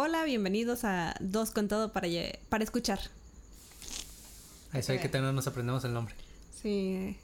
hola, 0.00 0.22
bienvenidos 0.22 0.84
a 0.84 1.16
Dos 1.18 1.50
con 1.50 1.66
Todo 1.66 1.92
para, 1.92 2.06
para 2.48 2.62
escuchar. 2.62 3.00
A 4.72 4.78
eso 4.78 4.92
hay 4.92 5.00
que 5.00 5.08
tener, 5.08 5.34
nos 5.34 5.48
aprendemos 5.48 5.84
el 5.84 5.92
nombre. 5.92 6.14
Sí, 6.62 7.16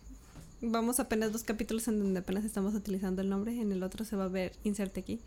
vamos 0.60 0.98
apenas 0.98 1.32
dos 1.32 1.44
capítulos 1.44 1.86
en 1.86 2.00
donde 2.00 2.18
apenas 2.18 2.44
estamos 2.44 2.74
utilizando 2.74 3.22
el 3.22 3.28
nombre, 3.28 3.60
en 3.60 3.70
el 3.70 3.84
otro 3.84 4.04
se 4.04 4.16
va 4.16 4.24
a 4.24 4.28
ver 4.28 4.54
inserte 4.64 4.98
aquí. 4.98 5.20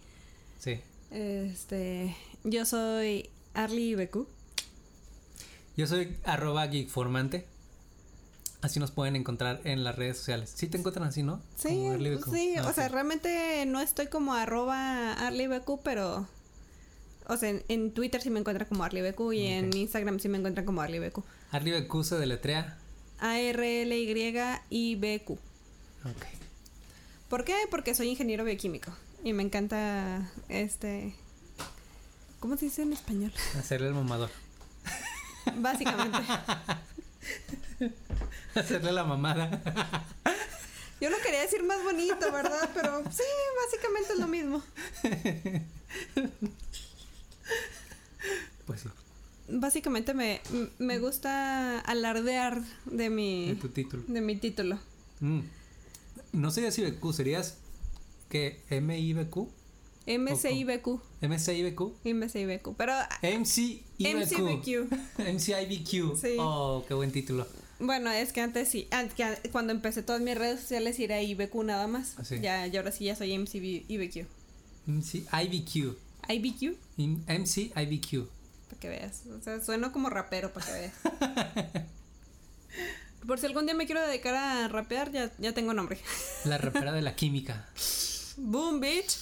Sí. 0.60 0.82
Este, 1.10 2.14
yo 2.44 2.66
soy 2.66 3.30
Arly 3.54 3.96
BQ. 3.96 4.28
Yo 5.78 5.88
soy 5.88 6.18
arroba 6.26 6.68
geekformante. 6.68 7.46
Así 8.62 8.82
nos 8.82 8.92
pueden 8.92 9.16
encontrar 9.16 9.62
en 9.64 9.86
las 9.86 9.96
redes 9.96 10.18
sociales. 10.18 10.52
Sí 10.54 10.68
te 10.68 10.78
encuentran 10.80 11.08
así, 11.08 11.24
¿no? 11.24 11.42
Sí, 11.56 11.86
Arly 11.88 12.20
sí, 12.30 12.56
Ah, 12.58 12.68
o 12.68 12.74
sea, 12.74 12.88
ok. 12.88 12.92
realmente 12.92 13.66
no 13.68 13.80
estoy 13.80 14.08
como 14.08 14.34
arroba 14.34 15.14
ArlyBQ, 15.14 15.80
pero... 15.82 16.28
O 17.30 17.38
sea, 17.38 17.50
en, 17.50 17.64
en 17.68 17.92
Twitter 17.92 18.22
sí 18.22 18.30
me 18.30 18.40
encuentran 18.40 18.68
como 18.68 18.84
ArlyBQ 18.84 19.34
y 19.34 19.48
en. 19.48 19.76
Instagram 19.76 20.20
sí 20.20 20.30
me 20.30 20.38
encuentran 20.38 20.66
como 20.66 20.82
ArlyBQ. 20.82 21.24
Arly 21.52 21.82
BQ 21.82 22.04
se 22.04 22.18
deletrea. 22.18 22.78
A-R-L-Y-I-B-Q. 23.20 24.60
Ok. 25.34 26.26
¿Por 27.30 27.44
qué? 27.44 27.56
Porque 27.70 27.94
soy 27.94 28.08
ingeniero 28.10 28.46
bioquímico 28.46 28.92
y 29.24 29.34
me 29.34 29.44
encanta 29.44 30.32
este... 30.50 31.14
¿Cómo 32.40 32.56
se 32.56 32.66
dice 32.66 32.84
en 32.84 32.94
español? 32.94 33.34
Hacerle 33.60 33.88
el 33.88 33.94
mamador. 33.94 34.30
Básicamente. 35.58 36.20
Hacerle 38.56 38.92
la 38.92 39.04
mamada. 39.04 39.62
Yo 41.02 41.10
lo 41.10 41.18
quería 41.18 41.42
decir 41.42 41.64
más 41.64 41.84
bonito, 41.84 42.32
¿verdad? 42.32 42.70
Pero 42.74 43.04
sí, 43.12 43.24
básicamente 43.66 44.14
es 44.14 44.20
lo 44.20 44.28
mismo. 44.28 44.64
Pues 48.66 48.82
sí, 48.82 48.90
Básicamente 49.50 50.14
me, 50.14 50.42
me 50.78 51.00
gusta 51.00 51.80
alardear 51.80 52.62
de 52.86 53.10
mi, 53.10 53.48
de 53.48 53.56
tu 53.56 53.70
título. 53.70 54.04
de 54.08 54.22
mi 54.22 54.36
título. 54.36 54.78
Mm. 55.22 55.40
No 56.34 56.52
serías 56.52 56.78
IBQ, 56.78 57.14
serías 57.14 57.58
que 58.30 58.60
MIBQ, 58.70 59.48
MCIBQ. 60.08 61.00
MCIBQ, 61.22 61.82
MCIBQ. 62.06 62.76
Pero 62.78 62.94
MCIBQ. 63.22 64.90
MCIBQ. 65.18 66.16
Sí. 66.18 66.36
Oh, 66.40 66.84
qué 66.88 66.94
buen 66.94 67.12
título. 67.12 67.46
bueno, 67.80 68.10
es 68.12 68.32
que 68.32 68.42
antes 68.42 68.70
sí, 68.70 68.88
cuando 69.52 69.74
empecé 69.74 70.04
todas 70.04 70.22
mis 70.22 70.38
redes 70.38 70.62
sociales 70.62 71.00
era 71.00 71.22
IBQ 71.22 71.56
nada 71.64 71.88
más. 71.88 72.16
Ah, 72.18 72.24
sí. 72.24 72.40
Ya, 72.42 72.68
y 72.68 72.78
ahora 72.78 72.92
sí 72.92 73.06
ya 73.06 73.16
soy 73.16 73.38
MCIBQ. 73.38 74.26
MCIBQ. 74.88 75.98
IBQ, 76.30 76.78
In- 76.98 77.24
MCIBQ. 77.28 78.28
para 78.68 78.80
que 78.80 78.90
veas. 78.90 79.22
O 79.28 79.42
sea, 79.42 79.60
sueno 79.64 79.92
como 79.92 80.10
rapero 80.10 80.52
para 80.54 80.66
que 80.66 80.72
veas. 80.74 80.94
Por 83.28 83.40
si 83.40 83.46
algún 83.46 83.66
día 83.66 83.76
me 83.76 83.86
quiero 83.86 84.06
dedicar 84.08 84.36
a 84.36 84.68
rapear, 84.68 85.12
ya, 85.12 85.32
ya 85.38 85.54
tengo 85.54 85.74
nombre. 85.74 86.00
La 86.46 86.58
rapera 86.58 86.92
de 86.94 87.02
la 87.02 87.16
química. 87.16 87.68
Boom, 88.38 88.80
bitch. 88.80 89.18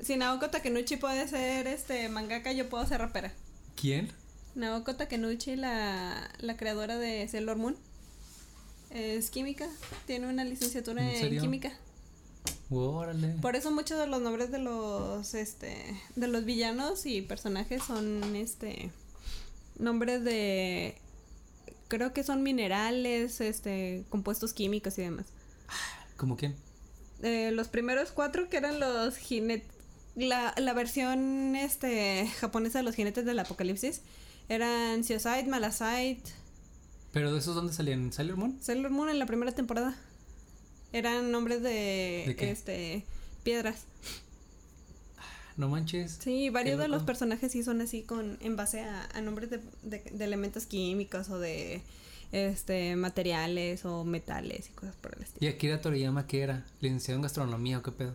Si 0.00 0.16
Naoko 0.16 0.48
Takenuchi 0.50 0.96
puede 0.96 1.26
ser 1.28 1.66
este 1.66 2.08
mangaka, 2.08 2.52
yo 2.52 2.68
puedo 2.68 2.86
ser 2.86 3.00
rapera. 3.00 3.32
¿Quién? 3.80 4.10
Naoko 4.54 4.94
Takenuchi, 4.96 5.56
la, 5.56 6.30
la 6.38 6.56
creadora 6.56 6.96
de 6.98 7.26
Sailor 7.28 7.56
Moon, 7.56 7.76
es 8.90 9.30
química. 9.30 9.68
Tiene 10.06 10.28
una 10.28 10.44
licenciatura 10.44 11.02
¿En 11.02 11.40
química. 11.40 11.72
Órale. 12.70 13.36
Por 13.40 13.56
eso 13.56 13.70
muchos 13.70 13.98
de 13.98 14.06
los 14.06 14.20
nombres 14.20 14.50
de 14.50 14.58
los 14.58 15.34
este 15.34 16.00
de 16.14 16.28
los 16.28 16.44
villanos 16.44 17.06
y 17.06 17.22
personajes 17.22 17.82
son 17.82 18.36
este 18.36 18.90
nombres 19.78 20.24
de 20.24 20.96
creo 21.88 22.12
que 22.12 22.24
son 22.24 22.42
minerales, 22.42 23.40
este 23.40 24.04
compuestos 24.08 24.52
químicos 24.52 24.98
y 24.98 25.02
demás. 25.02 25.26
¿Cómo 26.16 26.36
quién? 26.36 26.54
Eh, 27.22 27.50
los 27.52 27.68
primeros 27.68 28.12
cuatro 28.12 28.48
que 28.48 28.56
eran 28.56 28.80
los 28.80 29.16
jinetes 29.16 29.70
la, 30.14 30.54
la 30.56 30.72
versión 30.72 31.56
este 31.56 32.26
japonesa 32.40 32.78
de 32.78 32.84
los 32.84 32.94
jinetes 32.94 33.24
del 33.24 33.38
apocalipsis 33.38 34.00
eran 34.48 35.04
Seosite, 35.04 35.46
Malazite, 35.46 36.22
¿Pero 37.16 37.32
de 37.32 37.38
esos 37.38 37.54
dónde 37.54 37.72
salían? 37.72 38.00
¿En 38.02 38.12
Sailor 38.12 38.36
Moon? 38.36 38.58
Sailor 38.60 38.90
Moon 38.90 39.08
en 39.08 39.18
la 39.18 39.24
primera 39.24 39.50
temporada. 39.50 39.96
Eran 40.96 41.30
nombres 41.30 41.62
de, 41.62 42.24
¿De 42.26 42.36
qué? 42.36 42.50
este 42.50 43.04
piedras. 43.42 43.84
No 45.56 45.68
manches. 45.68 46.18
Sí, 46.22 46.50
varios 46.50 46.78
de 46.78 46.88
los 46.88 47.02
personajes 47.02 47.52
sí 47.52 47.62
son 47.62 47.80
así 47.80 48.02
con 48.02 48.36
en 48.40 48.56
base 48.56 48.80
a, 48.80 49.08
a 49.14 49.20
nombres 49.22 49.48
de, 49.50 49.60
de- 49.82 50.02
de 50.10 50.24
elementos 50.24 50.66
químicos 50.66 51.30
o 51.30 51.38
de 51.38 51.80
este 52.32 52.94
materiales 52.96 53.84
o 53.86 54.04
metales 54.04 54.68
y 54.68 54.72
cosas 54.72 54.94
por 54.96 55.14
el 55.14 55.20
¿Y 55.20 55.24
estilo. 55.24 55.50
Akira 55.52 55.80
Toriyama 55.80 56.26
qué 56.26 56.42
era? 56.42 56.66
¿Licenciado 56.80 57.16
en 57.16 57.22
gastronomía 57.22 57.78
o 57.78 57.82
qué 57.82 57.92
pedo? 57.92 58.14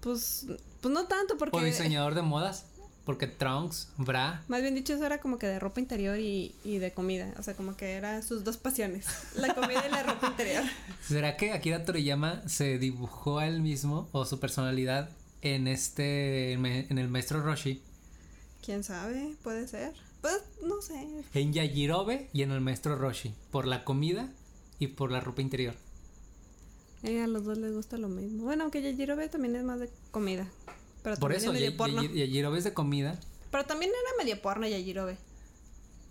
Pues, 0.00 0.46
pues 0.80 0.92
no 0.94 1.06
tanto 1.06 1.38
porque 1.38 1.56
¿O 1.56 1.62
diseñador 1.62 2.14
de 2.14 2.22
modas? 2.22 2.66
Porque 3.08 3.26
Trunks, 3.26 3.88
Bra. 3.96 4.44
más 4.48 4.60
bien 4.60 4.74
dicho 4.74 4.92
eso 4.92 5.06
era 5.06 5.18
como 5.18 5.38
que 5.38 5.46
de 5.46 5.58
ropa 5.58 5.80
interior 5.80 6.18
y, 6.18 6.54
y 6.62 6.76
de 6.76 6.92
comida, 6.92 7.32
o 7.38 7.42
sea, 7.42 7.54
como 7.54 7.74
que 7.74 7.92
eran 7.92 8.22
sus 8.22 8.44
dos 8.44 8.58
pasiones, 8.58 9.06
la 9.34 9.54
comida 9.54 9.82
y 9.88 9.90
la 9.90 10.02
ropa 10.02 10.26
interior. 10.26 10.62
¿Será 11.02 11.38
que 11.38 11.52
Akira 11.52 11.86
Toriyama 11.86 12.46
se 12.46 12.78
dibujó 12.78 13.38
a 13.38 13.46
él 13.46 13.62
mismo 13.62 14.10
o 14.12 14.26
su 14.26 14.38
personalidad 14.38 15.08
en 15.40 15.68
este 15.68 16.52
en 16.52 16.98
el 16.98 17.08
maestro 17.08 17.42
Roshi, 17.42 17.80
¿Quién 18.62 18.84
sabe? 18.84 19.34
Puede 19.42 19.66
ser. 19.68 19.94
Pues 20.20 20.42
no 20.62 20.82
sé. 20.82 21.24
en 21.32 21.54
Yajirobe 21.54 22.28
y 22.34 22.42
en 22.42 22.50
el 22.50 22.60
maestro 22.60 22.94
Roshi, 22.96 23.32
por 23.50 23.66
la 23.66 23.84
comida 23.84 24.28
y 24.78 24.88
por 24.88 25.10
la 25.10 25.20
ropa 25.20 25.40
interior? 25.40 25.74
Eh, 27.04 27.22
a 27.22 27.26
los 27.26 27.46
dos 27.46 27.56
les 27.56 27.72
gusta 27.72 27.96
lo 27.96 28.08
mismo. 28.10 28.44
Bueno, 28.44 28.64
aunque 28.64 28.82
Yajirobe 28.82 29.30
también 29.30 29.56
es 29.56 29.64
más 29.64 29.80
de 29.80 29.88
comida. 30.10 30.46
Pero 31.02 31.16
Por 31.16 31.32
también 31.32 31.42
eso, 31.42 31.52
es 31.52 31.92
medio 31.92 32.14
Yajirobe 32.14 32.58
es 32.58 32.64
de 32.64 32.74
comida. 32.74 33.18
Pero 33.50 33.64
también 33.64 33.90
era 33.90 34.24
medio 34.24 34.40
porno 34.42 34.66
Yajirobe. 34.66 35.16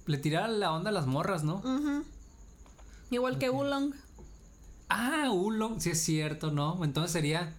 Le 0.06 0.18
tiraba 0.18 0.48
la 0.48 0.72
onda 0.74 0.90
a 0.90 0.94
las 0.94 1.06
morras, 1.06 1.44
¿no? 1.44 1.62
Igual 3.12 3.38
que 3.38 3.50
Ok. 3.50 3.56
Oolong. 3.56 3.94
Ah, 4.90 5.30
Oolong, 5.32 5.82
sí 5.82 5.90
es 5.90 6.02
cierto, 6.02 6.52
¿no? 6.52 6.84
Entonces 6.84 7.12
sería... 7.12 7.56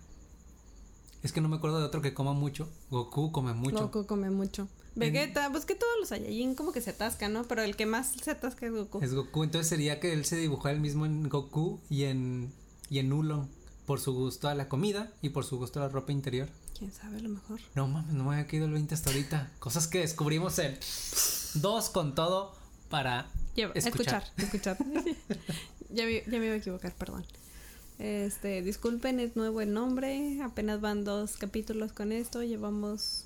Es 1.23 1.33
que 1.33 1.41
no 1.41 1.49
me 1.49 1.57
acuerdo 1.57 1.79
de 1.79 1.85
otro 1.85 2.01
que 2.01 2.15
coma 2.15 2.33
mucho. 2.33 2.71
Goku 2.91 3.33
come 3.33 3.53
mucho. 3.53 3.79
Goku 3.79 4.07
come 4.07 4.31
mucho. 4.31 4.69
Vegeta, 4.95 5.51
pues 5.51 5.65
que 5.65 5.75
todos 5.75 5.93
los 6.01 6.09
Saiyajin 6.09 6.55
como 6.55 6.73
que 6.73 6.81
se 6.81 6.91
atascan, 6.91 7.33
¿no? 7.33 7.45
Pero 7.45 7.63
el 7.63 7.77
que 7.77 7.87
más 7.87 8.13
se 8.13 8.31
atasca 8.31 8.67
es 8.67 8.73
Goku. 8.73 9.01
Es 9.03 9.15
Goku, 9.15 9.45
entonces 9.45 9.69
sería 9.69 10.01
que 10.01 10.13
él 10.13 10.25
se 10.25 10.37
dibujó 10.37 10.69
a 10.69 10.73
él 10.73 10.81
mismo 10.81 11.07
en 11.07 11.29
Goku 11.29 11.81
y 11.89 12.05
en, 12.05 12.53
y 12.89 12.99
en 12.99 13.13
Oolong. 13.13 13.47
Por 13.87 14.01
su 14.01 14.13
gusto 14.13 14.49
a 14.49 14.55
la 14.55 14.69
comida 14.69 15.13
y 15.23 15.31
por 15.31 15.45
su 15.45 15.57
gusto 15.57 15.81
a 15.81 15.85
la 15.85 15.89
ropa 15.89 16.13
interior. 16.13 16.49
¿Quién 16.79 16.93
sabe? 16.93 17.17
A 17.19 17.21
lo 17.21 17.29
mejor. 17.31 17.61
No 17.75 17.89
mames, 17.89 18.13
no 18.15 18.25
me 18.25 18.35
había 18.37 18.47
caído 18.47 18.67
el 18.67 18.73
20 18.73 18.95
hasta 18.95 19.11
ahorita. 19.11 19.51
Cosas 19.59 19.87
que 19.89 19.99
descubrimos 19.99 20.59
en 20.61 20.79
dos 21.55 21.89
con 21.91 22.15
todo 22.15 22.55
para 22.89 23.27
Lleva- 23.57 23.73
escuchar. 23.75 24.25
escuchar, 24.37 24.77
escuchar. 24.77 25.17
ya, 25.91 26.05
me, 26.05 26.23
ya 26.23 26.39
me 26.39 26.47
iba 26.47 26.55
a 26.55 26.59
equivocar, 26.59 26.95
perdón. 26.95 27.25
Este, 27.99 28.63
disculpen, 28.63 29.19
es 29.19 29.35
nuevo 29.35 29.61
el 29.61 29.73
nombre. 29.73 30.41
Apenas 30.43 30.81
van 30.81 31.03
dos 31.05 31.37
capítulos 31.37 31.93
con 31.93 32.13
esto. 32.13 32.43
Llevamos. 32.45 33.25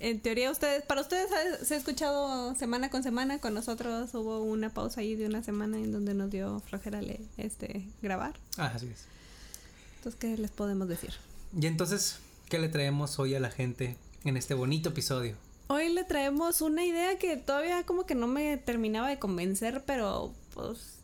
En 0.00 0.20
teoría, 0.20 0.50
ustedes, 0.50 0.82
para 0.84 1.00
ustedes 1.00 1.30
ha- 1.32 1.64
se 1.64 1.74
ha 1.74 1.76
escuchado 1.78 2.54
semana 2.56 2.90
con 2.90 3.02
semana. 3.02 3.38
Con 3.38 3.54
nosotros 3.54 4.12
hubo 4.14 4.42
una 4.42 4.68
pausa 4.68 5.00
ahí 5.00 5.14
de 5.14 5.24
una 5.26 5.42
semana 5.42 5.78
en 5.78 5.92
donde 5.92 6.12
nos 6.12 6.30
dio 6.30 6.60
flojera 6.60 7.00
le- 7.00 7.22
este, 7.38 7.86
grabar. 8.02 8.34
Ah, 8.58 8.72
así 8.74 8.86
es. 8.86 9.06
Entonces, 9.96 10.18
¿qué 10.20 10.36
les 10.36 10.50
podemos 10.50 10.88
decir? 10.88 11.14
Y 11.58 11.66
entonces, 11.66 12.16
¿qué 12.50 12.58
le 12.58 12.68
traemos 12.68 13.18
hoy 13.18 13.34
a 13.34 13.40
la 13.40 13.50
gente 13.50 13.96
en 14.24 14.36
este 14.36 14.52
bonito 14.54 14.90
episodio? 14.90 15.36
Hoy 15.68 15.88
le 15.88 16.04
traemos 16.04 16.60
una 16.60 16.84
idea 16.84 17.16
que 17.18 17.36
todavía 17.36 17.84
como 17.86 18.04
que 18.04 18.14
no 18.16 18.26
me 18.26 18.56
terminaba 18.58 19.08
de 19.08 19.18
convencer, 19.20 19.84
pero 19.86 20.34
pues 20.52 20.98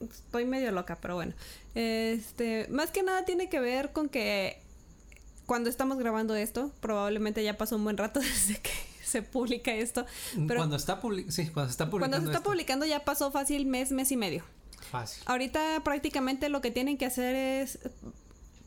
estoy 0.00 0.44
medio 0.46 0.70
loca, 0.70 0.96
pero 1.02 1.16
bueno. 1.16 1.34
Este, 1.74 2.68
más 2.70 2.90
que 2.92 3.02
nada 3.02 3.24
tiene 3.24 3.48
que 3.48 3.58
ver 3.60 3.92
con 3.92 4.08
que 4.08 4.60
cuando 5.46 5.68
estamos 5.68 5.98
grabando 5.98 6.36
esto, 6.36 6.70
probablemente 6.80 7.42
ya 7.42 7.58
pasó 7.58 7.74
un 7.76 7.84
buen 7.84 7.96
rato 7.98 8.20
desde 8.20 8.60
que 8.60 8.70
se 9.04 9.20
publica 9.22 9.74
esto, 9.74 10.06
pero 10.46 10.60
cuando 10.60 10.76
está 10.76 11.02
publi- 11.02 11.28
sí, 11.28 11.48
cuando 11.48 11.68
se 11.68 11.72
está 11.72 11.90
publicando 11.90 12.14
cuando 12.16 12.26
se 12.28 12.30
está 12.30 12.38
esto. 12.38 12.50
publicando 12.50 12.86
ya 12.86 13.04
pasó 13.04 13.30
fácil 13.32 13.66
mes, 13.66 13.90
mes 13.90 14.12
y 14.12 14.16
medio. 14.16 14.44
Fácil. 14.90 15.22
Ahorita 15.26 15.80
prácticamente 15.84 16.48
lo 16.48 16.60
que 16.60 16.70
tienen 16.70 16.98
que 16.98 17.06
hacer 17.06 17.34
es 17.34 17.78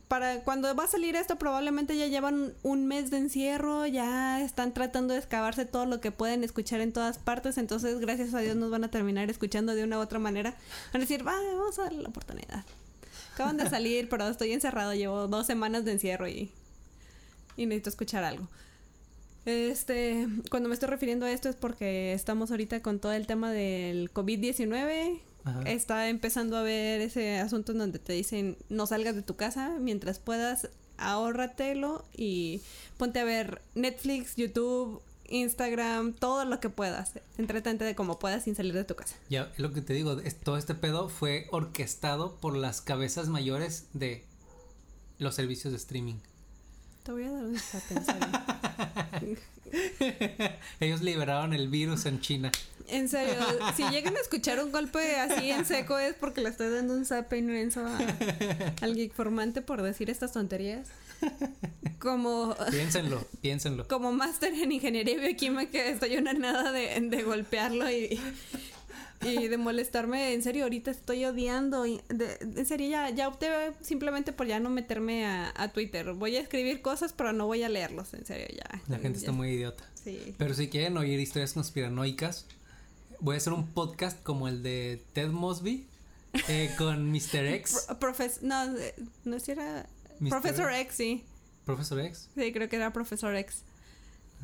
para 0.08 0.42
cuando 0.44 0.74
va 0.76 0.84
a 0.84 0.88
salir 0.88 1.16
esto 1.16 1.38
probablemente 1.38 1.98
ya 1.98 2.08
llevan 2.08 2.54
un 2.64 2.86
mes 2.86 3.10
de 3.10 3.18
encierro, 3.18 3.86
ya 3.86 4.42
están 4.42 4.74
tratando 4.74 5.14
de 5.14 5.20
excavarse 5.20 5.66
todo 5.66 5.86
lo 5.86 6.00
que 6.00 6.12
pueden 6.12 6.44
escuchar 6.44 6.82
en 6.82 6.94
todas 6.94 7.18
partes, 7.18 7.58
entonces 7.58 8.00
gracias 8.00 8.34
a 8.34 8.40
Dios 8.40 8.56
nos 8.56 8.70
van 8.70 8.84
a 8.84 8.92
terminar 8.92 9.30
escuchando 9.30 9.74
de 9.74 9.84
una 9.84 9.98
u 9.98 10.02
otra 10.02 10.20
manera. 10.20 10.52
Van 10.94 11.02
a 11.02 11.06
decir, 11.06 11.26
va, 11.26 11.34
vamos 11.34 11.80
a 11.80 11.84
darle 11.84 12.04
la 12.04 12.10
oportunidad. 12.10 12.64
Acaban 13.34 13.58
de 13.58 13.70
salir, 13.70 14.08
pero 14.10 14.28
estoy 14.28 14.52
encerrado, 14.52 14.94
llevo 14.94 15.28
dos 15.28 15.48
semanas 15.48 15.86
de 15.86 15.94
encierro 15.94 16.28
y, 16.28 16.52
y 17.58 17.66
necesito 17.66 17.90
escuchar 17.90 18.24
algo. 18.24 18.48
Este, 19.46 20.28
cuando 20.50 20.70
me 20.70 20.74
estoy 20.74 20.90
refiriendo 20.90 21.26
a 21.26 21.32
esto 21.32 21.50
es 21.50 21.56
porque 21.56 22.14
estamos 22.14 22.50
ahorita 22.50 22.82
con 22.82 23.00
todo 23.00 23.12
el 23.12 23.28
tema 23.28 23.52
del 23.52 24.12
COVID-19. 24.12 25.20
Ajá. 25.46 25.62
Está 25.64 26.10
empezando 26.10 26.58
a 26.58 26.64
ver 26.64 27.00
ese 27.02 27.38
asunto 27.40 27.72
en 27.72 27.78
donde 27.78 28.00
te 28.00 28.12
dicen 28.14 28.58
no 28.70 28.86
salgas 28.88 29.16
de 29.16 29.22
tu 29.22 29.36
casa 29.38 29.76
mientras 29.80 30.20
puedas, 30.20 30.70
ahórratelo 30.98 32.04
y 32.16 32.62
ponte 32.98 33.20
a 33.20 33.24
ver 33.24 33.62
Netflix, 33.76 34.36
YouTube, 34.36 35.02
Instagram, 35.28 36.14
todo 36.14 36.46
lo 36.46 36.60
que 36.60 36.70
puedas. 36.70 37.14
Entretente 37.38 37.84
de 37.86 37.96
como 37.96 38.20
puedas 38.20 38.44
sin 38.44 38.56
salir 38.56 38.74
de 38.74 38.84
tu 38.84 38.96
casa. 38.96 39.16
Ya, 39.30 39.52
lo 39.58 39.72
que 39.72 39.82
te 39.82 39.94
digo, 39.94 40.20
es- 40.20 40.36
todo 40.40 40.58
este 40.58 40.76
pedo 40.76 41.10
fue 41.10 41.48
orquestado 41.52 42.36
por 42.36 42.56
las 42.58 42.82
cabezas 42.82 43.28
mayores 43.30 43.88
de 43.94 44.24
los 45.18 45.34
servicios 45.36 45.72
de 45.74 45.78
streaming. 45.78 46.16
Te 47.04 47.12
voy 47.12 47.24
a 47.24 47.32
dar 47.32 47.46
un. 47.46 47.56
Ellos 50.80 51.02
liberaron 51.02 51.54
el 51.54 51.68
virus 51.70 52.06
en 52.06 52.20
China. 52.20 52.52
En 52.88 53.10
serio, 53.10 53.36
si 53.76 53.84
llegan 53.90 54.16
a 54.16 54.20
escuchar 54.20 54.64
un 54.64 54.72
golpe 54.72 55.18
así 55.18 55.50
en 55.52 55.66
seco 55.66 55.98
es 55.98 56.14
porque 56.16 56.42
le 56.42 56.50
estoy 56.50 56.70
dando 56.70 56.94
un 56.94 57.06
zape 57.06 57.38
inmenso 57.38 57.86
a- 57.86 57.98
al 58.82 58.96
geek 58.96 59.14
formante 59.14 59.62
por 59.62 59.82
decir 59.82 60.10
estas 60.10 60.32
tonterías. 60.34 60.88
Como, 62.00 62.56
Piénsenlo, 62.72 63.26
piénsenlo. 63.42 63.88
como 63.88 64.12
máster 64.12 64.54
en 64.54 64.72
ingeniería 64.72 65.18
bioquímica 65.18 65.84
estoy 65.86 66.18
una 66.18 66.34
nada 66.34 66.72
de, 66.72 67.00
de 67.02 67.24
golpearlo 67.24 67.90
y, 67.90 68.20
y 69.22 69.48
de 69.48 69.58
molestarme. 69.58 70.34
En 70.34 70.44
serio, 70.44 70.64
ahorita 70.64 70.92
estoy 70.92 71.26
odiando. 71.26 71.86
y 71.88 72.02
de- 72.10 72.38
en 72.42 72.66
serio, 72.66 72.90
ya, 72.90 73.10
ya 73.10 73.28
opté 73.28 73.48
simplemente 73.82 74.34
por 74.34 74.46
ya 74.46 74.60
no 74.60 74.70
meterme 74.70 75.26
a, 75.26 75.52
a 75.56 75.70
Twitter. 75.72 76.14
Voy 76.14 76.36
a 76.36 76.42
escribir 76.42 76.82
cosas, 76.82 77.14
pero 77.14 77.34
no 77.34 77.48
voy 77.48 77.64
a 77.64 77.70
leerlos. 77.70 78.14
En 78.14 78.26
serio, 78.26 78.48
ya. 78.52 78.82
La 78.88 79.00
gente 79.00 79.18
está 79.18 79.32
muy 79.32 79.50
idiota. 79.52 79.84
Sí. 80.04 80.36
Pero 80.38 80.54
si 80.54 80.68
quieren 80.68 80.96
oír 80.98 81.20
historias 81.20 81.54
conspiranoicas, 81.54 82.46
voy 83.20 83.36
a 83.36 83.38
hacer 83.38 83.54
un 83.54 83.68
podcast 83.68 84.22
como 84.24 84.48
el 84.48 84.64
de 84.64 85.02
Ted 85.14 85.30
Mosby 85.30 85.88
eh, 86.48 86.72
con 86.78 87.12
Mr. 87.12 87.46
X. 87.46 87.86
Pro- 88.00 88.00
profes- 88.14 88.42
no, 88.42 88.78
eh, 88.78 88.96
no 89.24 89.40
si 89.40 89.52
era... 89.52 89.88
Mr. 90.20 90.30
Professor 90.30 90.72
X, 90.74 90.96
sí. 90.96 91.24
Profesor 91.66 92.00
X. 92.00 92.30
Sí, 92.36 92.52
creo 92.54 92.70
que 92.70 92.76
era 92.78 92.94
Profesor 92.94 93.36
X. 93.36 93.64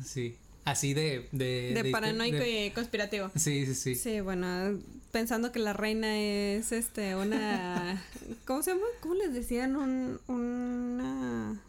Sí. 0.04 0.36
Así 0.64 0.94
de. 0.94 1.28
De, 1.32 1.72
De, 1.74 1.82
de- 1.82 1.90
paranoico 1.90 2.36
de- 2.36 2.66
y 2.66 2.70
conspirativo. 2.70 3.30
Sí, 3.34 3.66
sí, 3.66 3.74
sí. 3.74 3.94
Sí, 3.96 4.20
bueno, 4.20 4.78
pensando 5.10 5.50
que 5.50 5.58
la 5.58 5.72
reina 5.72 6.16
es 6.18 6.70
este 6.72 7.16
una 7.16 8.00
¿cómo 8.46 8.62
se 8.62 8.70
llama? 8.72 8.86
¿Cómo 9.00 9.14
les 9.14 9.32
decían? 9.34 9.74
Un 9.76 10.20
una 10.28 11.60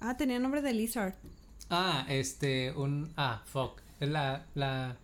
Ah, 0.00 0.16
tenía 0.16 0.38
nombre 0.38 0.62
de 0.62 0.72
Lizard. 0.72 1.14
Ah, 1.68 2.06
este, 2.08 2.72
un. 2.72 3.12
Ah, 3.16 3.42
fuck. 3.44 3.80
Es 4.00 4.08
la. 4.08 4.46
la 4.54 4.96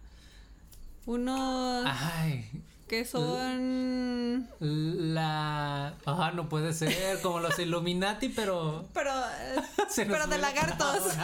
Unos 1.06 1.84
ay. 1.86 2.50
que 2.88 3.04
son 3.04 4.48
La. 4.60 5.94
Ah, 6.06 6.32
no 6.34 6.48
puede 6.48 6.72
ser. 6.72 7.20
Como 7.22 7.40
los 7.40 7.58
Illuminati, 7.58 8.30
pero. 8.30 8.86
pero 8.94 9.10
eh, 9.10 9.56
se 9.90 10.06
pero 10.06 10.26
de 10.26 10.38
lagartos, 10.38 11.14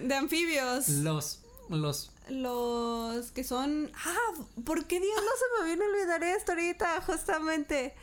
de 0.00 0.14
anfibios. 0.14 0.88
Los. 0.88 1.40
Los. 1.68 2.10
Los 2.30 3.30
que 3.32 3.42
son 3.44 3.90
Ah, 4.04 4.42
¿por 4.64 4.84
qué 4.86 5.00
Dios 5.00 5.16
no 5.16 5.30
se 5.38 5.62
me 5.62 5.66
viene 5.68 5.84
a 5.84 5.88
olvidar 5.88 6.22
esto 6.22 6.52
ahorita 6.52 7.00
justamente? 7.02 7.94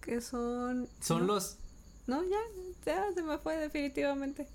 Que 0.00 0.20
son 0.20 0.88
Son 1.00 1.26
¿no? 1.26 1.34
los. 1.34 1.56
No, 2.06 2.22
ya, 2.22 2.38
ya 2.84 3.06
se 3.14 3.22
me 3.22 3.38
fue 3.38 3.56
definitivamente. 3.56 4.46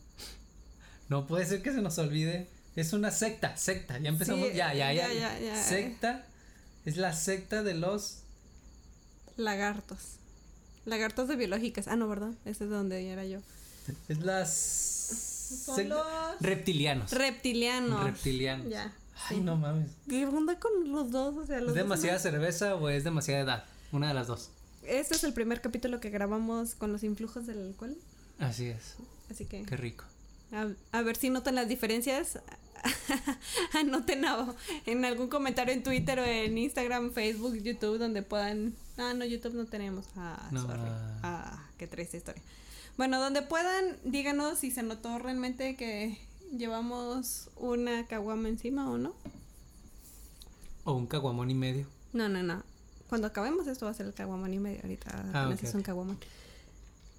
No 1.09 1.27
puede 1.27 1.45
ser 1.45 1.61
que 1.61 1.71
se 1.71 1.81
nos 1.81 1.97
olvide. 1.97 2.47
Es 2.75 2.93
una 2.93 3.11
secta, 3.11 3.57
secta. 3.57 3.97
Ya 3.97 4.09
empezamos. 4.09 4.49
Sí, 4.49 4.55
ya, 4.55 4.73
ya, 4.73 4.93
ya, 4.93 5.11
ya. 5.39 5.63
Secta. 5.63 6.23
Es 6.85 6.97
la 6.97 7.13
secta 7.13 7.63
de 7.63 7.73
los. 7.73 8.19
Lagartos. 9.37 9.97
Lagartos 10.85 11.27
de 11.27 11.35
biológicas. 11.35 11.87
Ah, 11.87 11.95
no, 11.95 12.07
¿verdad? 12.07 12.31
Ese 12.45 12.65
es 12.65 12.69
donde 12.69 13.09
era 13.09 13.25
yo. 13.25 13.39
Es 14.07 14.19
las. 14.19 14.49
Son 15.65 15.89
los 15.89 16.05
Reptilianos. 16.39 17.11
reptilianos. 17.11 18.03
Reptilianos. 18.03 18.69
Ya. 18.69 18.93
Ay, 19.27 19.37
sí. 19.37 19.41
no 19.41 19.55
mames. 19.57 19.89
¿Qué 20.07 20.25
onda 20.27 20.59
con 20.59 20.91
los 20.91 21.11
dos? 21.11 21.35
O 21.37 21.45
sea, 21.45 21.59
los 21.59 21.69
¿Es 21.69 21.75
demasiada 21.75 22.19
cerveza 22.19 22.75
o 22.75 22.87
es 22.89 23.03
demasiada 23.03 23.41
edad? 23.41 23.63
Una 23.91 24.09
de 24.09 24.13
las 24.13 24.27
dos. 24.27 24.51
Este 24.83 25.15
es 25.15 25.23
el 25.23 25.33
primer 25.33 25.59
capítulo 25.61 25.99
que 25.99 26.09
grabamos 26.11 26.75
con 26.75 26.91
los 26.93 27.03
influjos 27.03 27.47
del 27.47 27.59
alcohol. 27.63 27.97
Así 28.37 28.67
es. 28.67 28.95
Así 29.29 29.45
que 29.45 29.63
Qué 29.63 29.75
rico. 29.75 30.05
A, 30.51 30.67
a 30.97 31.01
ver 31.01 31.15
si 31.15 31.29
notan 31.29 31.55
las 31.55 31.67
diferencias. 31.67 32.39
Anoten 33.73 34.25
a- 34.25 34.55
en 34.85 35.03
algún 35.05 35.27
comentario 35.27 35.73
en 35.73 35.83
Twitter 35.83 36.19
o 36.19 36.23
en 36.23 36.57
Instagram, 36.57 37.11
Facebook, 37.11 37.55
YouTube, 37.55 37.97
donde 37.97 38.21
puedan. 38.23 38.73
Ah, 38.97 39.13
no, 39.13 39.25
YouTube 39.25 39.53
no 39.53 39.65
tenemos. 39.65 40.05
Ah, 40.15 40.47
No. 40.51 40.61
sorry. 40.61 40.81
Ah, 41.23 41.65
qué 41.77 41.87
triste 41.87 42.17
historia. 42.17 42.41
Bueno, 42.97 43.19
donde 43.19 43.41
puedan, 43.41 43.97
díganos 44.03 44.59
si 44.59 44.71
se 44.71 44.83
notó 44.83 45.19
realmente 45.19 45.75
que 45.75 46.17
llevamos 46.57 47.49
una 47.57 48.05
caguama 48.07 48.49
encima 48.49 48.89
o 48.89 48.97
no. 48.97 49.13
O 50.83 50.93
un 50.93 51.07
caguamón 51.07 51.49
y 51.51 51.55
medio. 51.55 51.87
No, 52.13 52.27
no, 52.29 52.41
no. 52.43 52.63
Cuando 53.07 53.27
acabemos 53.27 53.67
esto 53.67 53.85
va 53.85 53.91
a 53.91 53.93
ser 53.93 54.05
el 54.05 54.13
caguamón 54.13 54.53
y 54.53 54.59
medio. 54.59 54.79
Ahorita 54.83 55.09
Ah, 55.33 55.41
apenas 55.43 55.59
ok, 55.59 55.63
es 55.65 55.75
un 55.75 55.81
caguamón. 55.83 56.17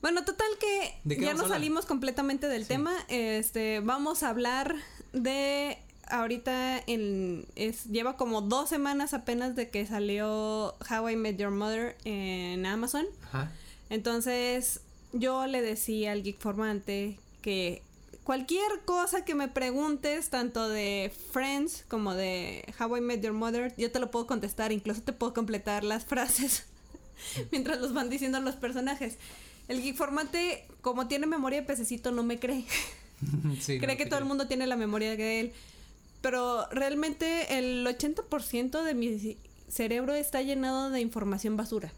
Bueno, 0.02 0.24
total 0.24 0.48
que 0.58 0.94
¿De 1.04 1.16
qué 1.16 1.26
ya 1.26 1.34
nos 1.34 1.48
salimos 1.48 1.86
completamente 1.86 2.48
del 2.48 2.62
Sí. 2.62 2.68
tema. 2.68 2.92
Este, 3.08 3.80
vamos 3.80 4.22
a 4.22 4.30
hablar 4.30 4.74
de 5.12 5.78
ahorita 6.08 6.78
en 6.86 7.46
es 7.54 7.84
lleva 7.84 8.16
como 8.16 8.40
dos 8.42 8.68
semanas 8.68 9.14
apenas 9.14 9.54
de 9.54 9.68
que 9.70 9.86
salió 9.86 10.74
How 10.90 11.10
I 11.10 11.16
Met 11.16 11.36
Your 11.36 11.50
Mother 11.50 11.96
en 12.04 12.66
Amazon. 12.66 13.06
Ajá. 13.26 13.52
Entonces, 13.90 14.80
yo 15.12 15.46
le 15.46 15.60
decía 15.62 16.12
al 16.12 16.22
geek 16.22 16.38
formante 16.38 17.18
que 17.42 17.82
cualquier 18.24 18.80
cosa 18.84 19.24
que 19.24 19.34
me 19.34 19.48
preguntes, 19.48 20.30
tanto 20.30 20.68
de 20.68 21.12
Friends 21.32 21.84
como 21.88 22.14
de 22.14 22.64
How 22.78 22.96
I 22.96 23.00
Met 23.00 23.22
Your 23.22 23.32
Mother, 23.32 23.74
yo 23.76 23.90
te 23.92 23.98
lo 23.98 24.10
puedo 24.10 24.26
contestar, 24.26 24.72
incluso 24.72 25.02
te 25.02 25.12
puedo 25.12 25.34
completar 25.34 25.84
las 25.84 26.04
frases 26.06 26.64
mientras 27.52 27.80
los 27.80 27.92
van 27.92 28.08
diciendo 28.08 28.40
los 28.40 28.54
personajes. 28.56 29.16
El 29.70 29.82
geek 29.82 29.96
formante, 29.96 30.66
como 30.80 31.06
tiene 31.08 31.26
memoria 31.26 31.60
de 31.60 31.66
pececito, 31.66 32.10
no 32.10 32.22
me 32.22 32.38
cree. 32.38 32.64
Sí, 33.60 33.78
cree 33.78 33.92
no 33.94 33.98
que 33.98 34.06
todo 34.06 34.18
el 34.18 34.24
mundo 34.24 34.46
tiene 34.48 34.66
la 34.66 34.76
memoria 34.76 35.14
de 35.14 35.40
él. 35.40 35.52
Pero 36.22 36.66
realmente 36.70 37.58
el 37.58 37.86
80% 37.86 38.82
de 38.82 38.94
mi 38.94 39.36
cerebro 39.68 40.14
está 40.14 40.40
llenado 40.40 40.88
de 40.88 41.00
información 41.00 41.54
basura. 41.56 41.92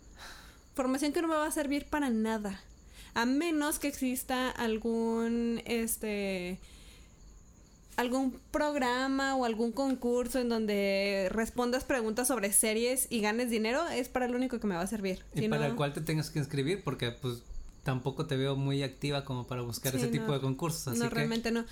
Información 0.70 1.12
que 1.12 1.22
no 1.22 1.28
me 1.28 1.36
va 1.36 1.46
a 1.46 1.52
servir 1.52 1.86
para 1.86 2.10
nada. 2.10 2.60
A 3.14 3.24
menos 3.24 3.78
que 3.78 3.86
exista 3.86 4.50
algún 4.50 5.62
este 5.64 6.58
algún 7.96 8.40
programa 8.50 9.36
o 9.36 9.44
algún 9.44 9.70
concurso 9.70 10.40
en 10.40 10.48
donde 10.48 11.28
respondas 11.30 11.84
preguntas 11.84 12.26
sobre 12.26 12.52
series 12.52 13.06
y 13.10 13.20
ganes 13.20 13.50
dinero, 13.50 13.86
es 13.88 14.08
para 14.08 14.26
lo 14.28 14.36
único 14.36 14.58
que 14.58 14.66
me 14.66 14.74
va 14.74 14.80
a 14.80 14.86
servir. 14.86 15.22
Y 15.34 15.40
Si 15.42 15.48
para 15.48 15.62
no- 15.66 15.68
el 15.70 15.76
cual 15.76 15.92
te 15.92 16.00
tengas 16.00 16.30
que 16.30 16.38
inscribir 16.38 16.82
porque 16.82 17.10
pues 17.12 17.42
tampoco 17.82 18.26
te 18.26 18.36
veo 18.36 18.56
muy 18.56 18.82
activa 18.82 19.24
como 19.24 19.46
para 19.46 19.62
buscar 19.62 19.92
Sí, 19.92 19.98
ese 19.98 20.06
no. 20.06 20.12
tipo 20.12 20.32
de 20.32 20.40
concursos. 20.40 20.88
Así 20.88 20.98
no, 20.98 21.08
que 21.08 21.14
realmente 21.14 21.50
no. 21.50 21.64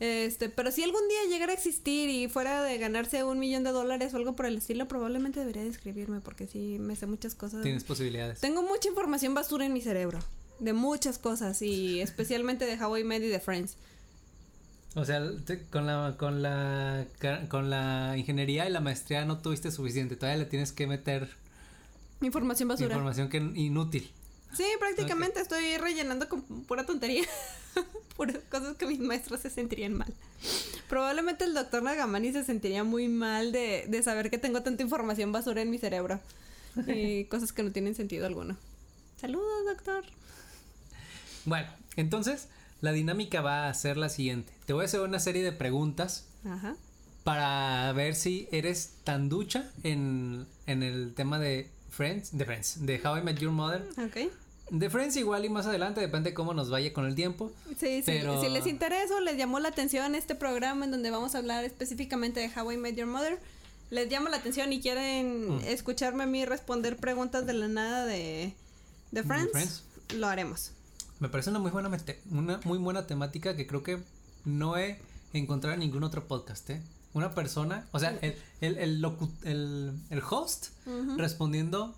Este, 0.00 0.48
pero 0.48 0.72
si 0.72 0.82
algún 0.82 1.06
día 1.08 1.30
llegara 1.30 1.52
a 1.52 1.54
existir 1.54 2.10
y 2.10 2.28
fuera 2.28 2.62
de 2.64 2.76
ganarse 2.78 3.22
un 3.22 3.38
millón 3.38 3.62
de 3.62 3.70
dólares 3.70 4.12
o 4.12 4.16
algo 4.16 4.34
por 4.34 4.46
el 4.46 4.58
estilo, 4.58 4.88
probablemente 4.88 5.38
debería 5.40 5.62
de 5.62 5.68
escribirme 5.68 6.20
porque 6.20 6.46
sí 6.48 6.78
me 6.80 6.96
sé 6.96 7.06
muchas 7.06 7.34
cosas. 7.34 7.62
tienes 7.62 7.84
posibilidades. 7.84 8.40
Tengo 8.40 8.62
mucha 8.62 8.88
información 8.88 9.34
basura 9.34 9.64
en 9.66 9.72
mi 9.72 9.80
cerebro. 9.80 10.18
De 10.58 10.72
muchas 10.72 11.18
cosas 11.18 11.62
y 11.62 12.00
especialmente 12.02 12.66
de 12.66 12.82
How 12.82 12.98
I 12.98 13.04
Met 13.04 13.22
y 13.22 13.28
de 13.28 13.40
Friends. 13.40 13.76
O 14.96 15.04
sea, 15.04 15.22
te- 15.44 15.62
con 15.66 15.86
la 15.86 16.14
con 16.18 16.42
la 16.42 17.04
con 17.48 17.70
la 17.70 18.14
ingeniería 18.16 18.68
y 18.68 18.72
la 18.72 18.80
maestría 18.80 19.24
no 19.24 19.38
tuviste 19.38 19.70
suficiente. 19.72 20.14
Todavía 20.16 20.38
le 20.44 20.48
tienes 20.48 20.72
que 20.72 20.86
meter 20.86 21.28
Información 22.20 22.68
basura. 22.68 22.94
información 22.94 23.28
que 23.28 23.38
inútil. 23.38 24.10
Sí, 24.56 24.64
prácticamente 24.78 25.40
estoy 25.40 25.76
rellenando 25.78 26.28
con 26.28 26.42
pura 26.42 26.84
tontería. 26.86 27.24
Puras 28.16 28.38
cosas 28.48 28.76
que 28.76 28.86
mis 28.86 29.00
maestros 29.00 29.40
se 29.40 29.50
sentirían 29.50 29.94
mal. 29.94 30.12
Probablemente 30.88 31.44
el 31.44 31.54
doctor 31.54 31.82
Nagamani 31.82 32.32
se 32.32 32.44
sentiría 32.44 32.84
muy 32.84 33.08
mal 33.08 33.50
de, 33.50 33.86
de 33.88 34.02
saber 34.02 34.30
que 34.30 34.38
tengo 34.38 34.62
tanta 34.62 34.82
información 34.82 35.32
basura 35.32 35.62
en 35.62 35.70
mi 35.70 35.78
cerebro. 35.78 36.20
Y 36.86 37.24
cosas 37.30 37.52
que 37.52 37.62
no 37.62 37.72
tienen 37.72 37.94
sentido 37.94 38.26
alguno. 38.26 38.56
Saludos, 39.20 39.64
doctor. 39.66 40.04
Bueno, 41.44 41.68
entonces 41.96 42.48
la 42.80 42.92
dinámica 42.92 43.40
va 43.40 43.68
a 43.68 43.74
ser 43.74 43.96
la 43.96 44.08
siguiente. 44.08 44.52
Te 44.66 44.72
voy 44.72 44.82
a 44.82 44.84
hacer 44.84 45.00
una 45.00 45.18
serie 45.18 45.42
de 45.42 45.52
preguntas 45.52 46.26
Ajá. 46.44 46.76
para 47.24 47.92
ver 47.92 48.14
si 48.14 48.48
eres 48.52 48.94
tan 49.04 49.28
ducha 49.28 49.70
en, 49.82 50.46
en 50.66 50.82
el 50.82 51.14
tema 51.14 51.38
de 51.38 51.70
Friends, 51.90 52.36
de 52.36 52.44
Friends, 52.44 52.86
de 52.86 53.00
How 53.04 53.18
I 53.18 53.22
Met 53.22 53.38
Your 53.38 53.52
Mother, 53.52 53.86
Ok. 53.98 54.30
De 54.70 54.88
Friends 54.90 55.16
igual 55.16 55.44
y 55.44 55.48
más 55.50 55.66
adelante, 55.66 56.00
depende 56.00 56.30
de 56.30 56.34
cómo 56.34 56.54
nos 56.54 56.70
vaya 56.70 56.92
con 56.92 57.04
el 57.06 57.14
tiempo. 57.14 57.52
Sí, 57.78 58.02
Si 58.02 58.48
les 58.48 58.66
interesa 58.66 59.16
o 59.16 59.20
les 59.20 59.36
llamó 59.36 59.60
la 59.60 59.68
atención 59.68 60.14
este 60.14 60.34
programa 60.34 60.84
en 60.86 60.90
donde 60.90 61.10
vamos 61.10 61.34
a 61.34 61.38
hablar 61.38 61.64
específicamente 61.64 62.40
de 62.40 62.50
How 62.60 62.72
I 62.72 62.76
Met 62.78 62.96
Your 62.96 63.06
Mother, 63.06 63.38
les 63.90 64.08
llama 64.08 64.30
la 64.30 64.38
atención 64.38 64.72
y 64.72 64.80
quieren 64.80 65.56
Mm. 65.56 65.60
escucharme 65.66 66.24
a 66.24 66.26
mí 66.26 66.44
responder 66.46 66.96
preguntas 66.96 67.46
de 67.46 67.52
la 67.52 67.68
nada 67.68 68.06
de, 68.06 68.54
de 69.12 69.22
Friends, 69.22 69.52
Friends. 69.52 69.82
lo 70.16 70.26
haremos. 70.28 70.72
Me 71.20 71.28
parece 71.28 71.50
una 71.50 71.58
muy 71.58 71.70
buena 71.70 71.88
mete- 71.90 72.20
una 72.30 72.58
muy 72.64 72.78
buena 72.78 73.06
temática 73.06 73.54
que 73.56 73.66
creo 73.66 73.82
que 73.82 74.02
no 74.46 74.76
he 74.78 74.98
encontrado 75.34 75.74
en 75.74 75.80
ningún 75.80 76.02
otro 76.04 76.26
podcast, 76.26 76.68
¿eh? 76.70 76.82
Una 77.12 77.34
persona, 77.34 77.86
o 77.92 77.98
sea, 78.00 78.18
el, 78.22 78.34
el, 78.60 78.78
el, 78.78 79.02
locu- 79.02 79.30
el- 79.44 80.22
host 80.28 80.68
respondiendo 81.16 81.94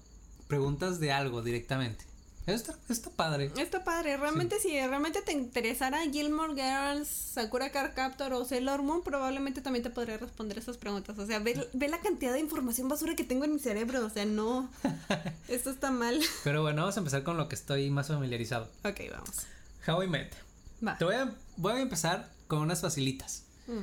preguntas 0.49 1.01
de 1.01 1.13
algo 1.13 1.43
directamente. 1.43 2.05
Está, 2.47 2.77
está 2.89 3.11
padre. 3.11 3.51
Está 3.57 3.83
padre, 3.83 4.17
realmente 4.17 4.61
si 4.61 4.69
realmente 4.71 5.21
te 5.21 5.33
interesara 5.33 5.99
Gilmore 6.13 6.55
Girls, 6.55 7.09
Sakura 7.09 7.73
Card 7.73 7.95
Captor 7.95 8.33
o 8.35 8.45
Sailor 8.45 8.83
Moon, 8.83 9.03
probablemente 9.03 9.61
también 9.63 9.83
te 9.83 9.91
podría 9.91 10.17
responder 10.17 10.57
esas 10.59 10.77
preguntas. 10.77 11.19
O 11.19 11.27
sea, 11.27 11.41
ve, 11.41 11.69
ve 11.73 11.89
la 11.89 11.99
cantidad 12.01 12.33
de 12.33 12.39
información 12.39 12.89
basura 12.89 13.17
que 13.17 13.25
tengo 13.25 13.45
en 13.45 13.55
mi 13.55 13.59
cerebro, 13.59 14.05
o 14.07 14.11
sea, 14.11 14.25
no, 14.27 14.71
esto 15.49 15.71
está 15.71 15.91
mal. 15.91 16.21
Pero 16.45 16.63
bueno, 16.63 16.83
vamos 16.83 16.97
a 16.97 17.01
empezar 17.01 17.25
con 17.25 17.37
lo 17.37 17.49
que 17.49 17.57
estoy 17.57 17.91
más 17.91 18.07
familiarizado. 18.07 18.69
Ok, 18.85 19.01
vamos. 19.11 19.47
How 19.89 20.03
I 20.05 20.07
Met. 20.07 20.33
Va. 20.87 20.97
Te 20.99 21.05
voy 21.05 21.17
a, 21.17 21.35
voy 21.57 21.73
a 21.73 21.81
empezar 21.81 22.31
con 22.47 22.61
unas 22.61 22.81
facilitas. 22.81 23.43
Mm, 23.67 23.83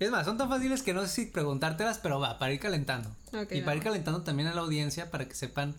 Es 0.00 0.10
más, 0.10 0.24
son 0.26 0.36
tan 0.36 0.48
fáciles 0.48 0.82
que 0.82 0.94
no 0.94 1.02
sé 1.02 1.08
si 1.08 1.26
preguntártelas, 1.26 1.98
pero 1.98 2.18
va, 2.18 2.40
para 2.40 2.52
ir 2.52 2.58
calentando. 2.58 3.08
Ok, 3.32 3.52
y 3.52 3.60
para 3.60 3.76
ir 3.76 3.84
calentando 3.84 4.22
también 4.22 4.48
a 4.48 4.54
la 4.54 4.62
audiencia 4.62 5.12
para 5.12 5.28
que 5.28 5.36
sepan 5.36 5.76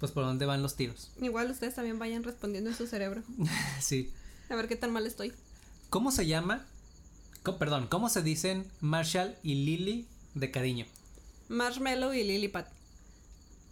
pues 0.00 0.10
por 0.12 0.24
dónde 0.24 0.46
van 0.46 0.62
los 0.62 0.74
tiros. 0.76 1.10
Igual 1.20 1.50
ustedes 1.50 1.74
también 1.76 1.98
vayan 1.98 2.24
respondiendo 2.24 2.70
en 2.70 2.76
su 2.76 2.86
cerebro. 2.86 3.22
sí. 3.80 4.10
A 4.48 4.56
ver 4.56 4.66
qué 4.66 4.74
tan 4.76 4.90
mal 4.92 5.06
estoy. 5.06 5.32
¿Cómo 5.90 6.10
se 6.10 6.26
llama? 6.26 6.66
co- 7.42 7.56
perdón, 7.58 7.86
¿cómo 7.88 8.08
se 8.08 8.22
dicen 8.22 8.66
Marshall 8.80 9.36
y 9.42 9.54
Lily 9.54 10.08
de 10.34 10.50
cariño? 10.50 10.86
Marshmallow 11.48 12.12
y 12.14 12.24
Lilliput. 12.24 12.64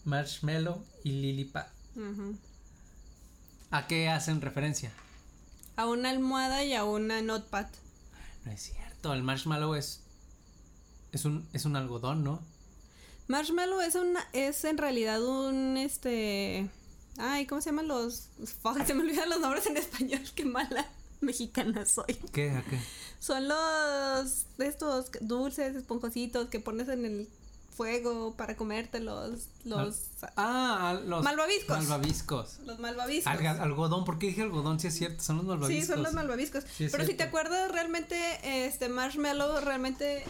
Marshmallow 0.05 0.85
y 1.05 1.11
Lily 1.13 1.45
Pad. 1.45 1.67
Ujú. 1.97 2.37
¿A 3.71 3.87
qué 3.87 4.09
hacen 4.09 4.41
referencia? 4.41 4.93
A 5.77 5.87
una 5.87 6.11
almohada 6.11 6.65
y 6.65 6.75
a 6.75 6.85
una 6.85 7.21
notepad. 7.23 7.67
No 8.45 8.53
es 8.53 8.63
cierto, 8.63 9.13
el 9.13 9.23
marshmallow 9.23 9.75
es 9.75 10.01
es 11.13 11.25
un 11.25 11.47
es 11.53 11.65
un 11.67 11.77
algodón, 11.77 12.25
¿no? 12.25 12.43
Marshmallow 13.29 13.81
es 13.81 13.95
una, 13.95 14.27
es 14.33 14.65
en 14.65 14.79
realidad 14.79 15.23
un 15.23 15.77
este. 15.77 16.69
Ay, 17.19 17.47
¿cómo 17.47 17.61
se 17.61 17.71
llaman 17.71 17.89
los? 17.89 18.29
Fuck, 18.63 18.85
se 18.87 18.95
me 18.95 19.03
olvidan 19.03 19.29
los 19.29 19.41
nombres 19.41 19.67
en 19.67 19.77
español, 19.77 20.21
qué 20.35 20.45
mala 20.45 20.87
mexicana 21.21 21.85
soy. 21.87 22.15
¿Qué? 22.33 22.51
¿A 22.51 22.63
qué? 22.63 22.79
Son 23.21 23.49
los 23.49 24.47
estos 24.59 25.11
dulces, 25.21 25.75
esponjositos 25.77 26.49
que 26.49 26.61
pones 26.61 26.89
en 26.89 27.05
el 27.05 27.29
fuego 27.77 28.35
para 28.37 28.57
comértelos. 28.57 29.49
Los. 29.65 30.05
Ah, 30.37 30.99
los 31.05 31.23
Malvaviscos. 31.23 31.77
Malvaviscos. 31.79 32.59
Los 32.65 32.79
malvaviscos. 32.79 33.33
Alga- 33.33 33.61
algodón, 33.61 34.05
¿por 34.05 34.19
qué 34.19 34.29
dije 34.29 34.43
algodón? 34.43 34.81
Sí 34.81 34.87
es 34.87 34.95
cierto, 34.95 35.23
son 35.23 35.37
los 35.39 35.47
malvaviscos. 35.47 35.87
Sí, 35.87 35.93
son 35.93 36.03
los 36.03 36.13
malvaviscos. 36.15 36.65
Sí, 36.77 36.89
Pero 36.91 37.05
si 37.05 37.15
te 37.15 37.25
acuerdas, 37.25 37.71
realmente, 37.73 38.17
este 38.67 38.89
Marshmallow, 38.89 39.61
realmente, 39.61 40.25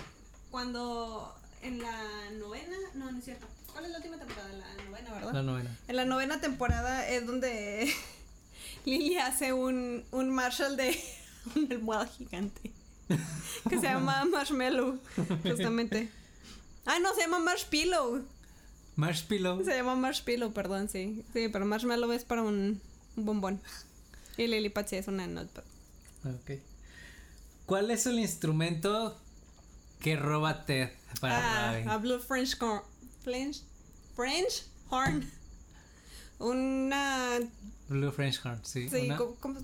cuando 0.51 1.35
en 1.63 1.79
la 1.81 2.31
novena, 2.39 2.77
no, 2.95 3.11
no 3.11 3.19
es 3.19 3.25
cierto. 3.25 3.47
¿Cuál 3.73 3.87
es 3.87 3.91
la 3.91 3.99
última 3.99 4.19
temporada? 4.19 4.49
La 4.53 4.85
novena, 4.85 5.13
¿verdad? 5.13 5.33
La 5.33 5.43
novena. 5.43 5.77
En 5.89 5.97
la 5.97 6.05
novena 6.05 6.41
temporada 6.41 7.09
es 7.09 7.27
donde 7.27 7.93
Lily 8.85 9.19
hace 9.19 9.53
un, 9.53 10.05
un 10.11 10.31
Marshall 10.31 10.77
de 10.77 10.99
una 11.55 11.75
almohada 11.75 12.07
gigante. 12.07 12.73
Que 13.69 13.77
se 13.77 13.87
llama 13.87 14.25
Marshmallow, 14.31 14.99
justamente. 15.43 16.11
Ah, 16.85 16.99
no, 17.01 17.15
se 17.15 17.23
llama 17.23 17.39
Marshpillow. 17.39 18.25
Marshmallow. 18.97 19.65
Se 19.65 19.77
llama 19.77 19.95
Marshpillow, 19.95 20.53
perdón, 20.53 20.89
sí. 20.89 21.25
Sí, 21.33 21.49
pero 21.49 21.65
Marshmallow 21.65 22.13
es 22.13 22.25
para 22.25 22.43
un, 22.43 22.81
un 23.17 23.25
bombón. 23.25 23.61
Y 24.37 24.47
Lily 24.47 24.69
Patsy 24.69 24.97
es 24.97 25.09
una 25.09 25.27
notepad. 25.27 25.65
Ok. 26.25 26.61
¿Cuál 27.67 27.91
es 27.91 28.07
el 28.07 28.19
instrumento 28.19 29.19
que 30.01 30.17
roba 30.17 30.65
Ted 30.65 30.91
para 31.21 31.71
Ah, 31.83 31.95
a 31.95 31.97
Blue 31.99 32.19
French 32.21 32.57
Horn. 32.61 32.83
French, 33.23 33.63
French 34.17 34.65
Horn. 34.91 35.31
Una. 36.39 37.39
Blue 37.89 38.13
French 38.13 38.41
Horn, 38.45 38.61
sí. 38.65 38.89
Sí, 38.89 39.07
una- 39.07 39.17
¿cómo- 39.17 39.35
cómo? 39.37 39.61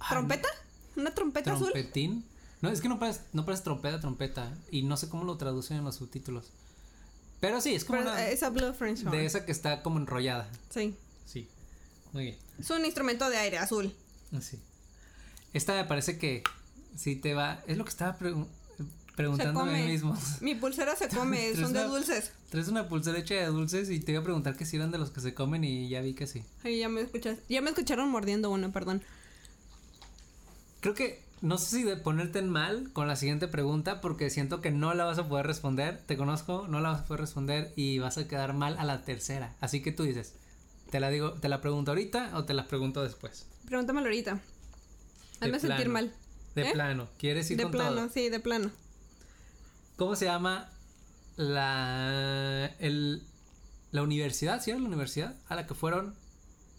Ah, 0.00 0.08
¿Trompeta? 0.10 0.48
¿Una 0.96 1.14
trompeta 1.14 1.52
azul? 1.52 1.70
¿Trompetín? 1.72 2.24
No, 2.62 2.70
es 2.70 2.80
que 2.80 2.88
no 2.88 2.98
parece, 2.98 3.20
no 3.32 3.44
parece 3.44 3.62
trompeta, 3.64 4.00
trompeta. 4.00 4.52
Y 4.70 4.82
no 4.82 4.96
sé 4.96 5.08
cómo 5.08 5.24
lo 5.24 5.36
traducen 5.36 5.76
en 5.78 5.84
los 5.84 5.96
subtítulos. 5.96 6.50
Pero 7.40 7.60
sí, 7.60 7.74
es 7.74 7.84
como 7.84 7.98
Pero, 8.00 8.12
una- 8.12 8.26
eh, 8.26 8.32
esa 8.32 8.48
Blue 8.50 8.72
French 8.72 9.00
Horn. 9.02 9.10
de 9.12 9.26
esa 9.26 9.44
que 9.44 9.52
está 9.52 9.82
como 9.82 9.98
enrollada. 9.98 10.48
Sí. 10.70 10.96
Sí. 11.26 11.48
Muy 12.12 12.24
bien. 12.24 12.38
Es 12.58 12.70
un 12.70 12.84
instrumento 12.84 13.28
de 13.28 13.36
aire 13.36 13.58
azul. 13.58 13.94
Sí. 14.40 14.58
Esta 15.52 15.74
me 15.74 15.84
parece 15.84 16.18
que 16.18 16.42
sí 16.96 17.16
te 17.16 17.34
va. 17.34 17.62
Es 17.66 17.76
lo 17.76 17.84
que 17.84 17.90
estaba 17.90 18.18
pregun- 18.18 18.48
preguntando 19.16 19.60
a 19.60 19.64
mí 19.64 19.82
mismo. 19.82 20.16
Mi 20.40 20.54
pulsera 20.54 20.94
se 20.94 21.08
come, 21.08 21.54
son 21.56 21.72
de 21.72 21.80
una- 21.80 21.88
dulces. 21.88 22.32
Traes 22.50 22.68
una 22.68 22.88
pulsera 22.88 23.18
hecha 23.18 23.34
de 23.34 23.46
dulces 23.46 23.90
y 23.90 23.98
te 23.98 24.12
iba 24.12 24.20
a 24.20 24.24
preguntar 24.24 24.56
que 24.56 24.64
si 24.64 24.76
eran 24.76 24.92
de 24.92 24.98
los 24.98 25.10
que 25.10 25.20
se 25.20 25.34
comen 25.34 25.64
y 25.64 25.88
ya 25.88 26.00
vi 26.02 26.14
que 26.14 26.26
sí. 26.28 26.44
Ay, 26.62 26.78
ya 26.78 26.88
me 26.88 27.00
escuchas. 27.00 27.38
Ya 27.48 27.60
me 27.62 27.70
escucharon 27.70 28.08
mordiendo 28.10 28.50
uno, 28.50 28.70
perdón. 28.70 29.02
Creo 30.80 30.94
que 30.94 31.24
no 31.40 31.58
sé 31.58 31.78
si 31.78 31.82
de 31.82 31.96
ponerte 31.96 32.38
en 32.38 32.48
mal 32.48 32.90
con 32.92 33.08
la 33.08 33.16
siguiente 33.16 33.48
pregunta 33.48 34.00
porque 34.00 34.30
siento 34.30 34.60
que 34.60 34.70
no 34.70 34.94
la 34.94 35.04
vas 35.04 35.18
a 35.18 35.28
poder 35.28 35.46
responder. 35.46 36.00
Te 36.06 36.16
conozco, 36.16 36.66
no 36.68 36.80
la 36.80 36.90
vas 36.90 37.00
a 37.00 37.04
poder 37.06 37.22
responder 37.22 37.72
y 37.76 37.98
vas 37.98 38.18
a 38.18 38.28
quedar 38.28 38.52
mal 38.54 38.76
a 38.78 38.84
la 38.84 39.02
tercera. 39.02 39.54
Así 39.60 39.82
que 39.82 39.92
tú 39.92 40.04
dices, 40.04 40.34
te 40.90 41.00
la 41.00 41.10
digo, 41.10 41.32
te 41.34 41.48
la 41.48 41.60
pregunto 41.60 41.90
ahorita 41.90 42.32
o 42.34 42.44
te 42.44 42.54
la 42.54 42.68
pregunto 42.68 43.02
después. 43.02 43.46
Pregúntamelo 43.66 44.06
ahorita. 44.06 44.40
Hazme 45.40 45.58
sentir 45.60 45.88
mal. 45.88 46.12
De 46.54 46.62
¿Eh? 46.68 46.72
plano, 46.72 47.08
¿quieres 47.18 47.50
ir 47.50 47.58
De 47.58 47.64
con 47.64 47.72
plano, 47.72 47.96
todo? 47.96 48.08
sí, 48.08 48.28
de 48.30 48.40
plano. 48.40 48.70
¿Cómo 49.96 50.14
se 50.14 50.26
llama 50.26 50.70
la 51.36 52.66
el 52.78 53.26
la 53.92 54.02
universidad, 54.02 54.62
sí 54.62 54.70
era 54.70 54.78
la 54.78 54.86
universidad 54.86 55.36
a 55.48 55.54
la 55.54 55.66
que 55.66 55.74
fueron 55.74 56.14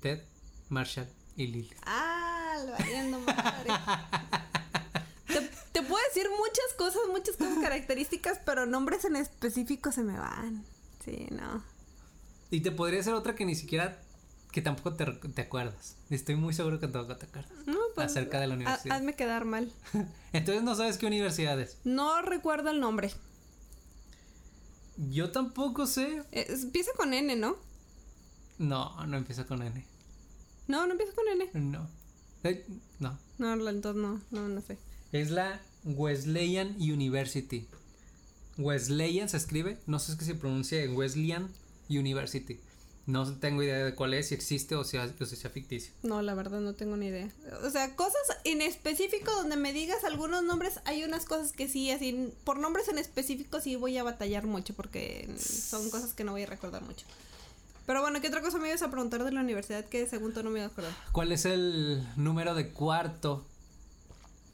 Ted, 0.01 0.21
Marshall 0.69 1.07
y 1.36 1.47
Lily? 1.47 1.74
Ah, 1.83 2.57
lo 2.63 2.71
valiendo 2.74 3.19
madre. 3.21 3.71
te, 5.27 5.50
te 5.71 5.81
puedo 5.81 6.03
decir 6.07 6.27
muchas 6.29 6.74
cosas, 6.77 7.01
muchas 7.12 7.38
cosas 7.38 7.57
características, 7.59 8.39
pero 8.45 8.67
nombres 8.67 9.03
en 9.05 9.15
específico 9.15 9.91
se 9.91 10.03
me 10.03 10.19
van. 10.19 10.63
Sí, 11.03 11.27
no. 11.31 11.63
Y 12.51 12.62
te 12.62 12.71
podría 12.71 13.01
ser 13.01 13.15
otra 13.15 13.33
que 13.33 13.45
ni 13.45 13.55
siquiera 13.55 14.00
que 14.57 14.63
tampoco 14.63 14.95
te, 14.95 15.05
te 15.05 15.41
acuerdas. 15.43 15.97
Estoy 16.09 16.35
muy 16.35 16.51
seguro 16.51 16.79
que 16.79 16.87
tampoco 16.87 17.15
te 17.15 17.27
acuerdas. 17.27 17.53
No, 17.67 17.77
pues, 17.93 18.07
Acerca 18.07 18.39
de 18.39 18.47
la 18.47 18.55
universidad. 18.55 18.97
hazme 18.97 19.13
quedar 19.15 19.45
mal. 19.45 19.71
Entonces 20.33 20.63
no 20.63 20.73
sabes 20.73 20.97
qué 20.97 21.05
universidad 21.05 21.61
es. 21.61 21.77
No 21.83 22.23
recuerdo 22.23 22.71
el 22.71 22.79
nombre. 22.79 23.11
Yo 25.11 25.29
tampoco 25.29 25.85
sé. 25.85 26.23
Eh, 26.31 26.47
empieza 26.49 26.89
con 26.97 27.13
N, 27.13 27.35
¿no? 27.35 27.57
No, 28.57 29.05
no 29.05 29.17
empieza 29.17 29.45
con 29.45 29.61
N. 29.61 29.85
No, 30.67 30.87
no 30.87 30.93
empieza 30.93 31.13
con 31.13 31.27
N. 31.27 31.51
No. 31.53 31.87
Eh, 32.43 32.65
no. 32.97 33.15
No, 33.37 33.69
entonces 33.69 34.01
no, 34.01 34.19
no, 34.31 34.49
no 34.49 34.61
sé. 34.61 34.79
Es 35.11 35.29
la 35.29 35.61
Wesleyan 35.83 36.77
University. 36.77 37.67
Wesleyan 38.57 39.29
se 39.29 39.37
escribe, 39.37 39.77
no 39.85 39.99
sé 39.99 40.15
si 40.17 40.25
se 40.25 40.33
pronuncia 40.33 40.81
en 40.81 40.95
Wesleyan 40.95 41.47
University. 41.89 42.59
No 43.07 43.25
tengo 43.37 43.63
idea 43.63 43.77
de 43.77 43.95
cuál 43.95 44.13
es, 44.13 44.27
si 44.27 44.35
existe 44.35 44.75
o 44.75 44.83
si, 44.83 44.97
o 44.97 45.25
si 45.25 45.35
sea 45.37 45.49
ficticio. 45.49 45.93
No, 46.03 46.21
la 46.21 46.33
verdad 46.33 46.59
no 46.59 46.73
tengo 46.73 46.97
ni 46.97 47.07
idea. 47.07 47.29
O 47.63 47.69
sea, 47.69 47.95
cosas 47.95 48.21
en 48.43 48.61
específico 48.61 49.31
donde 49.31 49.55
me 49.55 49.71
digas 49.71 50.03
algunos 50.03 50.43
nombres, 50.43 50.81
hay 50.83 51.05
unas 51.05 51.23
cosas 51.23 51.53
que 51.53 51.69
sí, 51.69 51.89
así, 51.89 52.33
por 52.43 52.59
nombres 52.59 52.89
en 52.89 52.97
específico 52.97 53.61
sí 53.61 53.77
voy 53.77 53.97
a 53.97 54.03
batallar 54.03 54.45
mucho 54.45 54.73
porque 54.73 55.29
son 55.39 55.89
cosas 55.89 56.13
que 56.13 56.25
no 56.25 56.33
voy 56.33 56.43
a 56.43 56.47
recordar 56.47 56.83
mucho. 56.83 57.05
Pero 57.85 58.01
bueno, 58.01 58.19
¿qué 58.19 58.27
otra 58.27 58.41
cosa 58.41 58.57
me 58.57 58.67
ibas 58.67 58.81
a 58.81 58.91
preguntar 58.91 59.23
de 59.23 59.31
la 59.31 59.39
universidad 59.39 59.85
que 59.85 60.05
según 60.07 60.33
tú 60.33 60.43
no 60.43 60.49
me 60.49 60.59
ibas 60.59 60.71
a 60.71 60.73
acordar? 60.73 60.93
¿Cuál 61.13 61.31
es 61.31 61.45
el 61.45 62.05
número 62.17 62.53
de 62.55 62.71
cuarto? 62.71 63.45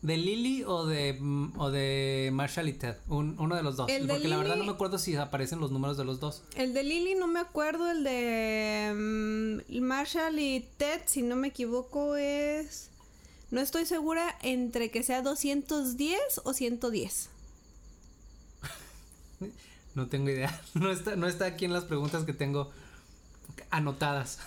¿De 0.03 0.17
Lily 0.17 0.63
o 0.65 0.86
de, 0.86 1.13
mm, 1.13 1.53
o 1.60 1.72
de 1.72 2.29
Marshall 2.33 2.67
y 2.67 2.74
Ted? 2.74 2.98
Un- 3.07 3.38
uno 3.39 3.55
de 3.55 3.63
los 3.63 3.77
dos. 3.77 3.89
El 3.89 4.05
Porque 4.05 4.27
la 4.27 4.38
verdad 4.38 4.57
no 4.57 4.65
me 4.65 4.74
acuerdo 4.74 5.00
si 5.00 5.15
aparecen 5.15 5.62
los 5.62 5.72
números 5.72 5.95
de 5.98 6.03
los 6.03 6.19
dos. 6.19 6.43
El 6.55 6.74
de 6.74 6.83
Lily 6.83 7.15
no 7.15 7.27
me 7.27 7.39
acuerdo, 7.39 7.89
el 7.89 8.03
de 8.03 8.91
mm, 8.93 9.81
Marshall 9.81 10.38
y 10.39 10.67
Ted, 10.77 11.01
si 11.05 11.22
no 11.22 11.38
me 11.38 11.48
equivoco, 11.48 12.17
es... 12.17 12.89
No 13.50 13.62
estoy 13.62 13.86
segura 13.86 14.38
entre 14.41 14.91
que 14.91 15.03
sea 15.03 15.22
210 15.22 16.41
o 16.43 16.53
110. 16.53 17.29
No 19.95 20.07
tengo 20.07 20.29
idea. 20.29 20.62
No 20.74 20.91
está, 20.91 21.15
no 21.15 21.27
está 21.27 21.45
aquí 21.45 21.65
en 21.65 21.74
las 21.74 21.86
preguntas 21.86 22.24
que 22.25 22.33
tengo 22.33 22.72
anotadas. 23.69 24.39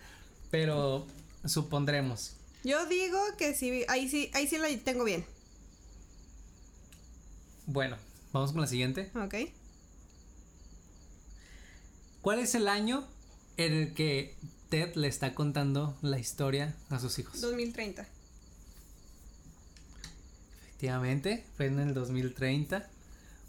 Pero 0.50 1.06
supondremos. 1.44 2.34
Yo 2.64 2.86
digo 2.86 3.18
que 3.36 3.54
sí, 3.54 3.84
ahí 3.88 4.08
sí, 4.08 4.30
ahí 4.32 4.48
sí 4.48 4.56
la 4.56 4.68
tengo 4.78 5.04
bien. 5.04 5.26
Bueno, 7.66 7.96
vamos 8.32 8.52
con 8.52 8.62
la 8.62 8.66
siguiente. 8.66 9.10
Ok. 9.14 9.34
¿Cuál 12.22 12.38
es 12.38 12.54
el 12.54 12.68
año 12.68 13.06
en 13.58 13.74
el 13.74 13.92
que 13.92 14.34
Ted 14.70 14.94
le 14.94 15.08
está 15.08 15.34
contando 15.34 15.98
la 16.00 16.18
historia 16.18 16.74
a 16.88 16.98
sus 16.98 17.18
hijos? 17.18 17.38
2030. 17.42 18.08
Efectivamente, 20.68 21.44
fue 21.58 21.66
en 21.66 21.80
el 21.80 21.92
2030. 21.92 22.88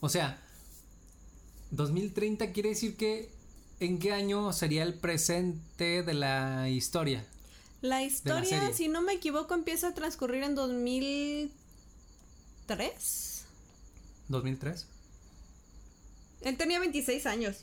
O 0.01 0.09
sea, 0.09 0.41
2030 1.71 2.51
quiere 2.51 2.69
decir 2.69 2.97
que 2.97 3.31
¿en 3.79 3.97
qué 3.97 4.11
año 4.11 4.51
sería 4.51 4.83
el 4.83 4.93
presente 4.93 6.03
de 6.03 6.13
la 6.13 6.67
historia? 6.67 7.25
La 7.85 8.03
historia, 8.03 8.73
si 8.73 8.87
no 8.87 9.03
me 9.03 9.13
equivoco, 9.13 9.53
empieza 9.53 9.89
a 9.89 9.93
transcurrir 9.93 10.41
en 10.43 10.55
2003. 10.55 13.45
¿2003? 14.27 14.85
Él 16.41 16.57
tenía 16.57 16.79
26 16.79 17.27
años. 17.27 17.57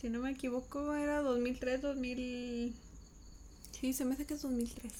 Si 0.00 0.08
no 0.08 0.20
me 0.20 0.30
equivoco, 0.30 0.94
era 0.94 1.20
2003, 1.22 1.82
2000. 1.82 2.76
Sí, 3.80 3.92
se 3.92 4.04
me 4.04 4.14
hace 4.14 4.24
que 4.24 4.34
es 4.34 4.42
2003. 4.42 4.92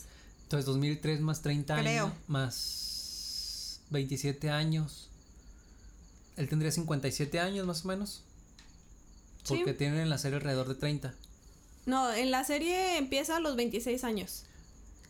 Entonces, 0.42 0.66
2003 0.66 1.20
más 1.20 1.42
30 1.42 1.80
Creo. 1.80 2.06
años. 2.06 2.18
Más 2.26 3.82
27 3.90 4.50
años. 4.50 5.10
Él 6.36 6.48
tendría 6.48 6.72
57 6.72 7.38
años 7.38 7.68
más 7.68 7.84
o 7.84 7.88
menos. 7.88 8.24
Sí. 9.44 9.54
Porque 9.56 9.74
tiene 9.74 10.02
en 10.02 10.10
la 10.10 10.18
serie 10.18 10.38
alrededor 10.38 10.66
de 10.66 10.74
30. 10.74 11.14
No, 11.90 12.12
en 12.14 12.30
la 12.30 12.44
serie 12.44 12.96
empieza 12.98 13.36
a 13.36 13.40
los 13.40 13.56
26 13.56 14.04
años. 14.04 14.44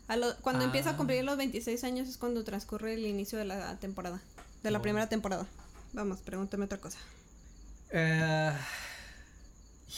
A 0.08 0.16
lo- 0.16 0.34
cuando 0.38 0.62
Ah. 0.62 0.66
empieza 0.66 0.90
a 0.90 0.96
cumplir 0.96 1.22
los 1.24 1.36
26 1.36 1.84
años 1.84 2.08
es 2.08 2.16
cuando 2.16 2.42
transcurre 2.42 2.94
el 2.94 3.06
inicio 3.06 3.38
de 3.38 3.44
la 3.44 3.78
temporada. 3.78 4.20
De 4.62 4.70
la 4.70 4.78
Oh. 4.78 4.82
primera 4.82 5.08
temporada. 5.08 5.46
Vamos, 5.92 6.20
pregúntame 6.20 6.64
otra 6.64 6.78
cosa. 6.78 6.98
Eh, 7.90 8.52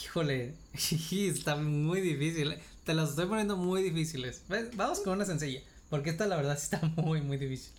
híjole, 0.04 0.54
está 1.12 1.56
muy 1.56 2.00
difícil. 2.00 2.56
Te 2.84 2.94
las 2.94 3.10
estoy 3.10 3.26
poniendo 3.26 3.56
muy 3.56 3.82
difíciles. 3.82 4.42
¿Ves? 4.48 4.76
Vamos 4.76 5.00
con 5.00 5.12
una 5.14 5.24
sencilla. 5.24 5.60
Porque 5.88 6.10
esta 6.10 6.26
la 6.26 6.36
verdad 6.36 6.58
sí 6.58 6.64
está 6.74 6.80
muy, 6.96 7.20
muy 7.22 7.36
difícil. 7.36 7.72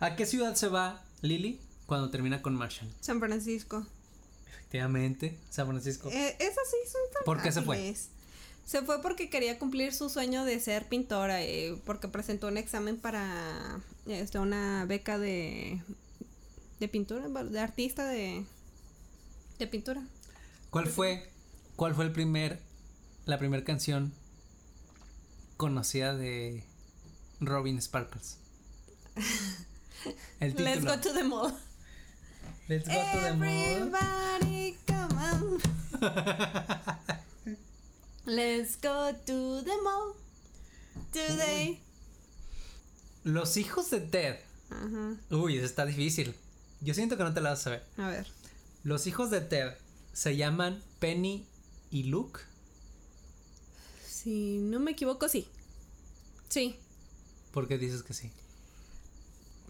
¿A 0.00 0.16
qué 0.16 0.26
ciudad 0.26 0.54
se 0.54 0.68
va 0.68 1.04
Lily 1.22 1.60
cuando 1.86 2.10
termina 2.10 2.42
con 2.42 2.54
Martian? 2.54 2.92
San 3.00 3.20
Francisco. 3.20 3.86
Efectivamente, 4.68 5.38
San 5.48 5.66
Francisco. 5.66 6.10
Eh, 6.10 6.36
esas 6.38 6.70
sí 6.70 6.76
son 6.92 7.00
tan 7.14 7.24
¿Por 7.24 7.40
qué 7.40 7.50
se 7.50 7.62
fue? 7.62 7.96
Se 8.66 8.82
fue 8.82 9.00
porque 9.00 9.30
quería 9.30 9.58
cumplir 9.58 9.94
su 9.94 10.10
sueño 10.10 10.44
de 10.44 10.60
ser 10.60 10.86
pintora, 10.88 11.42
eh, 11.42 11.80
porque 11.86 12.06
presentó 12.08 12.48
un 12.48 12.58
examen 12.58 12.98
para 12.98 13.80
este, 14.06 14.38
una 14.38 14.84
beca 14.84 15.18
de, 15.18 15.80
de 16.80 16.88
pintura, 16.88 17.28
de 17.28 17.60
artista 17.60 18.06
de, 18.08 18.44
de 19.58 19.66
pintura. 19.66 20.02
¿Cuál 20.68 20.86
fue, 20.86 21.30
cuál 21.74 21.94
fue 21.94 22.04
el 22.04 22.12
primer, 22.12 22.60
la 23.24 23.38
primera 23.38 23.64
canción 23.64 24.12
conocida 25.56 26.14
de 26.14 26.62
Robin 27.40 27.80
Sparkles? 27.80 28.36
El 30.40 30.54
título. 30.54 30.74
Let's 30.74 30.84
go 30.84 31.00
to 31.00 31.14
the 31.14 31.24
mall. 31.24 31.58
Let's 32.68 32.86
go 32.86 32.94
to 32.94 33.20
the 33.24 33.34
mall. 33.34 33.48
Everybody 33.48 34.76
come 34.86 35.16
on. 35.16 35.58
Let's 38.26 38.76
go 38.76 39.10
to 39.24 39.62
the 39.62 39.76
mall 39.82 40.14
today. 41.10 41.80
Los 43.24 43.56
hijos 43.56 43.88
de 43.88 44.00
Ted. 44.00 44.36
Ajá. 44.70 45.16
Uy, 45.30 45.56
eso 45.56 45.64
está 45.64 45.86
difícil. 45.86 46.34
Yo 46.82 46.92
siento 46.92 47.16
que 47.16 47.24
no 47.24 47.32
te 47.32 47.40
la 47.40 47.50
vas 47.50 47.60
a 47.60 47.64
saber. 47.64 47.84
A 47.96 48.08
ver. 48.08 48.26
Los 48.84 49.06
hijos 49.06 49.30
de 49.30 49.40
Ted 49.40 49.72
se 50.12 50.36
llaman 50.36 50.82
Penny 50.98 51.46
y 51.90 52.02
Luke. 52.04 52.40
Si 54.06 54.58
no 54.58 54.78
me 54.78 54.90
equivoco, 54.90 55.26
sí. 55.30 55.48
Sí. 56.50 56.76
¿Por 57.52 57.66
qué 57.66 57.78
dices 57.78 58.02
que 58.02 58.12
sí? 58.12 58.30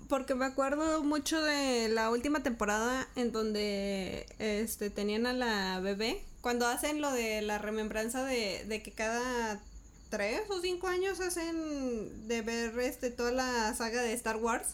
Porque 0.08 0.34
me 0.34 0.46
acuerdo 0.46 1.02
mucho 1.04 1.42
de 1.42 1.88
la 1.88 2.10
última 2.10 2.42
temporada 2.42 3.06
en 3.14 3.30
donde 3.30 4.26
este 4.38 4.90
tenían 4.90 5.26
a 5.26 5.32
la 5.32 5.80
bebé. 5.80 6.22
Cuando 6.40 6.66
hacen 6.66 7.00
lo 7.00 7.12
de 7.12 7.42
la 7.42 7.58
remembranza 7.58 8.24
de, 8.24 8.64
de 8.66 8.82
que 8.82 8.92
cada 8.92 9.60
tres 10.08 10.40
o 10.48 10.60
cinco 10.62 10.88
años 10.88 11.20
hacen 11.20 12.26
de 12.26 12.40
ver 12.42 12.78
este 12.78 13.10
toda 13.10 13.32
la 13.32 13.74
saga 13.74 14.02
de 14.02 14.12
Star 14.14 14.36
Wars. 14.36 14.68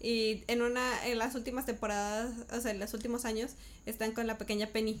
Y 0.00 0.42
en 0.48 0.62
una, 0.62 1.06
en 1.06 1.18
las 1.18 1.34
últimas 1.34 1.64
temporadas, 1.64 2.30
o 2.52 2.60
sea, 2.60 2.70
en 2.72 2.80
los 2.80 2.92
últimos 2.92 3.24
años, 3.24 3.52
están 3.86 4.12
con 4.12 4.26
la 4.26 4.36
pequeña 4.36 4.66
Penny. 4.68 5.00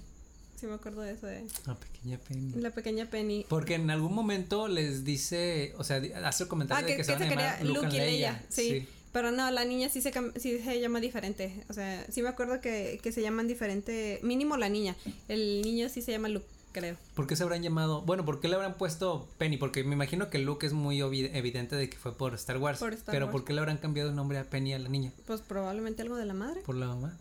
Sí 0.58 0.66
me 0.66 0.74
acuerdo 0.74 1.02
de 1.02 1.12
eso 1.12 1.26
de 1.26 1.44
La 1.66 1.74
pequeña 1.74 2.18
Penny. 2.18 2.52
la 2.62 2.70
pequeña 2.70 3.10
Penny. 3.10 3.44
Porque 3.48 3.74
en 3.74 3.90
alún 3.90 4.14
momento 4.14 4.68
les 4.68 5.04
dice, 5.04 5.74
o 5.76 5.84
sea, 5.84 6.00
hace 6.24 6.44
el 6.44 6.48
comentario 6.48 6.84
Ah, 6.84 6.86
de 6.86 6.92
que, 6.92 6.96
que, 6.98 7.04
se 7.04 7.12
que 7.12 7.18
van 7.18 7.28
se 7.28 7.34
a 7.34 7.36
llamar 7.36 7.58
quería 7.58 7.74
Luke, 7.74 7.86
Luke 7.86 7.96
y 7.96 8.00
Leia. 8.00 8.44
Sí. 8.48 8.70
sí. 8.70 8.88
Pero 9.16 9.32
no, 9.32 9.50
la 9.50 9.64
niña 9.64 9.88
sí 9.88 10.02
se, 10.02 10.12
sí 10.38 10.58
se 10.58 10.78
llama 10.78 11.00
diferente. 11.00 11.64
O 11.70 11.72
sea, 11.72 12.04
sí 12.10 12.20
me 12.20 12.28
acuerdo 12.28 12.60
que, 12.60 13.00
que 13.02 13.12
se 13.12 13.22
llaman 13.22 13.48
diferente. 13.48 14.20
Mínimo 14.22 14.58
la 14.58 14.68
niña. 14.68 14.94
El 15.26 15.62
niño 15.62 15.88
sí 15.88 16.02
se 16.02 16.12
llama 16.12 16.28
Luke, 16.28 16.44
creo. 16.72 16.98
¿Por 17.14 17.26
qué 17.26 17.34
se 17.34 17.42
habrán 17.42 17.62
llamado? 17.62 18.02
Bueno, 18.02 18.26
¿por 18.26 18.40
qué 18.40 18.48
le 18.48 18.56
habrán 18.56 18.74
puesto 18.74 19.26
Penny? 19.38 19.56
Porque 19.56 19.84
me 19.84 19.94
imagino 19.94 20.28
que 20.28 20.38
Luke 20.38 20.66
es 20.66 20.74
muy 20.74 21.00
evidente 21.00 21.76
de 21.76 21.88
que 21.88 21.96
fue 21.96 22.14
por 22.14 22.34
Star 22.34 22.58
Wars. 22.58 22.78
Por 22.78 22.92
Star 22.92 23.10
pero 23.14 23.24
Wars. 23.24 23.32
¿por 23.32 23.46
qué 23.46 23.54
le 23.54 23.60
habrán 23.60 23.78
cambiado 23.78 24.10
el 24.10 24.16
nombre 24.16 24.36
a 24.36 24.44
Penny 24.44 24.74
a 24.74 24.78
la 24.78 24.90
niña? 24.90 25.14
Pues 25.26 25.40
probablemente 25.40 26.02
algo 26.02 26.16
de 26.16 26.26
la 26.26 26.34
madre. 26.34 26.60
Por 26.60 26.76
la 26.76 26.88
mamá. 26.88 27.16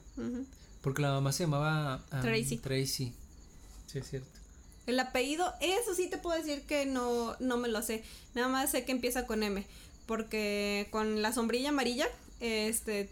Porque 0.81 1.01
la 1.01 1.11
mamá 1.11 1.31
se 1.31 1.45
llamaba 1.45 2.03
um, 2.11 2.21
Tracy. 2.21 2.57
Tracy. 2.57 3.13
Sí, 3.87 3.99
es 3.99 4.09
cierto. 4.09 4.27
El 4.85 4.99
apellido, 4.99 5.51
eso 5.61 5.95
sí 5.95 6.09
te 6.09 6.17
puedo 6.17 6.37
decir 6.37 6.61
que 6.63 6.85
no, 6.85 7.35
no 7.39 7.57
me 7.57 7.69
lo 7.69 7.81
sé. 7.81 8.03
Nada 8.35 8.49
más 8.49 8.69
sé 8.69 8.85
que 8.85 8.91
empieza 8.91 9.25
con 9.25 9.41
M. 9.41 9.65
Porque 10.05 10.87
con 10.91 11.21
la 11.21 11.33
sombrilla 11.33 11.69
amarilla, 11.69 12.07
este, 12.39 13.09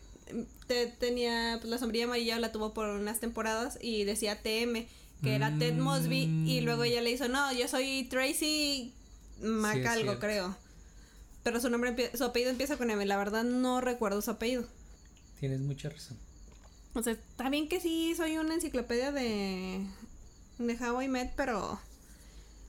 te, 0.68 0.88
tenía, 0.88 1.58
pues 1.60 1.70
la 1.72 1.78
sombrilla 1.78 2.06
amarilla 2.06 2.40
la 2.40 2.52
tuvo 2.52 2.74
por 2.74 2.88
unas 2.90 3.20
temporadas 3.20 3.78
y 3.82 4.04
decía 4.04 4.42
TM, 4.42 4.88
que 5.24 5.36
era 5.36 5.58
Ted 5.58 5.76
Mosby. 5.76 6.24
Y 6.46 6.62
Mm. 6.62 6.66
luego 6.66 6.84
ella 6.84 7.02
le 7.02 7.12
hizo, 7.12 7.28
no, 7.30 7.52
yo 7.54 7.68
soy 7.68 8.04
Tracy 8.10 8.94
Macalgo, 9.42 10.20
creo. 10.20 10.56
Pero 11.44 11.60
su 11.60 11.70
nombre, 11.70 12.12
su 12.16 12.24
apellido 12.24 12.52
empieza 12.52 12.78
con 12.78 12.90
M. 12.90 13.06
La 13.06 13.18
verdad 13.18 13.44
no 13.44 13.82
recuerdo 13.82 14.22
su 14.22 14.32
apellido. 14.32 14.66
Tienes 15.40 15.60
mucha 15.60 15.90
razón. 15.90 16.18
O 16.94 17.02
sea, 17.04 17.14
está 17.14 17.50
bien 17.50 17.68
que 17.68 17.80
sí 17.82 18.14
soy 18.16 18.38
una 18.38 18.54
enciclopedia 18.54 19.12
de, 19.12 19.86
de 20.60 20.78
How 20.86 21.02
I 21.02 21.08
Met, 21.08 21.34
pero 21.36 21.80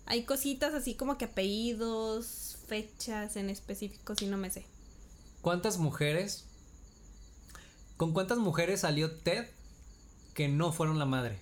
hay 0.06 0.24
cositas 0.24 0.74
así 0.74 0.94
como 0.94 1.18
que 1.18 1.26
apellidos, 1.26 2.26
fechas 2.66 3.37
en 3.37 3.50
específico, 3.50 4.14
si 4.14 4.27
no 4.27 4.37
me 4.37 4.50
sé. 4.50 4.64
¿Cuántas 5.42 5.79
mujeres? 5.79 6.44
¿Con 7.96 8.12
cuántas 8.12 8.38
mujeres 8.38 8.81
salió 8.81 9.11
Ted 9.20 9.46
que 10.35 10.48
no 10.48 10.72
fueron 10.72 10.98
la 10.98 11.05
madre? 11.07 11.38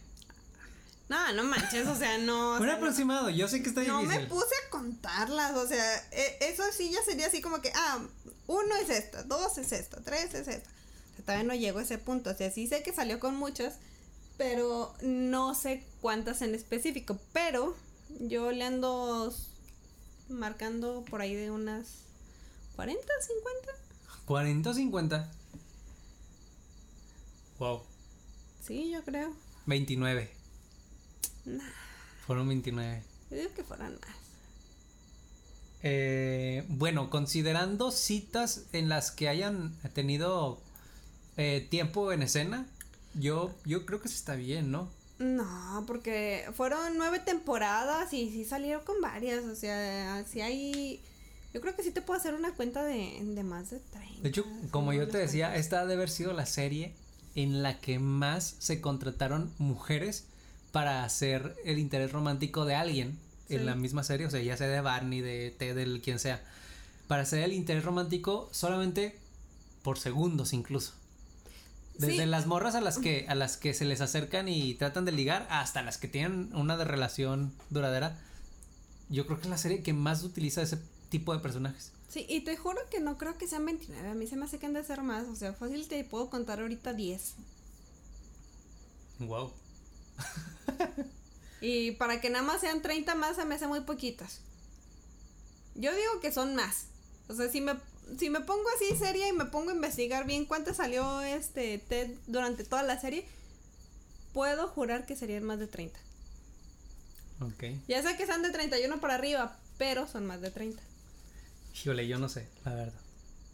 No, 1.09 1.33
no 1.35 1.45
manches, 1.45 1.87
o 1.89 1.95
sea, 1.95 2.19
no. 2.19 2.55
o 2.55 2.57
Un 2.59 2.65
sea, 2.65 2.75
aproximado, 2.75 3.29
yo 3.31 3.47
sé 3.49 3.63
que 3.63 3.69
está 3.69 3.83
no, 3.83 3.95
no 3.95 4.01
difícil. 4.01 4.21
me 4.23 4.27
puse 4.29 4.55
a 4.67 4.71
contarlas, 4.71 5.57
o 5.57 5.67
sea, 5.67 5.97
e- 6.11 6.39
eso 6.41 6.63
sí 6.73 6.91
ya 6.91 7.03
sería 7.03 7.27
así 7.27 7.43
como 7.43 7.61
que, 7.61 7.71
ah, 7.75 8.01
uno 8.47 8.75
es 8.77 8.89
esta, 8.89 9.23
dos 9.25 9.59
es 9.59 9.73
esta, 9.73 10.01
tres 10.03 10.35
es 10.35 10.49
esta. 10.49 10.71
O 10.71 11.17
sea, 11.17 11.25
todavía 11.25 11.45
no 11.45 11.55
llego 11.55 11.81
a 11.81 11.83
ese 11.83 11.99
punto, 11.99 12.31
o 12.31 12.35
sea, 12.35 12.51
sí 12.51 12.67
sé 12.67 12.83
que 12.83 12.93
salió 12.95 13.21
con 13.21 13.37
muchas, 13.37 13.75
pero 14.39 14.95
no 15.03 15.55
sé 15.55 15.85
cuántas 16.01 16.41
en 16.41 16.55
específico, 16.55 17.19
pero 17.35 17.77
yo 18.21 18.51
le 18.51 18.65
ando 18.65 19.35
marcando 20.33 21.05
por 21.09 21.21
ahí 21.21 21.35
de 21.35 21.51
unas 21.51 22.03
40, 22.77 23.03
50. 23.03 23.73
40 24.25 24.71
o 24.71 24.75
50. 24.75 25.33
Wow. 27.59 27.83
Sí, 28.65 28.91
yo 28.91 29.03
creo. 29.05 29.33
29. 29.67 30.31
Nah, 31.45 31.65
Fueron 32.27 32.49
29. 32.49 33.03
yo 33.31 33.37
digo 33.37 33.55
que 33.55 33.65
fueran 33.65 33.93
más. 33.95 34.17
Eh, 35.83 36.65
bueno, 36.69 37.11
considerando 37.11 37.91
citas 37.91 38.67
en 38.73 38.89
las 38.89 39.11
que 39.11 39.29
hayan 39.29 39.77
tenido 39.95 40.61
eh, 41.37 41.67
tiempo 41.71 42.13
en 42.13 42.23
escena, 42.23 42.67
yo, 43.15 43.53
yo 43.65 43.85
creo 43.85 44.01
que 44.01 44.09
sí 44.09 44.15
está 44.15 44.37
bien, 44.37 44.71
¿no? 44.71 44.89
No, 45.23 45.85
porque 45.87 46.45
fueron 46.55 46.97
nueve 46.99 47.21
temporadas 47.21 48.13
y 48.13 48.31
sí 48.31 48.45
salieron 48.45 48.85
con 48.85 49.01
varias. 49.01 49.45
O 49.45 49.55
sea, 49.55 50.25
si 50.31 50.41
hay. 50.41 51.01
Yo 51.55 51.61
creo 51.61 51.77
que 51.77 51.83
sí 51.83 51.91
te 51.91 52.03
puedo 52.03 52.19
hacer 52.19 52.35
una 52.35 52.55
cuenta 52.55 52.83
de, 52.83 53.19
de 53.23 53.43
más 53.43 53.71
de 53.71 53.79
30. 53.79 54.23
De 54.23 54.29
hecho, 54.31 54.45
como 54.71 54.93
yo 54.93 55.07
te 55.09 55.19
decía, 55.19 55.47
cuentas. 55.49 55.61
esta 55.65 55.81
ha 55.83 55.87
de 55.87 55.95
haber 55.95 56.09
sido 56.11 56.33
la 56.33 56.47
serie 56.47 56.93
en 57.35 57.63
la 57.63 57.79
que 57.79 57.99
más 57.99 58.57
se 58.59 58.81
contrataron 58.81 59.53
mujeres 59.59 60.25
para 60.73 61.05
hacer 61.05 61.55
el 61.65 61.79
interés 61.79 62.11
romántico 62.13 62.65
de 62.65 62.75
alguien 62.75 63.19
en 63.49 63.59
Sí. 63.61 63.65
la 63.65 63.75
misma 63.75 64.03
serie, 64.03 64.27
o 64.27 64.31
sea, 64.31 64.41
ya 64.41 64.57
sea 64.57 64.67
de 64.67 64.81
Barney, 64.81 65.21
de 65.21 65.55
Ted, 65.59 65.75
del 65.77 66.01
quien 66.01 66.19
sea, 66.19 66.43
para 67.07 67.23
hacer 67.23 67.43
el 67.43 67.53
interés 67.53 67.85
romántico 67.85 68.49
solamente 68.53 69.15
por 69.83 69.99
segundos 69.99 70.55
incluso. 70.55 70.95
Desde 71.95 72.17
Sí. 72.23 72.27
las 72.27 72.47
morras 72.47 72.75
a 72.75 72.81
las 72.81 72.99
que 72.99 73.27
a 73.29 73.35
las 73.35 73.57
que 73.57 73.75
se 73.75 73.85
les 73.85 74.01
acercan 74.01 74.49
y 74.49 74.75
tratan 74.75 75.05
de 75.05 75.13
ligar 75.13 75.47
hasta 75.51 75.83
las 75.83 75.99
que 75.99 76.09
tienen 76.09 76.51
una 76.55 76.77
de 76.77 76.85
relación 76.85 77.53
duradera. 77.71 78.19
Yo 79.09 79.27
creo 79.27 79.39
que 79.39 79.45
es 79.45 79.51
la 79.51 79.59
serie 79.59 79.83
que 79.83 79.93
más 79.93 80.23
utiliza 80.25 80.63
ese 80.63 80.79
tipo 81.11 81.35
de 81.35 81.41
personajes. 81.41 81.93
Sí, 82.09 82.27
y 82.29 82.41
te 82.41 82.57
juro 82.57 82.79
que 82.91 83.01
no 83.01 83.19
creo 83.19 83.37
que 83.39 83.47
sean 83.47 83.65
29. 83.67 84.09
A 84.09 84.15
mí 84.15 84.27
se 84.27 84.37
me 84.37 84.45
hace 84.47 84.59
que 84.59 84.67
han 84.67 84.73
de 84.73 84.85
ser 84.85 85.03
más. 85.03 85.27
O 85.29 85.37
sea, 85.37 85.53
fácil 85.53 85.87
te 85.89 86.03
puedo 86.05 86.31
contar 86.31 86.61
ahorita 86.61 86.93
10. 86.95 87.35
Wow. 89.21 89.53
Y 91.61 91.93
para 91.93 92.21
que 92.21 92.29
nada 92.29 92.45
más 92.45 92.61
sean 92.61 92.83
30 92.83 93.15
más, 93.15 93.37
se 93.37 93.45
me 93.45 93.55
hace 93.55 93.69
muy 93.69 93.81
poquitas. 93.83 94.41
Yo 95.77 95.95
digo 95.95 96.21
que 96.21 96.33
son 96.33 96.57
más. 96.57 96.87
O 97.29 97.35
sea, 97.35 97.49
si 97.49 97.61
me, 97.61 97.75
si 98.19 98.31
me 98.31 98.41
pongo 98.41 98.65
así 98.77 98.97
seria 98.97 99.29
y 99.29 99.33
me 99.33 99.45
pongo 99.47 99.71
a 99.71 99.75
investigar 99.75 100.27
bien 100.27 100.45
cuánto 100.45 100.75
salió 100.75 101.21
este 101.23 101.79
Ted 101.79 102.11
durante 102.27 102.65
toda 102.65 102.83
la 102.83 103.01
serie, 103.01 103.27
puedo 104.33 104.69
jurar 104.69 105.07
que 105.07 105.17
serían 105.17 105.45
más 105.45 105.59
de 105.59 105.67
30. 105.67 105.99
Ok. 107.41 107.65
Ya 107.89 108.03
sé 108.03 108.17
que 108.17 108.27
son 108.27 108.43
de 108.43 108.51
31 108.51 109.01
para 109.01 109.15
arriba, 109.15 109.57
pero 109.79 110.07
son 110.07 110.27
más 110.27 110.41
de 110.41 110.51
30. 110.51 110.81
Híjole, 111.75 112.07
yo 112.07 112.19
no 112.19 112.29
sé, 112.29 112.49
la 112.65 112.75
verdad. 112.75 113.01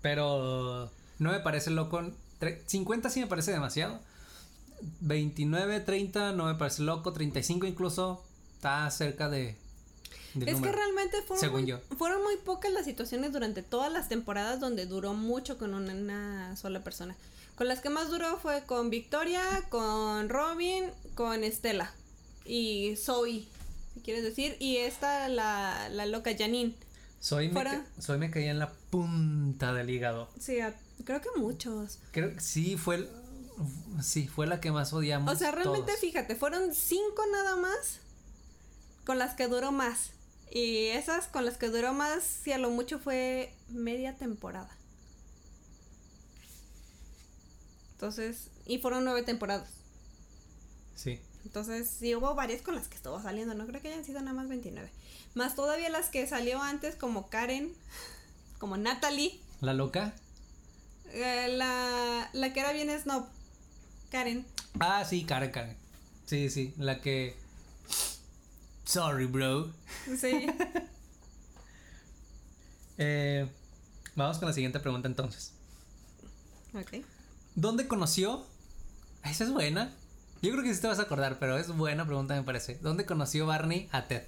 Pero 0.03 0.90
no 1.18 1.33
me 1.33 1.40
parece 1.40 1.71
loco. 1.71 2.01
Tre- 2.40 2.62
50 2.66 3.11
sí 3.11 3.21
me 3.21 3.27
parece 3.27 3.51
demasiado. 3.53 4.01
29, 5.01 5.81
30 5.81 6.33
no 6.33 6.47
me 6.47 6.55
parece 6.55 6.83
loco. 6.83 7.12
35 7.12 7.66
incluso 7.66 8.25
está 8.55 8.88
cerca 8.90 9.29
de. 9.29 9.57
Del 10.34 10.48
Es 10.48 10.54
número. 10.56 10.72
que 10.72 10.76
realmente 10.78 11.22
fueron 11.22 11.40
según 11.40 11.60
muy, 11.62 11.70
yo. 11.70 11.80
fueron 11.96 12.22
muy 12.22 12.36
pocas 12.36 12.72
las 12.72 12.84
situaciones 12.84 13.32
durante 13.32 13.62
todas 13.62 13.92
las 13.92 14.08
temporadas 14.08 14.60
donde 14.60 14.86
duró 14.86 15.14
mucho 15.14 15.58
con 15.58 15.74
una, 15.74 15.92
una 15.92 16.56
sola 16.56 16.82
persona. 16.84 17.16
Con 17.56 17.66
las 17.68 17.80
que 17.80 17.90
más 17.90 18.08
duró 18.10 18.38
fue 18.38 18.62
con 18.66 18.88
Victoria, 18.90 19.42
con 19.68 20.28
Robin, 20.28 20.84
con 21.14 21.42
Estela 21.44 21.92
y 22.44 22.94
Zoe, 22.96 23.44
si 23.94 24.00
quieres 24.04 24.22
decir, 24.22 24.56
y 24.60 24.76
esta, 24.76 25.28
la, 25.28 25.88
la 25.90 26.06
loca 26.06 26.30
Janine. 26.38 26.74
Soy 27.20 27.48
me, 27.48 27.82
soy 27.98 28.16
me 28.18 28.30
caía 28.30 28.52
en 28.52 28.60
la 28.60 28.70
punta 28.90 29.72
del 29.74 29.90
hígado. 29.90 30.28
Sí, 30.38 30.58
creo 31.04 31.20
que 31.20 31.28
muchos. 31.36 31.98
Creo 32.12 32.32
que 32.32 32.40
sí 32.40 32.76
fue 32.76 33.08
sí 34.02 34.28
fue 34.28 34.46
la 34.46 34.60
que 34.60 34.70
más 34.70 34.92
odiamos. 34.92 35.34
O 35.34 35.36
sea, 35.36 35.50
realmente 35.50 35.88
todos. 35.88 36.00
fíjate, 36.00 36.36
fueron 36.36 36.72
cinco 36.72 37.22
nada 37.32 37.56
más 37.56 37.98
con 39.04 39.18
las 39.18 39.34
que 39.34 39.48
duró 39.48 39.72
más. 39.72 40.12
Y 40.50 40.87
esas 40.88 41.26
con 41.28 41.44
las 41.44 41.58
que 41.58 41.68
duró 41.68 41.92
más, 41.92 42.22
si 42.24 42.52
a 42.52 42.58
lo 42.58 42.70
mucho 42.70 42.98
fue 42.98 43.52
media 43.68 44.16
temporada. 44.16 44.70
Entonces, 47.92 48.48
y 48.66 48.78
fueron 48.78 49.04
nueve 49.04 49.22
temporadas. 49.22 49.68
Sí. 50.94 51.20
Entonces, 51.44 51.88
sí 51.88 52.14
hubo 52.14 52.34
varias 52.34 52.62
con 52.62 52.74
las 52.74 52.88
que 52.88 52.96
estuvo 52.96 53.20
saliendo. 53.22 53.54
No 53.54 53.66
creo 53.66 53.80
que 53.82 53.88
hayan 53.88 54.04
sido 54.04 54.20
nada 54.20 54.34
más 54.34 54.48
29. 54.48 54.90
Más 55.34 55.54
todavía 55.54 55.88
las 55.90 56.08
que 56.08 56.26
salió 56.26 56.62
antes, 56.62 56.94
como 56.96 57.28
Karen, 57.28 57.72
como 58.58 58.76
Natalie, 58.76 59.38
La 59.61 59.74
loca. 59.74 60.14
eh, 61.12 61.48
la, 61.50 62.30
la 62.32 62.52
que 62.52 62.61
era 62.61 62.72
bien 62.72 62.90
snob. 63.00 63.26
Karen. 64.11 64.46
Ah, 64.80 65.04
sí, 65.04 65.24
Karen, 65.24 65.50
Karen. 65.50 65.76
Sí, 66.26 66.50
sí, 66.50 66.74
la 66.78 67.00
que 67.00 67.37
Sorry, 68.88 69.27
bro. 69.27 69.70
Sí. 70.18 70.46
Eh, 73.01 73.48
vamos 74.16 74.38
con 74.38 74.48
la 74.48 74.53
siguiente 74.55 74.81
pregunta 74.81 75.07
entonces. 75.07 75.53
ok. 76.74 77.05
¿Dónde 77.55 77.87
conoció? 77.87 78.44
Esa 79.24 79.44
es 79.44 79.53
buena. 79.53 79.94
Yo 80.42 80.51
creo 80.51 80.64
que 80.64 80.74
sí 80.74 80.81
te 80.81 80.88
vas 80.88 80.98
a 80.98 81.03
acordar, 81.03 81.38
pero 81.38 81.57
es 81.59 81.68
buena 81.68 82.07
pregunta 82.07 82.35
me 82.35 82.42
parece. 82.42 82.77
¿Dónde 82.83 83.07
conoció 83.07 83.46
Barney 83.46 83.88
a 83.92 84.09
Ted? 84.09 84.24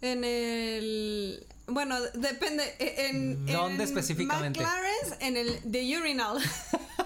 En 0.00 0.24
el. 0.24 1.46
Bueno, 1.68 2.00
depende. 2.14 2.64
e- 2.80 3.06
En, 3.10 3.46
¿Dónde 3.46 3.74
en 3.84 3.88
específicamente? 3.88 4.58
McLaren's, 4.60 5.14
en 5.20 5.36
el 5.36 5.60
The 5.70 5.98
Urinal. 5.98 6.38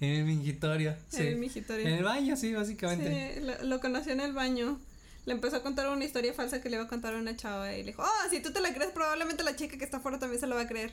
En 0.00 0.08
el 0.10 0.24
mingitorio. 0.24 0.96
Sí. 1.08 1.22
En 1.22 1.26
el 1.28 1.36
mingitorio. 1.36 1.86
En 1.86 1.94
el 1.94 2.04
baño, 2.04 2.36
sí, 2.36 2.54
básicamente. 2.54 3.34
Sí, 3.34 3.40
lo, 3.40 3.62
lo 3.64 3.80
conoció 3.80 4.12
en 4.12 4.20
el 4.20 4.32
baño. 4.32 4.80
Le 5.26 5.34
empezó 5.34 5.56
a 5.56 5.62
contar 5.62 5.88
una 5.90 6.04
historia 6.04 6.32
falsa 6.32 6.62
que 6.62 6.70
le 6.70 6.76
iba 6.76 6.84
a 6.84 6.88
contar 6.88 7.14
a 7.14 7.18
una 7.18 7.36
chava 7.36 7.74
y 7.74 7.82
le 7.82 7.88
dijo, 7.92 8.02
oh, 8.02 8.30
si 8.30 8.40
tú 8.40 8.52
te 8.52 8.60
la 8.60 8.72
crees, 8.72 8.90
probablemente 8.92 9.42
la 9.42 9.54
chica 9.54 9.76
que 9.76 9.84
está 9.84 9.98
afuera 9.98 10.18
también 10.18 10.40
se 10.40 10.46
lo 10.46 10.54
va 10.56 10.62
a 10.62 10.66
creer. 10.68 10.92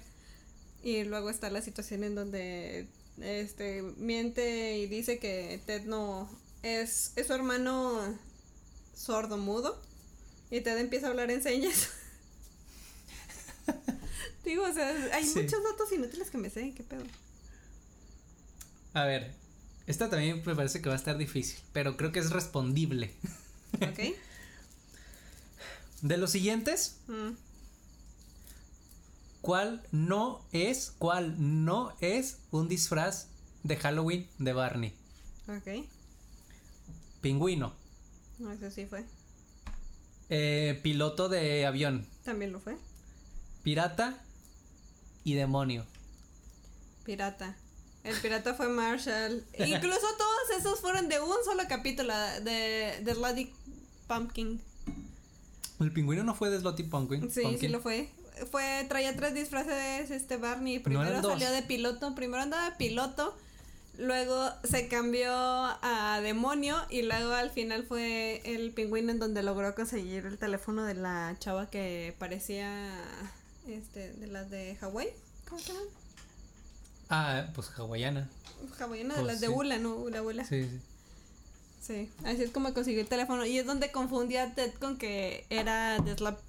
Y 0.83 1.03
luego 1.05 1.29
está 1.29 1.49
la 1.49 1.61
situación 1.61 2.03
en 2.03 2.15
donde 2.15 2.87
este 3.21 3.81
miente 3.97 4.77
y 4.77 4.87
dice 4.87 5.17
que 5.19 5.61
Ted 5.65 5.85
no 5.85 6.29
es, 6.61 7.13
es 7.15 7.27
su 7.27 7.33
hermano 7.33 8.17
sordo 8.93 9.37
mudo. 9.37 9.81
Y 10.51 10.59
Ted 10.61 10.77
empieza 10.77 11.07
a 11.07 11.09
hablar 11.11 11.31
en 11.31 11.41
señas. 11.41 11.89
Digo, 14.43 14.63
o 14.63 14.73
sea, 14.73 14.89
hay 15.13 15.25
Sí. 15.25 15.39
muchos 15.39 15.63
datos 15.63 15.91
inútiles 15.91 16.29
que 16.29 16.37
me 16.37 16.49
sé, 16.49 16.73
qué 16.75 16.83
pedo. 16.83 17.03
A 18.97 19.05
ver, 19.05 19.31
esta 19.85 20.09
también 20.09 20.41
me 20.43 20.55
parece 20.55 20.81
que 20.81 20.89
va 20.89 20.95
a 20.95 20.97
estar 20.97 21.17
difícil, 21.17 21.59
pero 21.71 21.97
creo 21.97 22.11
que 22.11 22.17
es 22.19 22.31
respondible. 22.31 23.13
¿Ok? 23.75 24.15
De 26.01 26.17
los 26.17 26.31
siguientes, 26.31 26.97
Mm, 27.07 27.31
¿cuál 29.41 29.83
no 29.91 30.43
es, 30.51 30.93
cuál 30.97 31.35
no 31.37 31.95
es 32.01 32.39
un 32.51 32.67
disfraz 32.67 33.27
de 33.63 33.75
Halloween 33.77 34.27
de 34.39 34.53
Barney? 34.53 34.93
ok. 35.47 35.85
Pingüino, 37.21 37.73
No, 38.39 38.51
eso 38.51 38.71
sí 38.71 38.85
fue. 38.87 39.03
eh, 40.29 40.79
piloto 40.83 41.29
de 41.29 41.65
avión, 41.65 42.07
También 42.23 42.51
lo 42.51 42.59
fue. 42.59 42.77
pirata 43.63 44.23
y 45.23 45.33
demonio. 45.35 45.85
Pirata. 47.05 47.55
El 48.07 48.15
pirata 48.21 48.53
fue 48.53 48.69
Marshall. 48.69 49.43
Incluso 49.59 50.07
todos 50.17 50.59
esos 50.59 50.79
fueron 50.79 51.09
de 51.09 51.19
un 51.19 51.35
solo 51.43 51.63
capítulo 51.67 52.13
de, 52.43 53.01
de 53.03 53.13
Bloody 53.13 53.51
Pumpkin. 54.07 54.61
El 55.79 55.91
pingüino 55.91 56.23
no 56.23 56.33
fue 56.33 56.49
de 56.49 56.59
Slotty 56.59 56.83
Pumpkin. 56.83 57.21
Sí, 57.29 57.29
sí 57.35 57.41
Pumpkin? 57.41 57.71
lo 57.71 57.81
fue. 57.81 58.09
Fue, 58.51 58.85
traía 58.87 59.15
tres 59.15 59.33
disfraces 59.33 60.11
este 60.11 60.37
Barney. 60.37 60.79
Primero 60.79 61.21
salió 61.21 61.51
de 61.51 61.63
piloto, 61.63 62.13
primero 62.15 62.43
andaba 62.43 62.69
de 62.69 62.75
piloto, 62.75 63.35
luego 63.97 64.51
se 64.63 64.87
cambió 64.87 65.31
a 65.33 66.19
demonio 66.21 66.77
y 66.89 67.01
luego 67.01 67.33
al 67.33 67.49
final 67.49 67.83
fue 67.83 68.41
el 68.45 68.71
pingüino 68.73 69.11
en 69.11 69.19
donde 69.19 69.41
logró 69.41 69.73
conseguir 69.73 70.27
el 70.27 70.37
teléfono 70.37 70.83
de 70.83 70.93
la 70.93 71.35
chava 71.39 71.69
que 71.71 72.15
parecía 72.19 72.93
este 73.67 74.13
de 74.13 74.27
las 74.27 74.51
de 74.51 74.75
Hawái. 74.75 75.09
¿Cómo 75.49 75.59
se? 75.59 75.73
Ah, 77.09 77.47
pues 77.53 77.69
hawaiana. 77.77 78.29
Hawaiiana 78.79 79.15
de 79.15 79.21
Pues 79.21 79.33
las 79.33 79.41
de 79.41 79.47
sí. 79.47 79.53
Ula, 79.53 79.77
¿no? 79.77 79.95
Ula, 79.95 80.21
Ula. 80.21 80.45
Sí, 80.45 80.63
sí. 80.63 80.79
Sí, 81.79 82.09
así 82.25 82.43
es 82.43 82.51
como 82.51 82.73
consiguió 82.73 83.01
el 83.01 83.07
teléfono. 83.07 83.45
Y 83.45 83.57
es 83.57 83.65
donde 83.65 83.91
confundía 83.91 84.43
a 84.43 84.53
Ted 84.53 84.73
con 84.73 84.97
que 84.97 85.45
era 85.49 85.99
de, 85.99 86.15
Slap, 86.17 86.39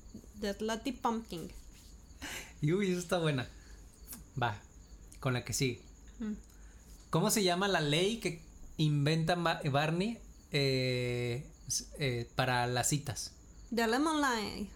de 0.41 0.53
Slutty 0.55 0.93
Pumpkin. 0.93 1.49
Y 2.61 2.73
uy, 2.73 2.91
esa 2.91 2.99
está 2.99 3.19
buena. 3.19 3.49
Va, 4.41 4.61
con 5.21 5.35
la 5.35 5.45
que 5.45 5.53
sigue. 5.53 5.81
Mm. 6.19 6.33
¿Cómo 7.11 7.31
se 7.31 7.45
llama 7.45 7.69
la 7.69 7.81
ley 7.81 8.19
que 8.19 8.43
inventa 8.79 9.37
Barney 9.37 10.19
eh, 10.51 11.47
eh, 11.99 12.29
para 12.35 12.67
las 12.67 12.89
citas? 12.89 13.33
The 13.73 13.87
Lemon 13.87 14.21
Line. 14.21 14.71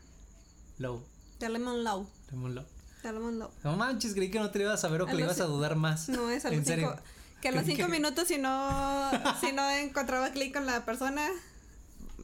Low. 0.78 1.02
The 1.38 1.48
Lemon 1.48 1.82
Law. 1.82 2.06
Lemon 2.30 2.54
Low. 2.54 2.64
Law. 3.04 3.50
No 3.64 3.76
manches, 3.76 4.14
creí 4.14 4.30
que 4.30 4.38
no 4.38 4.50
te 4.50 4.60
ibas 4.60 4.74
a 4.74 4.76
saber 4.78 5.02
o 5.02 5.06
que 5.06 5.14
le 5.14 5.22
ibas 5.22 5.40
a 5.40 5.44
dudar 5.44 5.76
más. 5.76 6.08
No, 6.08 6.30
es 6.30 6.44
a 6.44 6.48
En 6.48 6.58
los 6.58 6.66
serio. 6.66 6.90
cinco. 6.90 7.02
Que 7.40 7.48
a 7.48 7.52
los 7.52 7.64
cinco 7.64 7.86
que- 7.86 7.88
minutos, 7.88 8.28
si 8.28 8.38
no, 8.38 9.10
si 9.40 9.52
no 9.52 9.68
encontraba 9.70 10.30
clic 10.30 10.52
con 10.54 10.64
la 10.66 10.84
persona, 10.84 11.28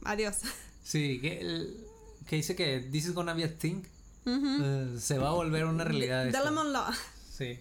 adiós. 0.05 0.37
Sí, 0.85 1.19
que, 1.21 1.41
el- 1.41 1.85
que 2.27 2.37
dice 2.37 2.55
que 2.55 2.81
this 2.93 3.07
is 3.07 3.14
gonna 3.14 3.35
be 3.35 3.45
a 3.45 3.53
thing. 3.59 3.83
Eh, 4.27 4.97
se 5.01 5.19
va 5.19 5.29
a 5.29 5.33
volver 5.33 5.64
una 5.64 5.85
realidad. 5.85 6.27
Lemon 6.45 6.73
Law. 6.73 6.93
Sí. 7.37 7.59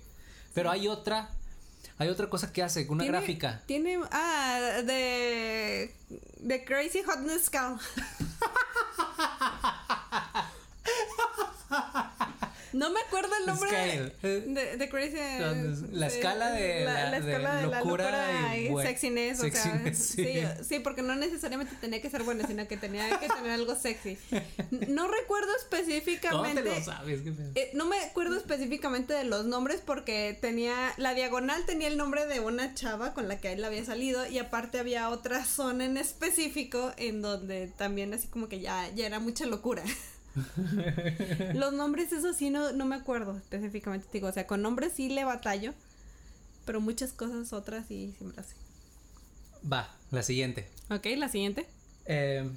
Pero 0.53 0.69
hay 0.69 0.88
otra. 0.88 1.30
Hay 1.99 2.10
otra 2.10 2.30
cosa 2.30 2.51
que 2.53 2.62
hace, 2.62 2.86
una 2.89 3.03
Tiene- 3.03 3.17
gráfica. 3.17 3.63
Tiene. 3.65 3.99
Ah, 4.12 4.82
de. 4.86 5.95
De 6.39 6.63
Crazy 6.65 7.01
Hotness 7.03 7.45
Skull. 7.47 7.80
No 12.73 12.89
me 12.91 12.99
acuerdo 13.01 13.30
el 13.39 13.45
nombre 13.45 13.69
Scale. 13.69 14.13
de, 14.21 14.77
de 14.77 14.89
Crazy. 14.89 15.17
La 15.91 16.08
escala 16.08 16.51
de 16.51 16.86
la- 16.86 17.12
de 17.12 17.17
escala 17.17 17.56
de 17.56 17.67
la 17.67 17.80
locura 17.82 18.06
locura 18.06 18.58
y 18.58 18.67
y, 18.67 18.82
sexiness, 18.82 19.39
o 19.39 19.49
sea, 19.49 19.93
sí. 19.93 20.23
sí. 20.23 20.43
sí, 20.67 20.80
porque 20.80 21.01
no 21.01 21.15
necesariamente 21.15 21.75
tenía 21.80 22.01
que 22.01 22.10
ser 22.10 22.23
bueno, 22.23 22.45
sino 22.47 22.67
que 22.67 22.77
tenía 22.77 23.19
que 23.19 23.27
tener 23.27 23.51
algo 23.51 23.75
sexy. 23.75 24.17
No 24.89 25.08
recuerdo 25.08 25.47
¿Cómo 25.47 25.69
te 25.69 25.77
específicamente. 25.77 26.63
lo 26.63 26.84
sabes? 26.84 27.21
Eh, 27.56 27.71
no 27.73 27.86
me 27.86 27.97
acuerdo 27.99 28.38
específicamente 28.38 29.13
de 29.13 29.23
los 29.23 29.45
nombres 29.45 29.82
porque 29.86 30.38
tenía 30.39 30.93
la 30.97 31.13
diagonal 31.13 31.65
tenía 31.65 31.88
el 31.88 31.97
nombre 31.97 32.25
de 32.25 32.39
una 32.39 32.73
chava 32.73 33.13
con 33.13 33.27
la 33.27 33.39
que 33.39 33.53
él 33.53 33.63
había 33.63 33.84
salido 33.86 34.25
y 34.27 34.39
aparte 34.39 34.80
había 34.80 35.10
otra 35.10 35.43
zona 35.45 35.86
en 35.86 35.97
específico 35.97 36.93
en 36.97 37.21
donde 37.21 37.67
también 37.77 38.13
así 38.13 38.27
como 38.27 38.47
que 38.49 38.60
ya, 38.60 38.89
ya 38.95 39.06
era 39.06 39.19
mucha 39.19 39.45
locura. 39.45 39.84
los 41.54 41.73
nombres 41.73 42.12
eso 42.12 42.34
sí 42.34 42.50
no, 42.50 42.71
no 42.73 42.86
me 42.86 42.95
acuerdo 42.95 43.38
específicamente 43.38 44.08
digo, 44.12 44.28
o 44.28 44.32
sea, 44.32 44.47
con 44.47 44.62
nombres 44.62 44.93
sí 44.95 45.10
le 45.10 45.23
batallo, 45.23 45.73
pero 46.65 46.82
muchas 46.82 47.13
cosas 47.13 47.54
otras 47.54 47.86
sí, 47.88 48.13
sí 48.17 48.26
me 48.26 48.34
las 48.34 48.47
sé. 48.47 48.56
Va, 49.71 49.89
la 50.12 50.23
siguiente. 50.23 50.69
Ok, 50.89 51.08
la 51.17 51.30
siguiente. 51.30 51.67
Eh, 52.06 52.50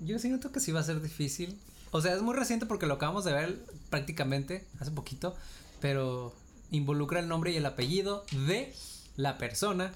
yo 0.00 0.18
siento 0.18 0.52
que 0.52 0.60
sí 0.60 0.72
va 0.72 0.80
a 0.80 0.84
ser 0.84 1.00
difícil. 1.00 1.58
O 1.90 2.00
sea, 2.00 2.14
es 2.14 2.22
muy 2.22 2.34
reciente 2.34 2.66
porque 2.66 2.86
lo 2.86 2.94
acabamos 2.94 3.24
de 3.24 3.32
ver 3.32 3.64
prácticamente 3.90 4.66
hace 4.78 4.90
poquito, 4.90 5.34
pero 5.80 6.34
involucra 6.70 7.20
el 7.20 7.28
nombre 7.28 7.52
y 7.52 7.56
el 7.56 7.66
apellido 7.66 8.24
de 8.46 8.74
la 9.16 9.38
persona 9.38 9.92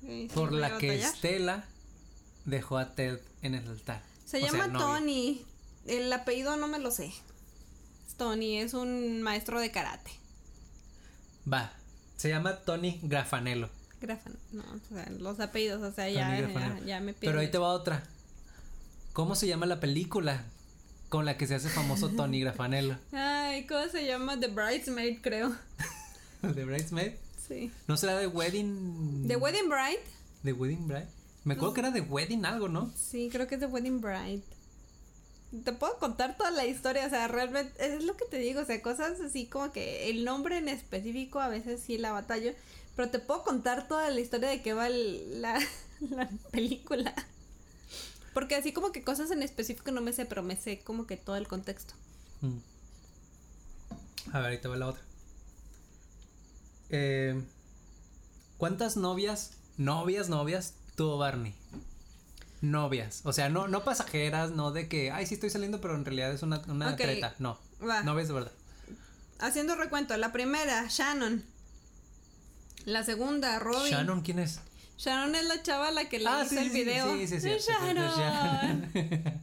sí, 0.00 0.28
por 0.34 0.52
la 0.52 0.78
que. 0.78 1.02
Stella 1.02 1.64
dejó 2.44 2.78
a 2.78 2.94
Ted 2.94 3.20
en 3.40 3.54
el 3.54 3.66
altar. 3.66 4.02
Se 4.26 4.38
O 4.38 4.40
llama. 4.40 4.72
Tony. 4.78 5.44
El 5.86 6.12
apellido 6.12 6.56
no 6.56 6.68
me 6.68 6.78
lo 6.78 6.90
sé. 6.90 7.12
Tony 8.16 8.58
es 8.58 8.74
un 8.74 9.22
maestro 9.22 9.60
de 9.60 9.70
karate. 9.70 10.10
Va, 11.50 11.72
se 12.16 12.28
llama 12.28 12.56
Tony 12.60 13.00
Grafanello. 13.02 13.68
Grafan, 14.00 14.36
no, 14.52 14.62
o 14.62 14.94
sea, 14.94 15.08
los 15.18 15.38
apellidos, 15.38 15.80
o 15.82 15.92
sea, 15.92 16.08
ya, 16.08 16.36
ya, 16.36 16.40
Grafanello. 16.48 16.86
ya 16.86 17.00
me 17.00 17.14
pierdo. 17.14 17.32
Pero 17.32 17.40
ahí 17.40 17.50
te 17.50 17.58
va 17.58 17.68
otra. 17.68 18.02
¿Cómo 19.12 19.34
se 19.34 19.46
llama 19.46 19.66
la 19.66 19.78
película 19.80 20.44
con 21.08 21.24
la 21.24 21.36
que 21.36 21.46
se 21.46 21.54
hace 21.54 21.68
famoso 21.68 22.08
Tony 22.16 22.40
Grafanello? 22.40 22.96
Ay, 23.12 23.66
¿cómo 23.66 23.86
se 23.88 24.06
llama? 24.06 24.38
The 24.38 24.48
Bridesmaid, 24.48 25.20
creo. 25.20 25.54
¿The 26.42 26.64
Bridesmaid? 26.64 27.12
Sí. 27.46 27.70
¿No 27.86 27.96
será 27.96 28.16
de 28.18 28.26
Wedding? 28.26 29.26
The 29.28 29.36
Wedding 29.36 29.68
Bride. 29.68 30.02
¿The 30.42 30.52
Wedding 30.52 30.88
Bride? 30.88 31.08
Me 31.44 31.54
acuerdo 31.54 31.74
que 31.74 31.80
era 31.80 31.90
de 31.90 32.00
Wedding 32.00 32.44
algo, 32.44 32.68
¿no? 32.68 32.92
Sí, 32.96 33.28
creo 33.30 33.46
que 33.46 33.54
es 33.56 33.60
The 33.60 33.66
Wedding 33.66 34.00
Bride. 34.00 34.42
Te 35.64 35.72
puedo 35.72 35.98
contar 35.98 36.36
toda 36.36 36.50
la 36.50 36.64
historia, 36.66 37.06
o 37.06 37.10
sea, 37.10 37.28
realmente 37.28 37.72
es 37.84 38.04
lo 38.04 38.16
que 38.16 38.24
te 38.24 38.38
digo, 38.38 38.62
o 38.62 38.64
sea, 38.64 38.80
cosas 38.80 39.20
así 39.20 39.46
como 39.46 39.70
que 39.70 40.08
el 40.08 40.24
nombre 40.24 40.56
en 40.56 40.68
específico 40.68 41.40
a 41.40 41.48
veces 41.48 41.82
sí 41.82 41.98
la 41.98 42.10
batallo, 42.10 42.52
pero 42.96 43.10
te 43.10 43.18
puedo 43.18 43.42
contar 43.44 43.86
toda 43.86 44.08
la 44.10 44.20
historia 44.20 44.48
de 44.48 44.62
qué 44.62 44.72
va 44.72 44.88
la, 44.88 45.60
la 46.00 46.30
película. 46.50 47.14
Porque 48.32 48.54
así 48.54 48.72
como 48.72 48.92
que 48.92 49.04
cosas 49.04 49.30
en 49.30 49.42
específico 49.42 49.90
no 49.90 50.00
me 50.00 50.12
sé, 50.12 50.24
pero 50.24 50.42
me 50.42 50.56
sé 50.56 50.80
como 50.80 51.06
que 51.06 51.16
todo 51.18 51.36
el 51.36 51.46
contexto. 51.46 51.94
Mm. 52.40 52.58
A 54.32 54.40
ver, 54.40 54.50
ahí 54.52 54.58
te 54.58 54.68
va 54.68 54.76
la 54.76 54.86
otra. 54.88 55.02
Eh, 56.88 57.42
¿Cuántas 58.56 58.96
novias, 58.96 59.58
novias, 59.76 60.28
novias 60.28 60.74
tuvo 60.96 61.18
Barney? 61.18 61.54
Novias. 62.62 63.20
O 63.24 63.32
sea, 63.32 63.48
no, 63.48 63.68
no 63.68 63.84
pasajeras, 63.84 64.52
no 64.52 64.70
de 64.70 64.88
que, 64.88 65.10
ay, 65.10 65.26
sí 65.26 65.34
estoy 65.34 65.50
saliendo, 65.50 65.80
pero 65.80 65.96
en 65.96 66.04
realidad 66.04 66.32
es 66.32 66.42
una, 66.42 66.62
una 66.68 66.96
treta. 66.96 67.34
No. 67.38 67.58
Va. 67.86 68.02
Novias 68.04 68.28
de 68.28 68.34
verdad. 68.34 68.52
Haciendo 69.40 69.74
recuento, 69.74 70.16
la 70.16 70.32
primera, 70.32 70.86
Shannon. 70.88 71.44
La 72.84 73.04
segunda, 73.04 73.58
Robin. 73.58 73.92
Shannon, 73.92 74.22
¿quién 74.22 74.38
es? 74.38 74.60
Shannon 74.96 75.34
es 75.34 75.44
la 75.46 75.60
chava 75.62 75.90
la 75.90 76.08
que 76.08 76.20
le 76.20 76.28
ah, 76.28 76.42
hizo 76.44 76.50
sí, 76.50 76.58
el 76.58 76.64
sí, 76.64 76.70
sí, 76.70 76.84
video. 76.84 77.12
Sí, 77.16 77.26
sí, 77.26 77.40
sí. 77.40 77.48
¡Es 77.50 77.64
sí, 77.64 77.72
sí, 77.72 77.78
sí, 77.78 77.92
Sharon! 77.92 79.42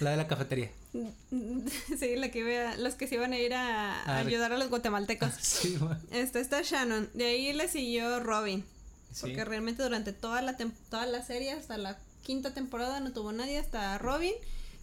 La 0.00 0.10
de 0.10 0.16
la 0.16 0.26
cafetería. 0.26 0.70
Sí, 1.30 2.16
la 2.16 2.30
que 2.30 2.38
iba, 2.38 2.76
los 2.76 2.94
que 2.94 3.06
se 3.06 3.16
iban 3.16 3.34
a 3.34 3.38
ir 3.38 3.52
a, 3.52 3.92
a 3.92 4.16
Ah, 4.16 4.18
ayudar 4.18 4.52
a 4.52 4.58
los 4.58 4.70
guatemaltecos. 4.70 5.34
Sí, 5.40 5.76
bueno. 5.78 6.00
Esta 6.10 6.40
está 6.40 6.62
Shannon. 6.62 7.10
De 7.12 7.26
ahí 7.26 7.52
le 7.52 7.68
siguió 7.68 8.20
Robin. 8.20 8.64
Sí. 9.12 9.20
Porque 9.20 9.44
realmente 9.44 9.82
durante 9.82 10.14
toda 10.14 10.40
la, 10.40 10.56
toda 10.56 11.06
la 11.06 11.22
serie, 11.22 11.52
hasta 11.52 11.76
la 11.76 11.98
quinta 12.28 12.52
temporada, 12.52 13.00
no 13.00 13.10
tuvo 13.12 13.32
nadie. 13.32 13.56
Hasta 13.58 13.96
Robin. 13.96 14.34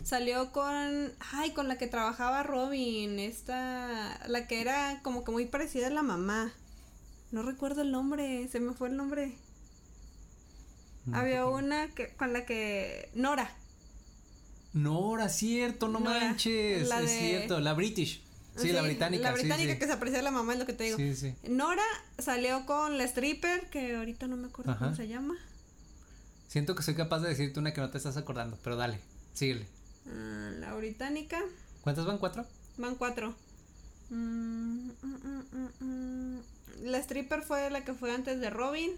Salió 0.04 0.52
con. 0.52 1.14
Ay, 1.32 1.52
con 1.52 1.68
la 1.68 1.78
que 1.78 1.86
trabajaba 1.86 2.42
Robin. 2.42 3.20
Esta. 3.20 4.20
La 4.28 4.48
que 4.48 4.62
era 4.62 5.00
como 5.04 5.24
que 5.24 5.32
muy 5.32 5.46
parecida 5.46 5.88
a 5.88 5.92
la 5.92 6.02
mamá. 6.02 6.52
No 7.32 7.44
recuerdo 7.44 7.84
el 7.84 7.92
nombre. 7.92 8.48
Se 8.48 8.60
me 8.60 8.74
fue 8.74 8.90
el 8.90 8.98
nombre. 8.98 9.36
No 11.06 11.18
Había 11.20 11.46
una 11.46 11.94
que, 11.94 12.16
con 12.16 12.34
la 12.34 12.48
que. 12.48 13.12
Nora. 13.14 13.56
No, 14.74 15.16
era 15.16 15.30
cierto, 15.30 15.88
no 15.88 16.00
Nora, 16.00 16.20
manches. 16.20 16.90
la 16.90 17.02
es 17.02 17.12
cierto, 17.12 17.60
la 17.60 17.74
British. 17.76 18.24
Sí, 18.58 18.72
la 18.72 18.82
británica. 18.82 19.24
La 19.24 19.34
británica 19.34 19.74
sí. 19.74 19.80
que 19.80 19.86
se 19.86 19.98
parecía 19.98 20.20
a 20.22 20.24
la 20.24 20.32
mamá, 20.32 20.54
es 20.54 20.60
lo 20.60 20.66
que 20.66 20.74
te 20.74 20.86
digo. 20.86 20.98
Sí, 20.98 21.16
sí. 21.16 21.36
Nora 21.48 21.84
salió 22.18 22.66
con 22.66 22.98
la 22.98 23.04
stripper, 23.04 23.70
que 23.70 23.96
ahorita 23.96 24.26
no 24.28 24.36
me 24.36 24.48
acuerdo 24.48 24.72
Ajá. 24.72 24.86
cómo 24.86 24.96
se 24.96 25.08
llama. 25.08 25.36
Siento 26.56 26.74
que 26.74 26.84
soy 26.84 26.96
capaz 26.96 27.20
de 27.20 27.28
decirte 27.28 27.60
una 27.60 27.74
que 27.74 27.82
no 27.82 27.90
te 27.90 27.98
estás 27.98 28.16
acordando, 28.16 28.58
pero 28.64 28.78
dale, 28.78 28.98
síguele. 29.34 29.68
Ah, 30.08 30.52
la 30.58 30.74
británica. 30.76 31.42
¿Cuántas 31.82 32.06
van? 32.06 32.18
¿Cuatro? 32.18 32.46
Van 32.78 32.96
cuatro. 32.96 33.36
Mm, 34.10 34.88
mm, 35.02 35.84
mm. 35.84 36.40
La 36.84 36.98
stripper 37.00 37.42
fue 37.42 37.70
la 37.72 37.84
que 37.84 37.94
fue 37.94 38.16
antes 38.16 38.40
de 38.40 38.50
Robin. 38.50 38.92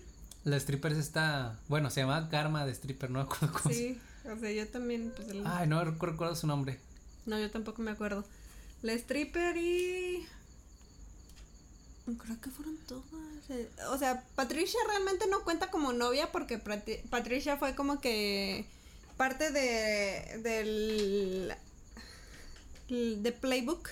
La 0.43 0.55
stripper 0.57 0.91
es 0.91 0.99
esta. 0.99 1.57
Bueno, 1.67 1.89
se 1.89 2.01
llama 2.01 2.29
Karma 2.29 2.63
de 2.63 2.73
stripper, 2.73 3.09
no 3.09 3.17
me 3.21 3.25
acuerdo 3.25 3.51
cómo 3.51 3.73
se 3.73 3.73
Sí, 3.73 3.99
o 4.31 4.37
sea, 4.37 4.51
yo 4.51 4.67
también, 4.67 5.11
pues 5.15 5.27
el- 5.29 5.41
Ay, 5.47 5.67
no 5.67 5.83
recu- 5.83 6.11
recuerdo 6.11 6.35
su 6.35 6.45
nombre. 6.45 6.79
No, 7.25 7.39
yo 7.39 7.49
tampoco 7.49 7.81
me 7.81 7.89
acuerdo. 7.89 8.23
La 8.83 8.93
stripper 8.93 9.57
y... 9.57 10.27
Creo 12.15 12.39
que 12.39 12.49
fueron 12.49 12.77
todas. 12.87 13.03
eh, 13.49 13.69
O 13.89 13.97
sea, 13.97 14.23
Patricia 14.35 14.79
realmente 14.87 15.27
no 15.27 15.43
cuenta 15.43 15.69
como 15.69 15.91
novia 15.91 16.31
porque 16.31 16.57
Patricia 17.09 17.57
fue 17.57 17.75
como 17.75 17.99
que 17.99 18.65
parte 19.17 19.51
de 19.51 20.39
del 20.41 21.53
de 22.89 23.31
Playbook. 23.33 23.89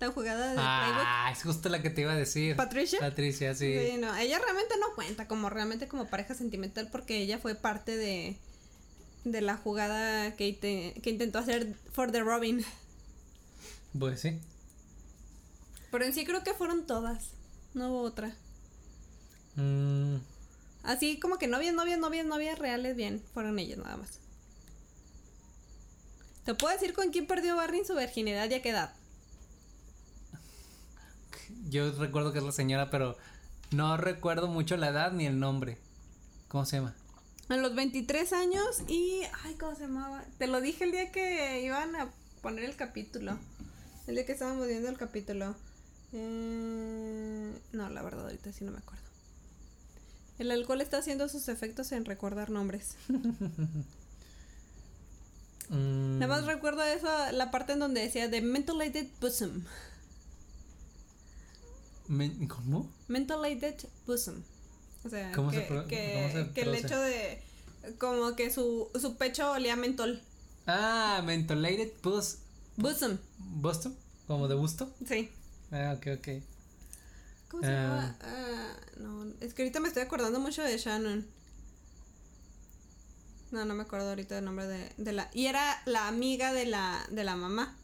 La 0.00 0.08
jugada 0.12 0.50
de 0.50 0.54
Playbook. 0.54 1.04
Ah, 1.06 1.30
es 1.32 1.42
justo 1.42 1.68
la 1.68 1.82
que 1.82 1.90
te 1.90 2.02
iba 2.02 2.12
a 2.12 2.16
decir. 2.16 2.56
¿Patricia? 2.56 3.00
Patricia, 3.00 3.54
sí. 3.54 3.74
Sí, 3.78 3.96
no, 3.98 4.14
ella 4.16 4.38
realmente 4.38 4.74
no 4.80 4.94
cuenta 4.94 5.26
como 5.28 5.50
realmente 5.50 5.88
como 5.88 6.06
pareja 6.06 6.34
sentimental 6.34 6.88
porque 6.90 7.18
ella 7.18 7.38
fue 7.38 7.54
parte 7.54 7.96
de 7.96 8.36
de 9.24 9.40
la 9.42 9.56
jugada 9.56 10.34
que, 10.36 10.56
que 11.02 11.10
intentó 11.10 11.40
hacer 11.40 11.74
for 11.92 12.10
the 12.12 12.20
Robin. 12.20 12.64
Pues 13.98 14.20
sí. 14.20 14.38
Pero 15.90 16.04
en 16.04 16.12
sí 16.12 16.24
creo 16.24 16.42
que 16.42 16.54
fueron 16.54 16.86
todas. 16.86 17.32
No 17.74 17.90
hubo 17.90 18.02
otra. 18.02 18.34
Mm, 19.56 20.16
Así 20.82 21.18
como 21.18 21.38
que 21.38 21.48
novias, 21.48 21.74
novias, 21.74 21.98
novias, 21.98 22.26
novias 22.26 22.58
reales, 22.58 22.96
bien. 22.96 23.22
Fueron 23.34 23.58
ellas 23.58 23.78
nada 23.78 23.96
más. 23.96 24.20
¿Te 26.44 26.54
puedo 26.54 26.72
decir 26.72 26.94
con 26.94 27.10
quién 27.10 27.26
perdió 27.26 27.56
Barney 27.56 27.84
su 27.84 27.94
virginidad 27.94 28.48
y 28.50 28.54
a 28.54 28.62
qué 28.62 28.70
edad? 28.70 28.94
yo 31.68 31.92
recuerdo 31.92 32.32
que 32.32 32.38
es 32.38 32.44
la 32.44 32.52
señora, 32.52 32.90
pero 32.90 33.16
no 33.70 33.96
recuerdo 33.96 34.48
mucho 34.48 34.76
la 34.76 34.88
edad 34.88 35.12
ni 35.12 35.26
el 35.26 35.38
nombre. 35.38 35.78
¿Cómo 36.48 36.64
se 36.64 36.76
llama? 36.76 36.94
A 37.48 37.56
los 37.56 37.74
23 37.74 38.32
años 38.32 38.82
y... 38.88 39.22
Ay, 39.44 39.54
¿cómo 39.54 39.74
se 39.74 39.82
llamaba? 39.82 40.24
Te 40.38 40.46
lo 40.46 40.60
dije 40.60 40.84
el 40.84 40.92
día 40.92 41.12
que 41.12 41.62
iban 41.62 41.94
a 41.96 42.10
poner 42.42 42.64
el 42.64 42.76
capítulo. 42.76 43.38
El 44.06 44.14
día 44.14 44.24
que 44.24 44.32
estábamos 44.32 44.66
viendo 44.66 44.88
el 44.88 44.96
capítulo. 44.96 45.54
Eh, 46.12 47.52
No, 47.72 47.90
la 47.90 48.02
verdad, 48.02 48.24
ahorita 48.26 48.52
sí 48.52 48.64
no 48.64 48.72
me 48.72 48.78
acuerdo. 48.78 49.04
El 50.38 50.50
alcohol 50.50 50.80
está 50.80 50.98
haciendo 50.98 51.28
sus 51.28 51.48
efectos 51.48 51.92
en 51.92 52.04
recordar 52.04 52.50
nombres. 52.50 52.96
Mm, 55.70 56.18
Nada 56.18 56.34
más 56.36 56.46
recuerdo 56.46 56.82
eso, 56.82 57.08
la 57.32 57.50
parte 57.50 57.74
en 57.74 57.80
donde 57.80 58.00
decía 58.00 58.26
de 58.28 58.40
Mentalated 58.40 59.06
Bosom. 59.20 59.64
¿Cómo? 62.48 62.90
Mentalated 63.08 63.74
Bosom. 64.06 64.36
O 65.04 65.10
sea, 65.10 65.30
¿Cómo 65.32 65.50
se 65.52 65.66
que, 65.66 65.84
que, 65.88 66.12
cómo 66.14 66.46
se 66.46 66.52
que 66.54 66.60
el 66.62 66.74
hecho 66.74 66.98
de 66.98 67.42
como 67.98 68.34
que 68.34 68.50
su, 68.50 68.88
su 68.98 69.16
pecho 69.16 69.50
olía 69.52 69.76
mentol. 69.76 70.22
Ah, 70.66 71.22
Mentolated 71.24 71.92
Bus. 72.02 72.38
Bosom, 72.76 73.18
¿Busto? 73.38 73.92
¿Como 74.26 74.48
de 74.48 74.54
busto? 74.54 74.90
sí. 75.06 75.28
Ah, 75.70 75.94
ok, 75.96 76.06
ok. 76.18 76.28
¿Cómo 77.50 77.62
se 77.62 77.68
Ah. 77.68 77.72
llama? 77.72 78.16
Ah, 78.22 78.76
no, 78.98 79.26
es 79.40 79.54
que 79.54 79.62
ahorita 79.62 79.80
me 79.80 79.88
estoy 79.88 80.02
acordando 80.02 80.40
mucho 80.40 80.62
de 80.62 80.76
Shannon. 80.78 81.26
No, 83.50 83.64
no 83.64 83.74
me 83.74 83.82
acuerdo 83.82 84.10
ahorita 84.10 84.34
del 84.34 84.44
nombre 84.44 84.66
de, 84.66 84.92
de 84.98 85.12
la... 85.12 85.30
Y 85.32 85.46
era 85.46 85.80
la 85.86 86.08
amiga 86.08 86.52
de 86.52 86.66
la, 86.66 87.02
de 87.10 87.24
la 87.24 87.34
mamá. 87.36 87.74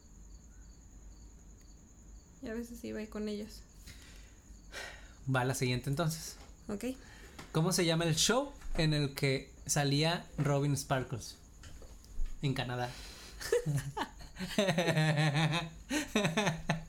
Y 2.43 2.49
a 2.49 2.53
veces 2.53 2.83
iba 2.83 2.99
ahí 2.99 3.07
con 3.07 3.27
ellos. 3.27 3.61
Va 5.33 5.43
la 5.43 5.55
siguiente 5.55 5.89
entonces. 5.89 6.35
Ok. 6.67 6.85
¿Cómo 7.51 7.73
se 7.73 7.85
llama 7.85 8.05
el 8.05 8.15
show 8.15 8.51
en 8.77 8.93
el 8.93 9.15
que 9.15 9.51
salía 9.65 10.23
Robin 10.37 10.77
Sparkles? 10.77 11.35
En 12.43 12.53
Canadá. 12.53 12.91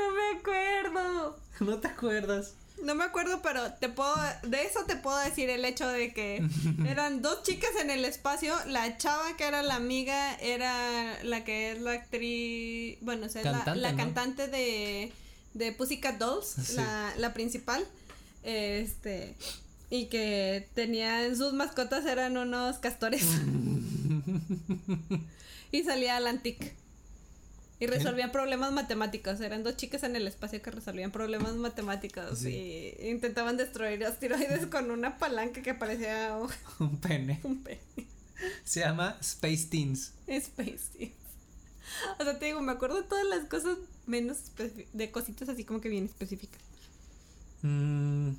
No 0.00 0.10
me 0.14 0.38
acuerdo. 0.38 1.38
¿No 1.60 1.78
te 1.78 1.88
acuerdas? 1.88 2.54
No 2.82 2.94
me 2.94 3.04
acuerdo, 3.04 3.42
pero 3.42 3.74
te 3.74 3.90
puedo, 3.90 4.14
de 4.44 4.64
eso 4.64 4.84
te 4.86 4.96
puedo 4.96 5.18
decir 5.18 5.50
el 5.50 5.66
hecho 5.66 5.86
de 5.86 6.14
que 6.14 6.42
eran 6.88 7.20
dos 7.20 7.42
chicas 7.42 7.70
en 7.80 7.90
el 7.90 8.06
espacio. 8.06 8.54
La 8.68 8.96
chava 8.96 9.36
que 9.36 9.44
era 9.44 9.62
la 9.62 9.74
amiga 9.76 10.34
era 10.36 11.22
la 11.22 11.44
que 11.44 11.72
es 11.72 11.80
la 11.82 11.92
actriz, 11.92 12.96
bueno, 13.02 13.26
o 13.26 13.28
sea, 13.28 13.42
la, 13.42 13.52
Cantante, 13.52 13.80
la 13.80 13.90
¿no? 13.92 13.98
cantante 13.98 14.48
de, 14.48 15.12
de 15.52 15.72
Pussycat 15.72 16.16
Dolls, 16.18 16.46
Sí. 16.64 16.76
la, 16.76 17.12
la 17.18 17.34
principal. 17.34 17.86
Este, 18.42 19.34
y 19.90 20.06
que 20.06 20.66
tenían 20.74 21.36
sus 21.36 21.52
mascotas 21.52 22.06
eran 22.06 22.38
unos 22.38 22.78
castores. 22.78 23.26
y 25.72 25.82
salía 25.82 26.16
Atlantic. 26.16 26.72
Y 27.80 27.86
resolvían 27.86 28.30
problemas 28.30 28.72
matemáticos. 28.72 29.40
Eran 29.40 29.62
dos 29.64 29.76
chicas 29.76 30.02
en 30.02 30.14
el 30.14 30.26
espacio 30.26 30.60
que 30.60 30.70
resolvían 30.70 31.10
problemas 31.10 31.54
matemáticos. 31.54 32.38
Sí. 32.38 32.94
Y 33.00 33.08
intentaban 33.08 33.56
destruir 33.56 34.04
asteroides 34.04 34.66
con 34.66 34.90
una 34.90 35.16
palanca 35.16 35.62
que 35.62 35.72
parecía 35.72 36.36
Un 36.78 36.98
pene. 36.98 37.40
un 37.42 37.62
pene. 37.62 37.80
Se 38.64 38.80
llama 38.80 39.16
Space 39.20 39.66
Teens. 39.70 40.12
Space 40.26 40.80
Teens. 40.96 41.14
O 42.18 42.24
sea, 42.24 42.38
te 42.38 42.46
digo, 42.46 42.60
me 42.60 42.72
acuerdo 42.72 43.00
de 43.02 43.08
todas 43.08 43.26
las 43.26 43.46
cosas 43.46 43.78
menos 44.06 44.38
de 44.92 45.10
cositas 45.10 45.48
así 45.48 45.64
como 45.64 45.80
que 45.80 45.88
bien 45.88 46.04
específicas. 46.04 46.60
Mm. 47.62 48.32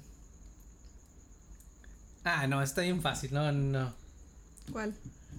Ah, 2.24 2.46
no, 2.46 2.62
está 2.62 2.82
bien 2.82 3.02
fácil. 3.02 3.34
No, 3.34 3.52
no. 3.52 3.94
¿Cuál? 4.72 4.94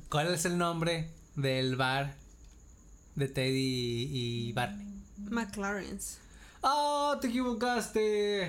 ¿Cuál 0.08 0.34
es 0.34 0.44
el 0.44 0.58
nombre 0.58 1.08
del 1.36 1.76
bar 1.76 2.14
de 3.14 3.28
Teddy 3.28 4.08
y 4.12 4.52
Barney? 4.52 4.86
McLaren's. 5.18 6.18
¡Oh, 6.62 7.18
te 7.20 7.28
equivocaste! 7.28 8.44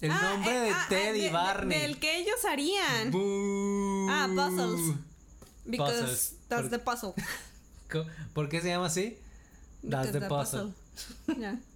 El 0.00 0.10
Ah, 0.10 0.32
nombre 0.32 0.56
eh, 0.56 0.60
de 0.62 0.70
ah, 0.70 0.86
Teddy 0.88 1.18
eh, 1.20 1.22
y 1.22 1.26
de- 1.26 1.30
Barney. 1.30 1.78
Del 1.80 1.98
que 1.98 2.18
ellos 2.18 2.44
harían. 2.48 3.10
Boo. 3.10 4.06
Ah, 4.10 4.28
puzzles. 4.34 4.96
Because 5.66 6.00
Puzzles. 6.00 6.34
that's 6.48 6.62
Por- 6.62 6.70
the 6.70 6.78
puzzle. 6.78 7.14
¿Por 8.34 8.48
qué 8.48 8.60
se 8.60 8.68
llama 8.68 8.86
así? 8.86 9.18
That's 9.88 10.10
Because 10.12 10.20
the 10.20 10.26
puzzle. 10.28 10.74
Ya. 11.40 11.58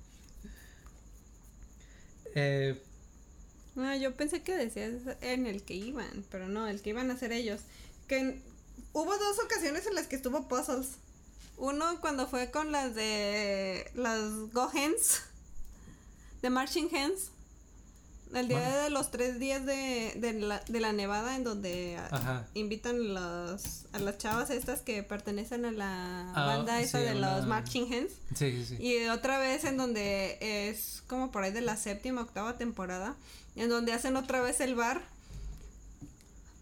Eh, 2.37 2.83
Ah, 3.77 3.97
yo 3.97 4.15
pensé 4.15 4.43
que 4.43 4.57
decías 4.57 4.93
en 5.21 5.47
el 5.47 5.63
que 5.65 5.75
iban, 5.75 6.25
pero 6.31 6.47
no, 6.49 6.69
el 6.69 6.81
que 6.81 6.91
iban 6.91 7.11
a 7.11 7.17
ser 7.17 7.33
ellos. 7.33 7.61
Que 8.07 8.19
en- 8.19 8.43
hubo 8.93 9.17
dos 9.19 9.39
ocasiones 9.45 9.85
en 9.87 9.95
las 9.97 10.07
que 10.07 10.15
estuvo 10.17 10.47
puzzles. 10.47 10.91
Uno 11.57 12.01
cuando 12.01 12.27
fue 12.27 12.51
con 12.51 12.73
las 12.73 12.95
de 12.95 13.91
las 13.95 14.21
Go 14.53 14.71
Hens, 14.75 15.23
de 16.43 16.51
Marching 16.51 16.89
Hens. 16.95 17.31
El 18.35 18.49
día 18.49 18.59
Bueno. 18.59 18.77
de 18.83 18.91
los 18.91 19.13
tres 19.13 19.39
días 19.39 19.65
de, 19.65 20.15
de, 20.17 20.33
la, 20.33 20.59
de 20.67 20.81
la 20.81 20.93
nevada 20.93 21.37
en 21.37 21.45
donde 21.45 21.97
invitan 22.55 23.15
los, 23.15 23.85
a 23.93 24.01
las 24.01 24.19
chavas 24.19 24.51
estas 24.51 24.81
que 24.81 25.05
pertenecen 25.05 25.65
a 25.65 25.71
la 25.71 26.33
Ah, 26.35 26.47
banda 26.47 26.81
esa 26.81 26.99
sí, 26.99 27.05
de 27.05 27.15
una- 27.17 27.37
los 27.39 27.47
Marching 27.47 27.93
Hens. 27.93 28.11
sí, 28.35 28.51
sí, 28.51 28.77
sí. 28.77 28.83
Y 28.85 29.07
otra 29.09 29.39
vez 29.39 29.63
en 29.63 29.77
donde 29.77 30.39
es 30.41 31.05
como 31.07 31.31
por 31.31 31.45
ahí 31.45 31.53
de 31.53 31.61
la 31.61 31.77
séptima, 31.77 32.23
octava 32.23 32.59
temporada, 32.59 33.15
en 33.55 33.69
donde 33.69 33.93
hacen 33.93 34.17
otra 34.17 34.41
vez 34.41 34.59
el 34.61 34.75
bar 34.75 35.01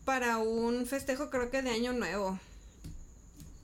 para 0.04 0.36
un 0.38 0.84
festejo 0.84 1.30
creo 1.30 1.50
que 1.50 1.62
de 1.62 1.70
año 1.70 1.94
nuevo. 1.94 2.38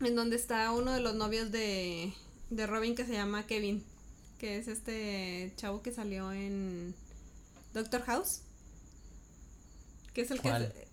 En 0.01 0.15
donde 0.15 0.37
está 0.37 0.71
uno 0.73 0.93
de 0.93 1.01
los 1.01 1.15
novios 1.15 1.51
de, 1.51 2.13
de 2.51 2.67
Robin 2.67 2.95
que 2.95 3.05
se 3.05 3.13
llama 3.13 3.47
Kevin, 3.47 3.85
que 4.39 4.57
es 4.59 4.69
este 4.69 5.53
chavo 5.57 5.83
que 5.83 5.93
salió 5.93 6.33
en 6.33 6.95
Doctor 7.75 8.03
House. 8.03 8.43
Que 10.15 10.23
es 10.23 10.31
el 10.31 10.41
¿Cuál? 10.41 10.73
que... 10.73 10.89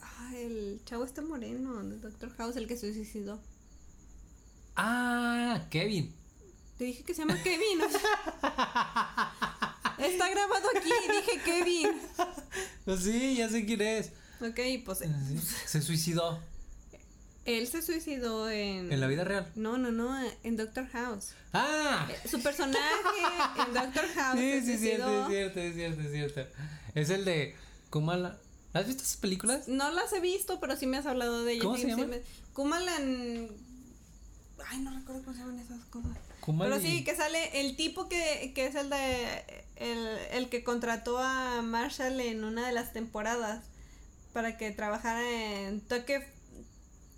Ah, 0.00 0.32
el 0.36 0.80
chavo 0.84 1.04
este 1.04 1.22
moreno 1.22 1.82
de 1.84 1.98
Doctor 1.98 2.34
House, 2.36 2.56
el 2.56 2.66
que 2.66 2.76
se 2.76 2.92
suicidó. 2.92 3.40
Ah, 4.76 5.66
Kevin. 5.70 6.12
Te 6.78 6.84
dije 6.84 7.04
que 7.04 7.14
se 7.14 7.20
llama 7.22 7.40
Kevin. 7.42 7.82
o 7.82 7.90
sea. 7.90 8.00
Está 9.98 10.30
grabado 10.30 10.68
aquí, 10.74 10.90
dije 11.08 11.40
Kevin. 11.44 11.90
Pues 12.84 13.04
sí, 13.04 13.36
ya 13.36 13.48
sé 13.48 13.64
quién 13.64 13.80
es. 13.82 14.10
Ok, 14.40 14.58
pues 14.84 14.98
Sí, 14.98 15.38
Se 15.66 15.80
suicidó 15.82 16.40
él 17.44 17.66
se 17.66 17.82
suicidó 17.82 18.50
en. 18.50 18.92
en 18.92 19.00
la 19.00 19.06
vida 19.06 19.24
real. 19.24 19.50
No, 19.54 19.78
no, 19.78 19.90
no, 19.90 20.16
en 20.42 20.56
Doctor 20.56 20.86
House. 20.88 21.30
Ah, 21.52 22.06
Eh, 22.10 22.28
Su 22.28 22.40
personaje 22.42 22.78
en 23.66 23.74
Doctor 23.74 24.06
House 24.14 24.38
sí, 24.38 24.60
sí, 24.62 24.72
es 24.72 24.80
cierto, 24.80 25.06
suicidó. 25.06 25.22
es 25.22 25.28
cierto, 25.30 25.60
es 25.60 25.74
cierto, 25.74 26.00
es 26.02 26.12
cierto. 26.12 26.46
Es 26.94 27.10
el 27.10 27.24
de 27.24 27.56
Kumala. 27.90 28.38
¿Has 28.72 28.86
visto 28.86 29.02
esas 29.02 29.16
películas? 29.16 29.66
No 29.68 29.90
las 29.90 30.12
he 30.12 30.20
visto, 30.20 30.60
pero 30.60 30.76
sí 30.76 30.86
me 30.86 30.96
has 30.98 31.06
hablado 31.06 31.44
de 31.44 31.54
ellas. 31.54 31.64
¿Cómo 31.64 31.76
Sí, 31.76 31.82
se 31.82 31.88
sí 31.88 31.92
llaman? 31.94 32.10
me- 32.10 32.22
Kumalan. 32.52 33.48
Ay, 34.68 34.78
no 34.80 34.92
recuerdo 34.94 35.22
cómo 35.24 35.34
se 35.36 35.42
llaman 35.42 35.58
esas 35.58 35.84
cosas. 35.86 36.10
Kumala 36.40 36.76
Pero 36.76 36.86
sí, 36.86 37.02
que 37.04 37.16
sale 37.16 37.60
el 37.60 37.76
tipo 37.76 38.08
que, 38.08 38.52
que 38.54 38.66
es 38.66 38.74
el 38.74 38.90
de. 38.90 39.44
El, 39.76 39.98
el 40.32 40.48
que 40.50 40.62
contrató 40.62 41.18
a 41.18 41.62
Marshall 41.62 42.20
en 42.20 42.44
una 42.44 42.66
de 42.66 42.72
las 42.72 42.92
temporadas 42.92 43.64
para 44.32 44.56
que 44.58 44.70
trabajara 44.70 45.22
en 45.28 45.80
Toque. 45.80 46.26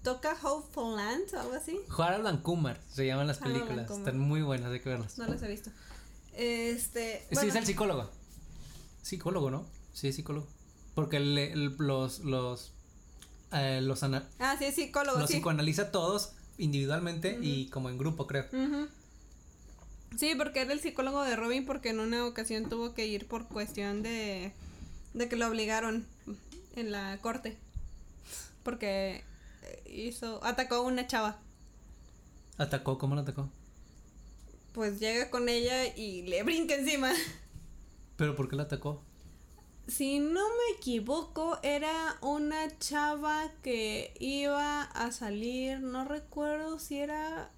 Toca 0.02 0.36
Hopeful 0.42 0.96
Land 0.96 1.32
o 1.34 1.40
algo 1.40 1.54
así. 1.54 1.78
Harold 1.96 2.26
and 2.26 2.42
Kumar 2.42 2.80
se 2.88 3.06
llaman 3.06 3.26
las 3.28 3.40
Harold 3.40 3.54
películas. 3.60 3.90
Están 3.90 4.18
muy 4.18 4.42
buenas, 4.42 4.72
hay 4.72 4.80
que 4.80 4.88
verlas. 4.88 5.16
No 5.18 5.26
las 5.26 5.42
he 5.42 5.48
visto. 5.48 5.70
Este. 6.34 7.26
Sí, 7.30 7.46
es 7.46 7.54
el 7.54 7.64
psicólogo. 7.66 8.10
Psicólogo, 9.02 9.50
¿no? 9.50 9.66
Sí, 9.92 10.08
es 10.08 10.16
psicólogo. 10.16 10.46
Porque 10.94 11.18
el- 11.18 11.38
el- 11.38 11.76
los 11.78 12.20
los 12.20 12.72
eh, 13.52 13.80
los, 13.82 14.02
ana- 14.02 14.26
Ah, 14.38 14.56
sí, 14.58 14.64
es 14.64 14.74
psicólogo, 14.74 15.18
los 15.18 15.28
sí. 15.28 15.34
psicoanaliza 15.36 15.90
todos 15.92 16.32
individualmente 16.58 17.38
y 17.42 17.68
como 17.68 17.88
en 17.90 17.98
grupo, 17.98 18.26
creo. 18.26 18.46
Sí, 20.18 20.34
porque 20.36 20.60
era 20.62 20.72
el 20.72 20.80
psicólogo 20.80 21.22
de 21.22 21.36
Robin 21.36 21.64
porque 21.66 21.90
en 21.90 22.00
una 22.00 22.26
ocasión 22.26 22.68
tuvo 22.68 22.94
que 22.94 23.06
ir 23.06 23.26
por 23.28 23.48
cuestión 23.48 24.02
de, 24.02 24.52
de 25.14 25.28
que 25.28 25.36
lo 25.36 25.48
obligaron 25.48 26.06
en 26.76 26.92
la 26.92 27.18
corte. 27.22 27.56
Porque 28.62 29.24
hizo, 29.86 30.42
atacó 30.44 30.76
a 30.76 30.80
una 30.80 31.06
chava. 31.06 31.38
¿Atacó? 32.58 32.98
¿Cómo 32.98 33.14
lo 33.14 33.22
atacó? 33.22 33.48
Pues 34.72 35.00
llega 35.00 35.30
con 35.30 35.48
ella 35.48 35.94
y 35.96 36.22
le 36.22 36.42
brinca 36.44 36.74
encima. 36.74 37.12
¿Pero 38.16 38.36
por 38.36 38.48
qué 38.48 38.56
la 38.56 38.64
atacó? 38.64 39.02
Si 39.88 40.20
no 40.20 40.48
me 40.48 40.76
equivoco, 40.78 41.58
era 41.62 42.16
una 42.20 42.78
chava 42.78 43.50
que 43.62 44.14
iba 44.20 44.82
a 44.82 45.10
salir, 45.10 45.80
no 45.80 46.04
recuerdo 46.04 46.78
si 46.78 46.98
era... 46.98 47.50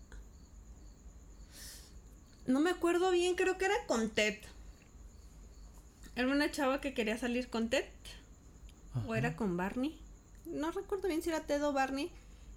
No 2.47 2.61
me 2.61 2.71
acuerdo 2.71 3.11
bien, 3.11 3.35
creo 3.35 3.59
que 3.59 3.67
era 3.67 3.75
con 3.87 4.11
Ted. 4.11 4.39
Era 6.17 6.29
una 6.29 6.51
chava 6.51 6.81
que 6.81 6.95
quería 6.95 7.19
salir 7.19 7.49
con 7.51 7.69
Ted. 7.69 7.85
O 9.07 9.15
era 9.15 9.35
con 9.35 9.57
Barney. 9.57 9.99
No 10.47 10.71
recuerdo 10.71 11.09
bien 11.09 11.23
si 11.23 11.31
era 11.31 11.41
Ted 11.41 11.65
o 11.65 11.73
Barney. 11.73 12.11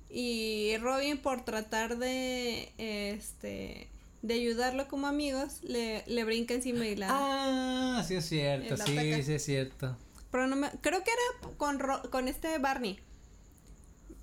Y 0.10 0.78
Robin 0.78 1.17
por 1.17 1.43
tratar 1.43 1.97
de 1.97 2.71
este 2.78 3.89
de 4.21 4.34
ayudarlo 4.34 4.88
como 4.88 5.08
amigos, 5.08 5.63
le, 5.63 6.04
le 6.08 6.23
brinca 6.23 6.54
encima 6.54 6.86
y 6.88 6.95
la... 6.95 7.08
Ah, 7.10 8.04
sí 8.06 8.15
es 8.15 8.26
cierto, 8.26 8.76
sí, 8.76 8.97
ataca. 8.97 9.23
sí 9.23 9.34
es 9.34 9.45
cierto. 9.45 9.97
Pero 10.32 10.47
no 10.47 10.56
me, 10.56 10.69
creo 10.82 11.04
que 11.04 11.12
era 11.12 11.56
con, 11.58 11.80
con 12.10 12.28
este 12.28 12.58
Barney. 12.58 13.00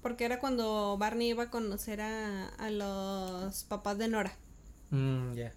Porque 0.02 0.24
era 0.24 0.38
cuando 0.38 0.98
Barney 0.98 1.30
iba 1.30 1.44
a 1.44 1.50
conocer 1.50 2.00
a, 2.00 2.48
a 2.48 2.70
los 2.70 3.64
papás 3.64 3.96
de 3.96 4.08
Nora. 4.08 4.36
Mm, 4.90 5.34
ya. 5.34 5.52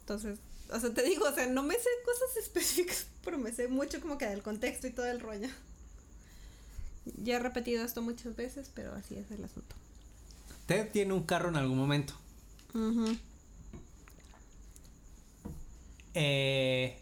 Entonces, 0.00 0.38
o 0.72 0.78
sea, 0.78 0.94
te 0.94 1.02
digo, 1.02 1.26
o 1.26 1.32
sea, 1.32 1.46
no 1.46 1.62
me 1.62 1.74
sé 1.74 1.88
cosas 2.04 2.36
específicas, 2.36 3.08
pero 3.24 3.38
me 3.38 3.52
sé 3.52 3.68
mucho 3.68 4.00
como 4.00 4.18
que 4.18 4.26
del 4.26 4.42
contexto 4.42 4.86
y 4.86 4.90
todo 4.90 5.06
el 5.06 5.20
rollo. 5.20 5.48
Ya 7.16 7.36
he 7.36 7.38
repetido 7.38 7.84
esto 7.84 8.02
muchas 8.02 8.36
veces, 8.36 8.70
pero 8.74 8.94
así 8.94 9.16
es 9.16 9.30
el 9.30 9.44
asunto. 9.44 9.74
Ted 10.66 10.90
tiene 10.90 11.14
un 11.14 11.22
carro 11.22 11.48
en 11.48 11.56
algún 11.56 11.78
momento. 11.78 12.14
Eh, 16.14 17.00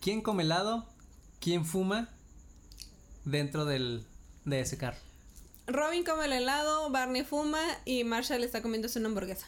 ¿Quién 0.00 0.20
come 0.20 0.42
helado? 0.42 0.86
¿Quién 1.40 1.64
fuma 1.64 2.08
dentro 3.24 3.64
del, 3.64 4.04
de 4.44 4.60
ese 4.60 4.78
carro? 4.78 4.98
Robin 5.66 6.04
come 6.04 6.24
el 6.24 6.32
helado, 6.32 6.90
Barney 6.90 7.24
fuma 7.24 7.62
y 7.84 8.04
Marshall 8.04 8.42
está 8.42 8.62
comiéndose 8.62 8.98
una 8.98 9.08
hamburguesa. 9.08 9.46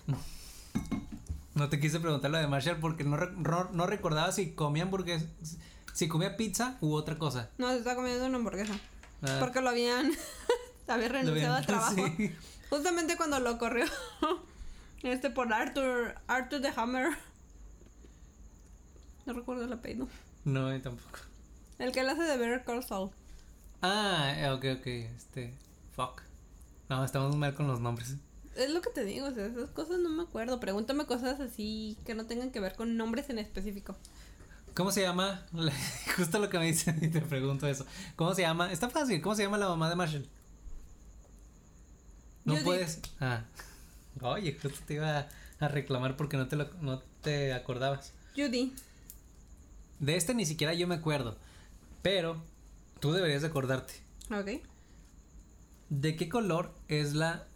No 1.55 1.69
te 1.69 1.79
quise 1.79 2.01
preguntar 2.01 2.31
lo 2.31 2.39
de 2.39 2.47
Marshall 2.49 2.81
porque 2.81 3.05
no, 3.05 3.17
no, 3.17 3.71
no 3.73 3.87
recordaba 3.87 4.33
si 4.33 4.53
comía 4.53 4.83
hamburguesa, 4.83 5.27
si 5.95 6.09
comía 6.09 6.37
pizza 6.37 6.77
u 6.81 6.93
otra 6.93 7.17
cosa. 7.17 7.49
No, 7.57 7.71
se 7.71 7.79
está 7.79 7.95
comiendo 7.95 8.27
una 8.27 8.37
hamburguesa. 8.37 8.75
Ah, 9.23 9.37
Porque 9.41 9.61
lo 9.61 9.71
habían. 9.71 10.11
había 10.89 11.09
renunciado 11.09 11.55
al 11.55 11.65
trabajo. 11.65 11.95
sí. 12.17 12.35
Justamente 12.69 13.17
cuando 13.17 13.39
lo 13.41 13.57
corrió. 13.59 13.87
este 15.03 15.31
por 15.31 15.53
Arthur. 15.53 16.17
Arthur 16.27 16.61
the 16.61 16.73
Hammer. 16.77 17.17
No 19.25 19.33
recuerdo 19.33 19.65
el 19.65 19.73
apellido. 19.73 20.09
No, 20.45 20.71
yo 20.71 20.83
tampoco. 20.83 21.21
El 21.79 21.93
que 21.93 22.03
le 22.03 22.11
hace 22.11 22.25
de 22.25 22.37
Better 22.37 22.65
Call 22.65 22.83
Saul. 22.83 23.11
Ah, 23.81 24.35
eh, 24.37 24.51
ok, 24.51 24.81
ok, 24.81 24.87
este, 25.17 25.55
fuck. 25.95 26.23
No, 26.89 27.05
estamos 27.05 27.37
mal 27.37 27.55
con 27.55 27.67
los 27.69 27.81
nombres. 27.81 28.17
Es 28.57 28.71
lo 28.71 28.81
que 28.83 28.91
te 28.91 29.05
digo, 29.05 29.27
o 29.29 29.33
sea, 29.33 29.47
esas 29.47 29.71
cosas 29.71 29.99
no 30.01 30.09
me 30.09 30.23
acuerdo. 30.23 30.61
Pregúntame 30.61 31.07
cosas 31.07 31.41
así 31.41 31.97
que 32.05 32.15
no 32.15 32.27
tengan 32.27 32.51
que 32.51 32.61
ver 32.61 32.75
con 32.75 32.97
nombres 32.97 33.31
en 33.31 33.39
específico. 33.39 33.97
¿Cómo 34.75 34.91
se 34.91 35.03
llama? 35.03 35.47
la- 35.53 35.73
Justo 36.17 36.39
lo 36.39 36.49
que 36.51 36.59
me 36.59 36.67
dicen 36.67 36.99
y 37.03 37.09
te 37.09 37.21
pregunto 37.21 37.67
eso. 37.69 37.87
¿Cómo 38.17 38.35
se 38.35 38.43
llama? 38.43 38.73
Está 38.73 38.89
fácil. 38.91 39.21
¿Cómo 39.21 39.35
se 39.35 39.43
llama 39.43 39.59
la 39.59 39.69
mamá 39.69 39.89
de 39.89 39.97
Marshall? 39.97 40.29
No 42.45 42.53
Judith. 42.55 42.65
puedes. 42.65 43.01
Ah. 43.21 43.45
Oye, 44.21 44.57
justo 44.61 44.79
te 44.87 44.95
iba 44.95 45.19
a, 45.21 45.29
a 45.61 45.69
reclamar 45.69 46.17
porque 46.17 46.37
no 46.37 46.47
te 46.49 46.57
lo, 46.57 46.69
no 46.81 47.01
te 47.23 47.53
acordabas. 47.53 48.13
Judy. 48.37 48.73
De 50.01 50.17
este 50.17 50.35
ni 50.35 50.45
siquiera 50.45 50.75
yo 50.75 50.87
me 50.87 50.97
acuerdo. 50.97 51.37
Pero 52.03 52.43
tú 53.01 53.13
deberías 53.13 53.43
de 53.43 53.49
acordarte. 53.49 53.95
Ok. 54.31 54.63
¿De 55.89 56.17
qué 56.17 56.29
color 56.29 56.75
es 56.89 57.15
la 57.15 57.47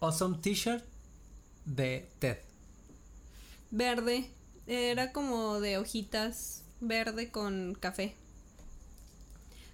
Awesome 0.00 0.38
T-shirt 0.38 0.84
de 1.64 2.08
Ted? 2.20 2.38
Verde. 3.70 4.30
Era 4.68 5.12
como 5.12 5.60
de 5.60 5.78
hojitas. 5.78 6.62
Verde 6.80 7.30
con 7.30 7.74
café. 7.74 8.14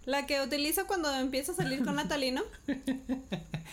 La 0.06 0.24
que 0.26 0.40
utiliza 0.40 0.84
cuando 0.84 1.12
empieza 1.14 1.52
a 1.52 1.54
salir 1.56 1.84
con 1.84 1.96
Natalie, 1.96 2.32
¿no? 2.32 2.42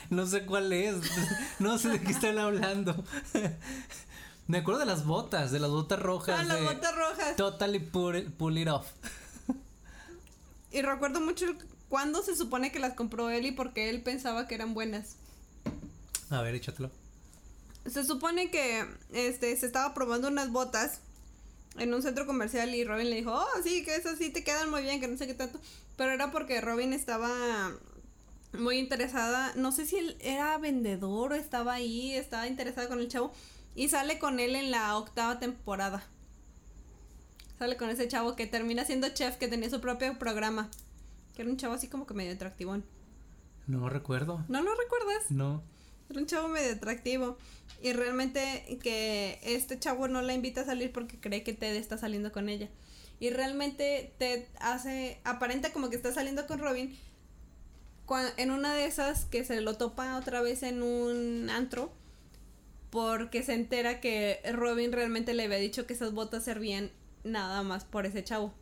No 0.09 0.25
sé 0.25 0.45
cuál 0.45 0.73
es. 0.73 0.95
No 1.59 1.77
sé 1.77 1.89
de 1.89 2.01
qué 2.01 2.11
están 2.11 2.37
hablando. 2.39 3.05
Me 4.47 4.57
acuerdo 4.57 4.79
de 4.79 4.85
las 4.87 5.05
botas, 5.05 5.51
de 5.51 5.59
las 5.59 5.69
botas 5.69 5.99
rojas. 5.99 6.39
Ah, 6.39 6.43
las 6.43 6.61
botas 6.61 6.95
rojas. 6.95 7.35
Totally 7.37 7.79
pull 7.79 8.15
it, 8.17 8.29
pull 8.31 8.57
it 8.57 8.67
off. 8.67 8.87
Y 10.71 10.81
recuerdo 10.81 11.21
mucho 11.21 11.45
cuándo 11.87 12.23
se 12.23 12.35
supone 12.35 12.71
que 12.71 12.79
las 12.79 12.95
compró 12.95 13.29
él 13.29 13.45
y 13.45 13.51
porque 13.51 13.89
él 13.89 14.01
pensaba 14.01 14.47
que 14.47 14.55
eran 14.55 14.73
buenas. 14.73 15.17
A 16.29 16.41
ver, 16.41 16.55
échatelo. 16.55 16.89
Se 17.85 18.03
supone 18.03 18.49
que 18.49 18.85
este 19.13 19.55
se 19.55 19.65
estaba 19.65 19.93
probando 19.93 20.27
unas 20.27 20.51
botas 20.51 21.01
en 21.77 21.93
un 21.93 22.01
centro 22.01 22.25
comercial 22.25 22.73
y 22.75 22.83
Robin 22.83 23.09
le 23.09 23.17
dijo, 23.17 23.33
oh, 23.33 23.63
sí, 23.63 23.83
que 23.83 23.95
esas 23.95 24.17
sí 24.17 24.29
te 24.29 24.43
quedan 24.43 24.69
muy 24.69 24.81
bien, 24.81 24.99
que 24.99 25.07
no 25.07 25.17
sé 25.17 25.27
qué 25.27 25.33
tanto. 25.33 25.59
Pero 25.95 26.11
era 26.11 26.31
porque 26.31 26.61
Robin 26.61 26.93
estaba 26.93 27.29
muy 28.57 28.77
interesada, 28.77 29.53
no 29.55 29.71
sé 29.71 29.85
si 29.85 29.97
él 29.97 30.17
era 30.19 30.57
vendedor 30.57 31.31
o 31.31 31.35
estaba 31.35 31.73
ahí, 31.73 32.13
estaba 32.13 32.47
interesada 32.47 32.87
con 32.87 32.99
el 32.99 33.07
chavo. 33.07 33.31
Y 33.73 33.87
sale 33.87 34.19
con 34.19 34.39
él 34.39 34.55
en 34.55 34.69
la 34.69 34.97
octava 34.97 35.39
temporada. 35.39 36.03
Sale 37.57 37.77
con 37.77 37.89
ese 37.89 38.07
chavo 38.07 38.35
que 38.35 38.47
termina 38.47 38.83
siendo 38.83 39.07
chef, 39.09 39.37
que 39.37 39.47
tenía 39.47 39.69
su 39.69 39.79
propio 39.79 40.19
programa. 40.19 40.69
Que 41.35 41.43
era 41.43 41.51
un 41.51 41.57
chavo 41.57 41.75
así 41.75 41.87
como 41.87 42.05
que 42.05 42.13
medio 42.13 42.33
atractivón. 42.33 42.83
No 43.67 43.87
recuerdo. 43.87 44.43
¿No 44.49 44.61
lo 44.61 44.75
recuerdas? 44.75 45.29
No. 45.29 45.63
Era 46.11 46.19
un 46.19 46.27
chavo 46.27 46.49
medio 46.49 46.73
atractivo. 46.73 47.37
Y 47.81 47.93
realmente 47.93 48.77
que 48.83 49.39
este 49.43 49.79
chavo 49.79 50.07
no 50.07 50.21
la 50.21 50.33
invita 50.33 50.61
a 50.61 50.65
salir 50.65 50.91
porque 50.91 51.19
cree 51.19 51.43
que 51.43 51.53
Ted 51.53 51.75
está 51.75 51.97
saliendo 51.97 52.31
con 52.31 52.49
ella. 52.49 52.69
Y 53.19 53.29
realmente 53.29 54.13
Ted 54.17 54.45
hace, 54.59 55.19
aparenta 55.23 55.71
como 55.71 55.89
que 55.89 55.95
está 55.95 56.13
saliendo 56.13 56.45
con 56.47 56.59
Robin. 56.59 56.97
en 58.37 58.51
una 58.51 58.73
de 58.73 58.85
esas 58.85 59.25
que 59.25 59.45
se 59.45 59.61
lo 59.61 59.77
topa 59.77 60.17
otra 60.17 60.41
vez 60.41 60.63
en 60.63 60.83
un 60.83 61.49
antro. 61.49 61.93
Porque 62.89 63.41
se 63.41 63.53
entera 63.53 64.01
que 64.01 64.41
Robin 64.51 64.91
realmente 64.91 65.33
le 65.33 65.45
había 65.45 65.57
dicho 65.57 65.87
que 65.87 65.93
esas 65.93 66.13
botas 66.13 66.43
servían 66.43 66.91
nada 67.23 67.63
más 67.63 67.85
por 67.85 68.05
ese 68.05 68.21
chavo. 68.21 68.53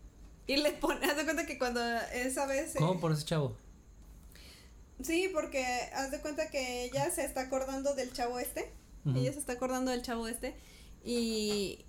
Y 0.46 0.58
le 0.58 0.72
pone, 0.74 1.04
haz 1.10 1.18
de 1.18 1.24
cuenta 1.24 1.48
que 1.48 1.58
cuando 1.58 1.82
esa 2.14 2.46
vez... 2.46 2.76
eh, 2.76 2.80
¿Cómo 2.80 3.00
por 3.00 3.12
ese 3.12 3.26
chavo? 3.26 3.58
Sí, 5.04 5.30
porque 5.34 5.64
haz 5.94 6.12
de 6.12 6.20
cuenta 6.20 6.50
que 6.50 6.84
ella 6.86 7.10
se 7.12 7.24
está 7.24 7.42
acordando 7.42 7.96
del 7.96 8.12
chavo 8.14 8.40
este. 8.40 8.72
Ella 9.16 9.32
se 9.34 9.40
está 9.40 9.54
acordando 9.54 9.92
del 9.92 10.02
chavo 10.02 10.28
este. 10.28 10.56
Y, 11.04 11.86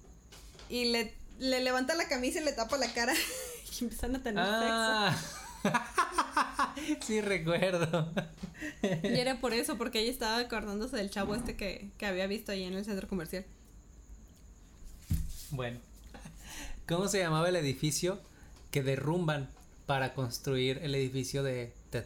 y 0.68 0.86
le, 0.86 1.12
le 1.38 1.60
levanta 1.60 1.94
la 1.96 2.06
camisa 2.08 2.40
y 2.40 2.44
le 2.44 2.52
tapa 2.52 2.76
la 2.78 2.92
cara. 2.92 3.12
y 3.80 3.84
empiezan 3.84 4.16
a 4.16 4.22
tener 4.22 4.44
Ah. 4.46 5.16
sí 7.06 7.20
recuerdo. 7.20 8.12
sexo. 8.80 9.06
Y 9.08 9.18
era 9.18 9.40
por 9.40 9.52
eso, 9.52 9.76
porque 9.76 10.00
ella 10.00 10.12
estaba 10.12 10.38
acordándose 10.38 10.96
del 10.96 11.10
chavo 11.10 11.34
este 11.34 11.56
que, 11.56 11.90
que 11.98 12.06
había 12.06 12.26
visto 12.26 12.52
ahí 12.52 12.62
en 12.64 12.74
el 12.74 12.84
centro 12.84 13.08
comercial. 13.08 13.44
Bueno. 15.50 15.80
¿Cómo 16.88 17.08
se 17.08 17.18
llamaba 17.18 17.48
el 17.48 17.56
edificio 17.56 18.20
que 18.70 18.82
derrumban 18.82 19.48
para 19.86 20.14
construir 20.14 20.78
el 20.82 20.94
edificio 20.94 21.42
de 21.42 21.72
Ted? 21.90 22.04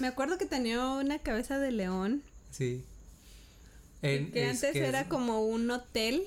Me 0.00 0.06
acuerdo 0.06 0.38
que 0.38 0.46
tenía 0.46 0.86
una 0.90 1.18
cabeza 1.18 1.58
de 1.58 1.70
león. 1.72 2.22
Sí. 2.50 2.84
En- 4.02 4.30
que 4.32 4.44
es 4.44 4.56
antes 4.56 4.72
que 4.72 4.82
es- 4.82 4.88
era 4.88 5.08
como 5.08 5.40
un 5.44 5.70
hotel 5.70 6.24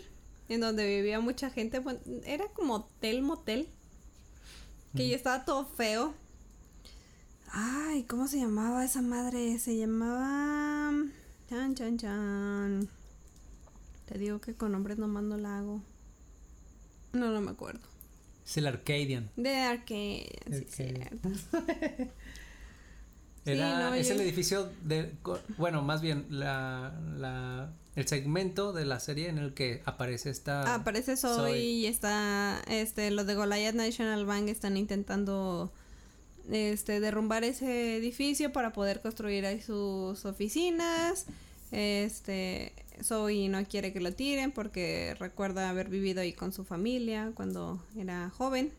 en 0.49 0.61
donde 0.61 0.85
vivía 0.87 1.19
mucha 1.19 1.49
gente. 1.49 1.81
era 2.25 2.47
como 2.49 2.75
hotel, 2.75 3.21
motel. 3.21 3.67
Que 4.95 5.09
ya 5.09 5.15
estaba 5.15 5.45
todo 5.45 5.65
feo. 5.65 6.13
Ay, 7.51 8.03
¿cómo 8.03 8.27
se 8.27 8.37
llamaba 8.39 8.83
esa 8.83 9.01
madre? 9.01 9.57
Se 9.59 9.77
llamaba. 9.77 10.91
Chan, 11.49 11.75
chan, 11.75 11.97
chan. 11.97 12.89
Te 14.07 14.17
digo 14.17 14.39
que 14.41 14.53
con 14.53 14.71
nombres 14.71 14.97
nomás 14.97 15.23
no 15.23 15.37
la 15.37 15.57
hago. 15.59 15.81
No, 17.13 17.31
no 17.31 17.41
me 17.41 17.51
acuerdo. 17.51 17.81
Es 18.45 18.57
el 18.57 18.67
Arcadian. 18.67 19.29
De 19.35 19.51
sí, 19.53 19.57
Arcadian. 19.59 20.67
cierto. 20.69 21.29
Era, 23.51 23.89
no, 23.89 23.93
es 23.95 24.07
yo- 24.09 24.13
el 24.15 24.21
edificio 24.21 24.69
de, 24.83 25.11
bueno, 25.57 25.81
más 25.81 26.01
bien 26.01 26.25
la, 26.29 26.93
la, 27.17 27.69
el 27.95 28.07
segmento 28.07 28.73
de 28.73 28.85
la 28.85 28.99
serie 28.99 29.29
en 29.29 29.37
el 29.37 29.53
que 29.53 29.81
aparece 29.85 30.29
esta. 30.29 30.75
Aparece 30.75 31.17
Zoe, 31.17 31.35
Zoe. 31.35 31.59
y 31.59 31.85
está, 31.87 32.61
este, 32.67 33.09
los 33.11 33.25
de 33.25 33.35
Goliath 33.35 33.75
National 33.75 34.25
Bank 34.25 34.49
están 34.49 34.77
intentando, 34.77 35.71
este, 36.51 36.99
derrumbar 36.99 37.43
ese 37.43 37.97
edificio 37.97 38.51
para 38.51 38.73
poder 38.73 39.01
construir 39.01 39.45
ahí 39.45 39.61
sus 39.61 40.25
oficinas. 40.25 41.25
Este, 41.71 42.71
Zoe 43.03 43.49
no 43.49 43.63
quiere 43.65 43.91
que 43.93 43.99
lo 43.99 44.13
tiren 44.13 44.51
porque 44.51 45.15
recuerda 45.19 45.69
haber 45.69 45.89
vivido 45.89 46.21
ahí 46.21 46.33
con 46.33 46.51
su 46.53 46.63
familia 46.63 47.31
cuando 47.35 47.83
era 47.97 48.29
joven. 48.29 48.71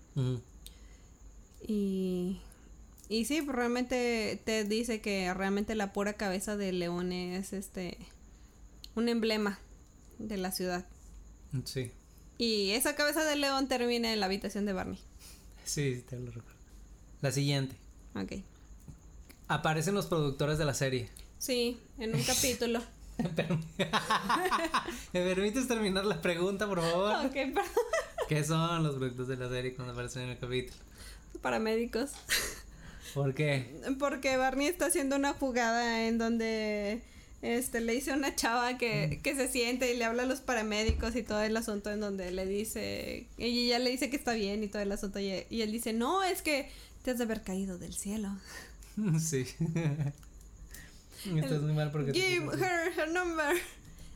Y, 1.66 2.38
y 3.08 3.24
sí, 3.24 3.42
pues 3.42 3.56
realmente 3.56 4.40
te 4.44 4.64
dice 4.64 5.00
que 5.00 5.32
realmente 5.34 5.74
la 5.74 5.92
pura 5.92 6.12
cabeza 6.14 6.56
de 6.56 6.72
león 6.72 7.12
es 7.12 7.52
este, 7.52 7.96
un 8.94 9.08
emblema 9.08 9.58
de 10.18 10.36
la 10.36 10.52
ciudad. 10.52 10.86
Sí, 11.64 11.90
Y 12.36 12.70
esa 12.72 12.94
cabeza 12.94 13.24
de 13.24 13.36
león 13.36 13.68
termina 13.68 14.12
en 14.12 14.20
la 14.20 14.26
habitación 14.26 14.66
de 14.66 14.72
Barney. 14.74 14.98
sí, 15.64 16.04
te 16.08 16.18
lo 16.18 16.26
recuerdo. 16.30 16.58
La 17.22 17.32
siguiente. 17.32 17.74
Ok. 18.14 18.32
Aparecen 19.48 19.94
los 19.94 20.06
productores 20.06 20.58
de 20.58 20.64
la 20.66 20.74
serie. 20.74 21.08
Sí, 21.38 21.78
en 21.98 22.14
un 22.14 22.22
capítulo. 22.26 22.82
¿Me 25.12 25.22
permites 25.24 25.66
terminar 25.66 26.04
la 26.04 26.20
pregunta, 26.20 26.66
por 26.68 26.80
favor? 26.80 27.26
ok, 27.26 27.32
perdón. 27.32 27.64
¿Qué 28.28 28.44
son 28.44 28.82
los 28.84 28.94
productores 28.96 29.28
de 29.28 29.36
la 29.36 29.48
serie 29.48 29.74
cuando 29.74 29.92
aparecen 29.92 30.22
en 30.24 30.28
el 30.30 30.38
capítulo? 30.38 30.76
Paramédicos. 31.42 32.10
¿Por 33.14 33.34
qué? 33.34 33.66
Porque 33.98 34.36
Barney 34.36 34.66
está 34.66 34.86
haciendo 34.86 35.16
una 35.16 35.32
jugada 35.32 36.06
en 36.06 36.18
donde 36.18 37.02
este 37.42 37.80
le 37.80 37.92
dice 37.92 38.12
a 38.12 38.16
una 38.16 38.34
chava 38.34 38.78
que, 38.78 39.20
que 39.22 39.36
se 39.36 39.48
siente 39.48 39.92
y 39.92 39.96
le 39.96 40.04
habla 40.04 40.24
a 40.24 40.26
los 40.26 40.40
paramédicos 40.40 41.14
y 41.14 41.22
todo 41.22 41.42
el 41.42 41.56
asunto 41.56 41.90
en 41.90 42.00
donde 42.00 42.30
le 42.32 42.46
dice, 42.46 43.26
ella 43.38 43.76
ya 43.76 43.78
le 43.78 43.90
dice 43.90 44.10
que 44.10 44.16
está 44.16 44.32
bien 44.32 44.62
y 44.64 44.68
todo 44.68 44.82
el 44.82 44.90
asunto 44.92 45.20
y, 45.20 45.44
y 45.48 45.62
él 45.62 45.70
dice, 45.70 45.92
no, 45.92 46.24
es 46.24 46.42
que 46.42 46.68
te 47.04 47.12
has 47.12 47.18
de 47.18 47.24
haber 47.24 47.42
caído 47.42 47.78
del 47.78 47.94
cielo. 47.94 48.28
Sí. 49.20 49.46
Estás 51.36 51.62
muy 51.62 51.72
mal 51.72 51.92
porque... 51.92 52.12
Give 52.12 52.46
her 52.46 52.92
her 52.96 53.08
number. 53.12 53.56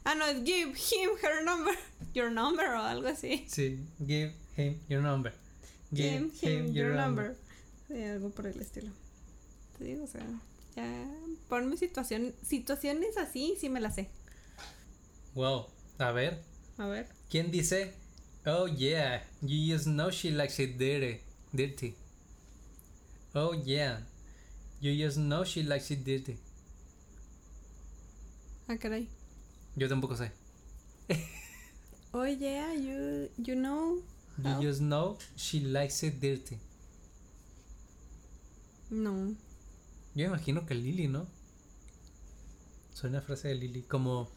Ah, 0.05 0.17
no, 0.17 0.27
es 0.27 0.45
give 0.45 0.73
him 0.73 1.11
her 1.23 1.45
number. 1.45 1.73
Your 2.15 2.31
number 2.31 2.67
o 2.75 2.83
algo 2.83 3.07
así. 3.09 3.45
Sí, 3.49 3.79
give 4.05 4.35
him 4.57 4.79
your 4.89 5.01
number. 5.01 5.33
Give 5.93 6.31
him 6.43 6.73
your 6.75 6.95
number. 6.95 7.37
Sí, 7.93 8.03
algo 8.05 8.31
por 8.31 8.47
el 8.47 8.59
estilo. 8.61 8.91
Te 9.79 9.85
digo, 9.85 10.05
o 10.05 10.07
sea, 10.07 10.25
ya 10.75 10.85
ponme 11.49 11.77
situación, 11.77 12.35
situaciones 12.43 13.19
así, 13.19 13.55
sí 13.61 13.69
me 13.69 13.81
las 13.81 13.97
sé. 13.97 14.09
Wow. 15.35 15.67
A 15.99 16.11
ver, 16.11 16.43
A 16.79 16.87
ver. 16.87 17.07
¿quién 17.31 17.51
dice? 17.51 17.93
Oh 18.47 18.67
yeah, 18.67 19.23
you 19.43 19.73
just 19.73 19.87
know 19.87 20.11
she 20.11 20.31
likes 20.31 20.59
it 20.63 20.79
dirty. 20.79 21.21
Dirty. 21.53 21.95
Oh 23.35 23.53
yeah, 23.55 24.01
you 24.81 24.93
just 24.97 25.19
know 25.19 25.45
she 25.45 25.63
likes 25.63 25.91
it 25.93 26.03
dirty. 26.05 26.39
Ah, 28.69 28.77
caray. 28.79 29.07
Yo 29.77 29.89
tampoco 29.89 30.17
sé. 30.17 30.33
Oh 32.15 32.25
yeah, 32.27 32.73
you, 32.75 33.29
you 33.39 33.55
know. 33.55 34.03
You 34.43 34.61
just 34.61 34.81
know 34.81 35.19
she 35.37 35.61
likes 35.61 36.03
it 36.03 36.21
dirty. 36.21 36.59
No. 38.93 39.35
Yo 40.15 40.27
imagino 40.27 40.67
que 40.67 40.75
Lily, 40.75 41.09
¿no? 41.09 41.27
Suena 42.93 43.23
frase 43.23 43.49
de 43.49 43.55
Lily 43.55 43.83
como 43.83 44.29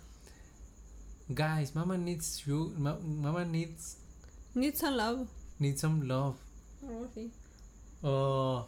Guys, 1.28 1.76
mama 1.76 1.97
needs 1.97 2.45
you, 2.45 2.74
ma- 2.78 2.97
mama 3.03 3.43
needs 3.45 3.97
Need 4.53 4.76
some 4.76 4.95
love. 4.95 5.28
needs 5.60 5.82
some 5.82 6.06
love. 6.06 6.38
Oh, 6.84 7.08
sí. 7.14 7.32
O 8.01 8.66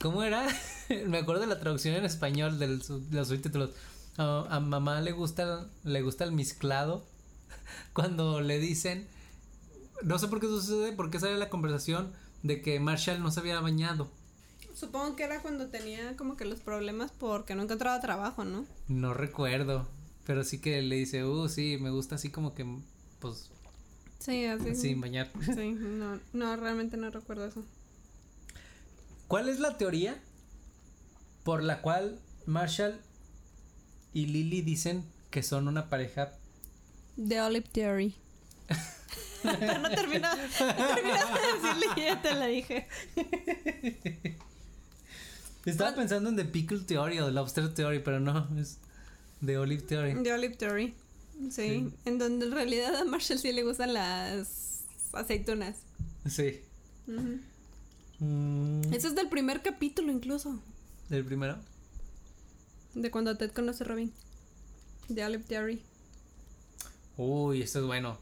¿Cómo 0.00 0.22
era? 0.22 0.46
Me 1.06 1.18
acuerdo 1.18 1.40
de 1.40 1.46
la 1.48 1.58
traducción 1.58 1.94
en 1.96 2.04
español 2.04 2.58
de 2.60 2.68
los 2.68 3.28
subtítulos. 3.28 3.70
Ah, 4.16 4.46
a 4.50 4.60
mamá 4.60 5.00
le 5.00 5.10
gusta 5.12 5.68
le 5.84 6.02
gusta 6.02 6.24
el 6.24 6.32
mezclado 6.32 7.04
cuando 7.94 8.40
le 8.40 8.58
dicen 8.58 9.08
no 10.04 10.18
sé 10.20 10.28
por 10.28 10.38
qué 10.40 10.46
sucede, 10.46 10.92
por 10.92 11.10
qué 11.10 11.18
sale 11.18 11.36
la 11.38 11.48
conversación 11.50 12.12
de 12.44 12.62
que 12.62 12.78
Marshall 12.78 13.20
no 13.20 13.32
se 13.32 13.40
había 13.40 13.60
bañado. 13.60 14.08
Supongo 14.78 15.16
que 15.16 15.24
era 15.24 15.40
cuando 15.42 15.68
tenía 15.68 16.16
como 16.16 16.36
que 16.36 16.44
los 16.44 16.60
problemas 16.60 17.10
porque 17.10 17.54
no 17.56 17.62
encontraba 17.64 18.00
trabajo, 18.00 18.44
¿no? 18.44 18.64
No 18.86 19.12
recuerdo, 19.12 19.88
pero 20.24 20.44
sí 20.44 20.60
que 20.60 20.80
le 20.82 20.94
dice, 20.96 21.24
"Uh, 21.24 21.48
sí, 21.48 21.78
me 21.80 21.90
gusta 21.90 22.14
así 22.14 22.30
como 22.30 22.54
que 22.54 22.64
pues 23.18 23.50
Sí, 24.20 24.44
así. 24.46 24.76
sin 24.76 25.00
bañar." 25.00 25.30
Sí, 25.44 25.72
no, 25.72 26.20
no, 26.32 26.56
realmente 26.56 26.96
no 26.96 27.10
recuerdo 27.10 27.46
eso. 27.46 27.64
¿Cuál 29.26 29.48
es 29.48 29.58
la 29.58 29.76
teoría 29.76 30.22
por 31.42 31.62
la 31.62 31.82
cual 31.82 32.20
Marshall 32.46 33.00
y 34.12 34.26
Lily 34.26 34.62
dicen 34.62 35.04
que 35.30 35.42
son 35.42 35.66
una 35.66 35.88
pareja? 35.88 36.32
The 37.16 37.40
Olive 37.42 37.66
Theory. 37.72 38.14
no 39.44 39.52
termino, 39.90 40.28
no 40.36 40.94
terminaste 40.94 41.40
de 41.40 41.52
decirle 41.62 41.86
y 41.96 42.00
ya 42.02 42.22
te 42.22 42.34
la 42.34 42.46
dije. 42.46 42.86
Estaba 45.70 45.90
¿Cuál? 45.90 46.02
pensando 46.02 46.30
en 46.30 46.36
The 46.36 46.44
Pickle 46.44 46.80
Theory 46.80 47.18
o 47.20 47.26
The 47.26 47.32
Lobster 47.32 47.72
Theory, 47.74 48.00
pero 48.00 48.20
no, 48.20 48.48
es 48.58 48.78
The 49.44 49.58
Olive 49.58 49.82
Theory. 49.82 50.22
The 50.22 50.32
Olive 50.32 50.56
Theory. 50.56 50.94
Sí, 51.42 51.50
Sí. 51.50 51.92
en 52.04 52.18
donde 52.18 52.46
en 52.46 52.52
realidad 52.52 52.96
a 52.96 53.04
Marshall 53.04 53.38
sí 53.38 53.52
le 53.52 53.62
gustan 53.62 53.94
las 53.94 54.84
aceitunas. 55.12 55.76
Sí. 56.28 56.60
Mm, 58.18 58.92
Eso 58.92 59.08
es 59.08 59.14
del 59.14 59.28
primer 59.28 59.62
capítulo 59.62 60.10
incluso. 60.12 60.60
¿Del 61.08 61.24
primero? 61.24 61.58
De 62.94 63.10
cuando 63.10 63.36
Ted 63.36 63.52
conoce 63.52 63.84
a 63.84 63.86
Robin. 63.86 64.12
The 65.14 65.24
Olive 65.24 65.44
Theory. 65.44 65.82
Uy, 67.16 67.62
esto 67.62 67.78
es 67.80 67.84
bueno. 67.86 68.18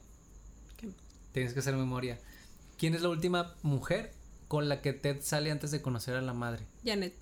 ¿Qué? 0.76 0.88
Tienes 1.32 1.52
que 1.54 1.60
hacer 1.60 1.74
memoria. 1.76 2.18
¿Quién 2.78 2.94
es 2.94 3.00
la 3.02 3.08
última 3.08 3.54
mujer 3.62 4.12
con 4.48 4.68
la 4.68 4.82
que 4.82 4.92
Ted 4.92 5.22
sale 5.22 5.50
antes 5.50 5.70
de 5.70 5.80
conocer 5.82 6.14
a 6.16 6.20
la 6.22 6.34
madre? 6.34 6.66
Janet. 6.84 7.14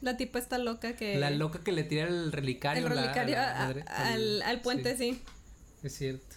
La 0.00 0.16
tipa 0.16 0.38
está 0.38 0.58
loca 0.58 0.94
que... 0.96 1.16
La 1.18 1.30
loca 1.30 1.60
que 1.62 1.72
le 1.72 1.84
tira 1.84 2.06
el 2.08 2.32
relicario. 2.32 2.86
El 2.86 2.94
la- 2.94 3.12
a 3.12 3.64
a- 3.86 4.12
al, 4.12 4.42
al 4.42 4.60
puente, 4.62 4.96
sí. 4.96 5.12
sí. 5.14 5.22
Es 5.82 5.94
cierto. 5.96 6.36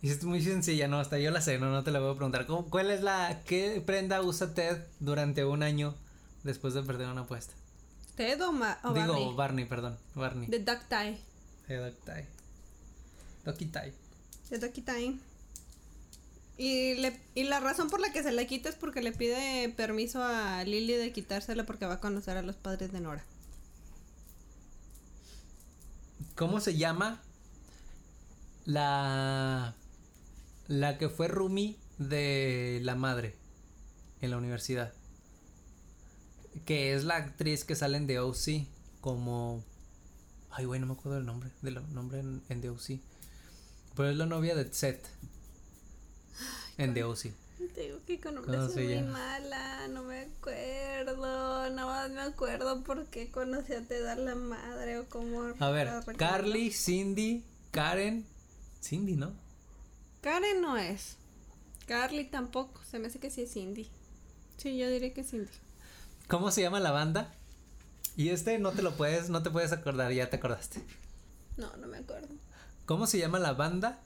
Y 0.00 0.10
es 0.10 0.22
muy 0.22 0.40
sencilla, 0.42 0.86
no, 0.86 1.00
hasta 1.00 1.18
yo 1.18 1.30
la 1.32 1.40
sé, 1.40 1.58
no, 1.58 1.70
no 1.70 1.82
te 1.82 1.90
la 1.90 1.98
voy 1.98 2.12
a 2.12 2.14
preguntar. 2.14 2.46
¿Cómo- 2.46 2.70
¿Cuál 2.70 2.90
es 2.90 3.02
la, 3.02 3.42
qué 3.46 3.82
prenda 3.84 4.22
usa 4.22 4.54
Ted 4.54 4.78
durante 5.00 5.44
un 5.44 5.62
año 5.62 5.94
después 6.44 6.74
de 6.74 6.82
perder 6.82 7.08
una 7.08 7.22
apuesta? 7.22 7.54
¿Ted 8.16 8.40
o, 8.44 8.52
Ma- 8.52 8.78
o 8.84 8.92
Digo, 8.92 9.06
Barney? 9.12 9.34
Barney, 9.34 9.64
perdón, 9.64 9.98
Barney. 10.14 10.48
The 10.48 10.60
Duck 10.60 10.80
Tie. 10.88 11.18
Eh, 11.68 11.76
Duck 11.76 12.04
Tie. 12.04 12.26
Ducky 13.44 13.66
Tie. 13.66 13.92
The 14.50 14.58
Ducky 14.58 14.82
Tie. 14.82 15.18
Y, 16.60 16.96
la 17.44 17.60
razón 17.60 17.88
por 17.88 18.00
la 18.00 18.12
que 18.12 18.24
se 18.24 18.32
la 18.32 18.44
quita 18.44 18.68
es 18.68 18.74
porque 18.74 19.00
le 19.00 19.12
pide 19.12 19.68
permiso 19.68 20.24
a 20.24 20.64
Lily 20.64 20.94
de 20.94 21.12
quitársela 21.12 21.64
porque 21.64 21.86
va 21.86 21.94
a 21.94 22.00
conocer 22.00 22.36
a 22.36 22.42
los 22.42 22.56
padres 22.56 22.90
de 22.90 23.00
Nora. 23.00 23.24
¿Cómo 26.34 26.58
se 26.58 26.76
llama 26.76 27.22
la 28.64 29.76
la 30.66 30.98
que 30.98 31.08
fue 31.08 31.28
roomie 31.28 31.78
de 31.98 32.80
la 32.82 32.96
madre 32.96 33.36
en 34.20 34.32
la 34.32 34.36
universidad? 34.36 34.92
Que 36.64 36.92
es 36.92 37.04
la 37.04 37.16
actriz 37.16 37.64
que 37.64 37.76
sale 37.76 37.98
en 37.98 38.08
The 38.08 38.18
O.C. 38.18 38.66
como 39.00 39.62
ay 40.50 40.64
güey 40.64 40.80
no 40.80 40.86
me 40.86 40.94
acuerdo 40.94 41.18
del 41.18 41.26
nombre 41.26 41.50
del 41.62 41.74
nombre 41.94 42.18
en, 42.18 42.42
en 42.48 42.60
The 42.60 42.70
O.C. 42.70 43.00
pero 43.94 44.10
es 44.10 44.16
la 44.16 44.26
novia 44.26 44.56
de 44.56 44.72
Seth 44.72 45.06
en 46.78 46.94
The 46.94 47.04
O.C. 47.04 47.34
Te 47.74 47.82
digo 47.82 47.98
que 48.06 48.20
con 48.20 48.36
¿Cómo 48.36 48.46
nombres 48.46 48.72
se 48.72 48.86
soy 48.86 49.02
muy 49.02 49.12
mala, 49.12 49.88
no 49.88 50.04
me 50.04 50.20
acuerdo, 50.20 51.70
nada 51.70 51.86
más 51.86 52.10
me 52.10 52.20
acuerdo 52.20 52.82
por 52.84 53.06
qué 53.06 53.30
conocí 53.30 53.72
a 53.74 53.82
Ted 53.82 54.06
a 54.06 54.14
la 54.14 54.36
madre 54.36 54.98
o 54.98 55.08
cómo... 55.08 55.52
a 55.58 55.70
ver. 55.70 55.90
Carly 56.16 56.70
Cindy 56.70 57.44
Karen 57.72 58.24
Cindy 58.80 59.16
no 59.16 59.32
Karen 60.20 60.60
no 60.60 60.76
es. 60.76 61.16
Carly 61.86 62.24
tampoco, 62.24 62.80
se 62.84 62.98
me 62.98 63.08
hace 63.08 63.18
que 63.18 63.30
sí 63.30 63.42
es 63.42 63.52
Cindy. 63.52 63.88
Sí, 64.56 64.76
yo 64.76 64.88
diría 64.88 65.12
que 65.14 65.22
es 65.22 65.30
Cindy. 65.30 65.50
¿Cómo 66.28 66.50
se 66.50 66.60
llama 66.60 66.80
la 66.80 66.90
banda? 66.90 67.34
Y 68.16 68.30
este 68.30 68.58
no 68.58 68.72
te 68.72 68.82
lo 68.82 68.94
puedes, 68.94 69.30
no 69.30 69.42
te 69.42 69.50
puedes 69.50 69.72
acordar, 69.72 70.12
ya 70.12 70.28
te 70.28 70.36
acordaste. 70.36 70.82
No, 71.56 71.76
no 71.76 71.86
me 71.86 71.98
acuerdo. 71.98 72.28
¿Cómo 72.84 73.06
se 73.06 73.18
llama 73.18 73.38
la 73.38 73.52
banda 73.52 74.00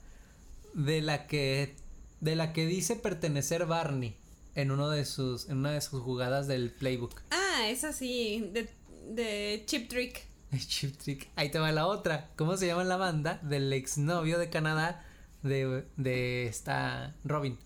de 0.73 1.01
la 1.01 1.27
que 1.27 1.75
de 2.23 2.35
la 2.37 2.53
que 2.53 2.65
dice 2.65 2.95
pertenecer 2.95 3.65
Barney 3.65 4.15
en 4.55 4.71
uno 4.71 4.89
de 4.89 5.03
sus 5.03 5.49
en 5.49 5.57
una 5.57 5.71
de 5.71 5.81
sus 5.81 6.01
jugadas 6.01 6.47
del 6.47 6.71
playbook? 6.71 7.21
Ah, 7.31 7.67
esa 7.67 7.91
sí, 7.91 8.49
de, 8.53 8.69
de 9.09 9.63
Chip 9.65 9.89
Trick. 9.89 10.25
Chip 10.57 10.95
Trick. 10.97 11.27
Ahí 11.35 11.51
te 11.51 11.59
va 11.59 11.71
la 11.73 11.85
otra. 11.85 12.29
¿Cómo 12.37 12.55
se 12.55 12.67
llama 12.67 12.85
la 12.85 12.95
banda 12.95 13.39
del 13.43 13.73
exnovio 13.73 14.39
de 14.39 14.49
Canadá 14.49 15.05
de, 15.41 15.85
de 15.97 16.47
esta 16.47 17.13
Robin? 17.25 17.57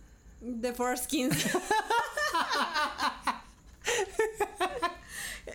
The 0.62 0.74
Forskins. 0.74 1.36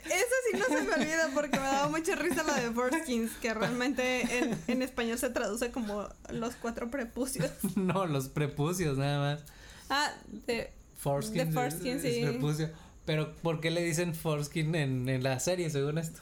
Esa 0.05 0.37
sí 0.51 0.59
no 0.59 0.62
se 0.73 0.83
me 0.83 0.95
olvida 0.95 1.31
porque 1.35 1.59
me 1.59 1.67
daba 1.67 1.89
mucha 1.89 2.15
risa 2.17 2.43
la 2.43 2.55
de 2.61 2.71
Forskins, 2.71 3.33
que 3.41 3.55
realmente 3.55 4.39
en, 4.39 4.59
en 4.69 4.83
español 4.83 5.19
se 5.19 5.31
traduce 5.31 5.71
como 5.71 6.09
los 6.31 6.55
cuatro 6.57 6.91
prepucios. 6.91 7.51
no, 7.77 8.07
los 8.07 8.29
prepucios 8.29 8.99
nada 8.99 9.19
más. 9.37 9.45
Ah, 9.91 10.13
de 10.47 10.71
Foreskin. 10.97 11.35
De 11.39 11.43
es- 11.45 11.55
foreskin, 11.55 11.97
es 11.99 12.03
sí. 12.03 12.21
prepucio. 12.23 12.71
Pero 13.05 13.35
¿por 13.37 13.61
qué 13.61 13.71
le 13.71 13.83
dicen 13.83 14.15
foreskin 14.15 14.75
en, 14.75 15.09
en 15.09 15.23
la 15.23 15.39
serie 15.41 15.71
según 15.71 15.99
esto? 15.99 16.21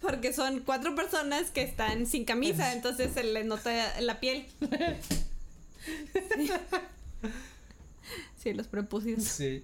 porque 0.00 0.32
son 0.32 0.60
cuatro 0.60 0.94
personas 0.94 1.50
que 1.50 1.60
están 1.60 2.06
sin 2.06 2.24
camisa, 2.24 2.72
entonces 2.72 3.12
se 3.12 3.22
les 3.22 3.44
nota 3.44 4.00
la 4.00 4.18
piel. 4.18 4.46
Sí, 6.36 6.50
Sí, 8.42 8.54
los 8.54 8.66
prepucios. 8.66 9.22
Sí. 9.24 9.62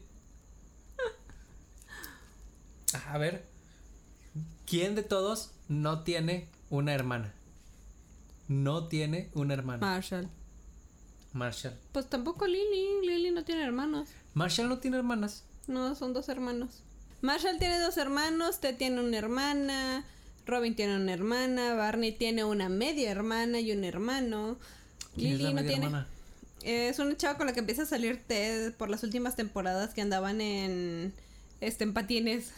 A 3.08 3.16
ver. 3.18 3.44
¿Quién 4.66 4.94
de 4.94 5.02
todos 5.02 5.50
no 5.68 6.02
tiene 6.02 6.48
una 6.70 6.92
hermana? 6.92 7.32
No 8.48 8.88
tiene 8.88 9.30
una 9.34 9.54
hermana. 9.54 9.78
Marshall. 9.86 10.28
Marshall. 11.32 11.74
Pues 11.92 12.08
tampoco 12.08 12.46
Lily. 12.46 13.06
Lily 13.06 13.30
no 13.30 13.44
tiene 13.44 13.64
hermanos. 13.64 14.08
Marshall 14.34 14.68
no 14.68 14.78
tiene 14.78 14.96
hermanas. 14.96 15.44
No, 15.66 15.94
son 15.94 16.12
dos 16.12 16.28
hermanos. 16.28 16.82
Marshall 17.22 17.58
tiene 17.58 17.78
dos 17.80 17.96
hermanos, 17.96 18.60
Ted 18.60 18.76
tiene 18.76 19.00
una 19.00 19.16
hermana, 19.16 20.04
Robin 20.44 20.76
tiene 20.76 20.96
una 20.96 21.12
hermana, 21.12 21.74
Barney 21.74 22.12
tiene 22.12 22.44
una 22.44 22.68
media 22.68 23.10
hermana 23.10 23.58
y 23.60 23.72
un 23.72 23.84
hermano. 23.84 24.58
¿Quién 25.14 25.32
es 25.32 25.38
Lily 25.38 25.42
la 25.44 25.48
no 25.50 25.54
media 25.56 25.68
tiene. 25.70 25.86
hermana? 25.86 26.08
Es 26.62 26.98
una 26.98 27.16
chava 27.16 27.36
con 27.38 27.46
la 27.46 27.52
que 27.52 27.60
empieza 27.60 27.82
a 27.82 27.86
salir 27.86 28.22
Ted 28.26 28.74
por 28.74 28.90
las 28.90 29.02
últimas 29.02 29.36
temporadas 29.36 29.94
que 29.94 30.02
andaban 30.02 30.40
en 30.40 31.14
este 31.60 31.84
en 31.84 31.94
patines. 31.94 32.52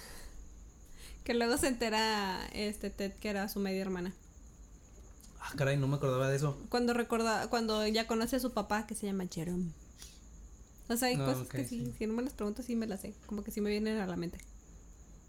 Que 1.29 1.35
luego 1.35 1.59
se 1.59 1.69
entera 1.69 2.41
este 2.55 2.89
Ted 2.89 3.13
que 3.13 3.29
era 3.29 3.51
su 3.51 3.61
media 3.61 3.83
hermana. 3.83 4.15
Ah, 5.39 5.53
caray, 5.59 5.77
no 5.77 5.87
me 5.87 5.97
acordaba 5.97 6.27
de 6.31 6.37
eso. 6.37 6.59
Cuando 6.71 6.95
recuerda, 6.95 7.51
cuando 7.51 7.87
ya 7.87 8.07
conoce 8.07 8.37
a 8.37 8.41
su 8.41 8.55
papá 8.55 8.87
que 8.87 8.95
se 8.95 9.05
llama 9.05 9.27
Jerome. 9.31 9.71
O 10.89 10.97
sea, 10.97 11.09
hay 11.09 11.17
No, 11.19 11.27
cosas 11.27 11.47
que 11.49 11.67
sí, 11.67 11.93
si 11.99 12.07
no 12.07 12.15
me 12.15 12.23
las 12.23 12.33
preguntas, 12.33 12.65
sí 12.65 12.77
me 12.77 12.87
las 12.87 13.03
sé. 13.03 13.15
Como 13.27 13.45
que 13.45 13.51
sí 13.51 13.61
me 13.61 13.69
vienen 13.69 13.99
a 13.99 14.07
la 14.07 14.17
mente. 14.17 14.39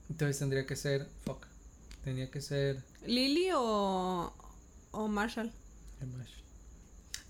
Entonces 0.10 0.40
tendría 0.40 0.66
que 0.66 0.78
ser. 0.78 1.10
Fuck. 1.26 1.46
Tendría 2.06 2.32
que 2.32 2.40
ser. 2.40 2.82
¿Lily 3.06 3.50
o, 3.54 4.34
o 4.92 5.08
Marshall? 5.10 5.52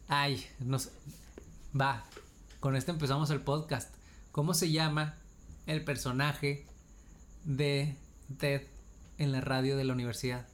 Ay, 0.07 0.45
no 0.59 0.77
sé. 0.77 0.91
Va. 1.75 2.05
Con 2.59 2.75
esto 2.75 2.91
empezamos 2.91 3.31
el 3.31 3.41
podcast. 3.41 3.91
¿Cómo 4.31 4.53
se 4.53 4.69
llama 4.71 5.17
el 5.65 5.83
personaje 5.83 6.67
de 7.45 7.97
Ted 8.37 8.61
en 9.17 9.31
la 9.31 9.41
radio 9.41 9.75
de 9.77 9.83
la 9.83 9.93
universidad? 9.93 10.45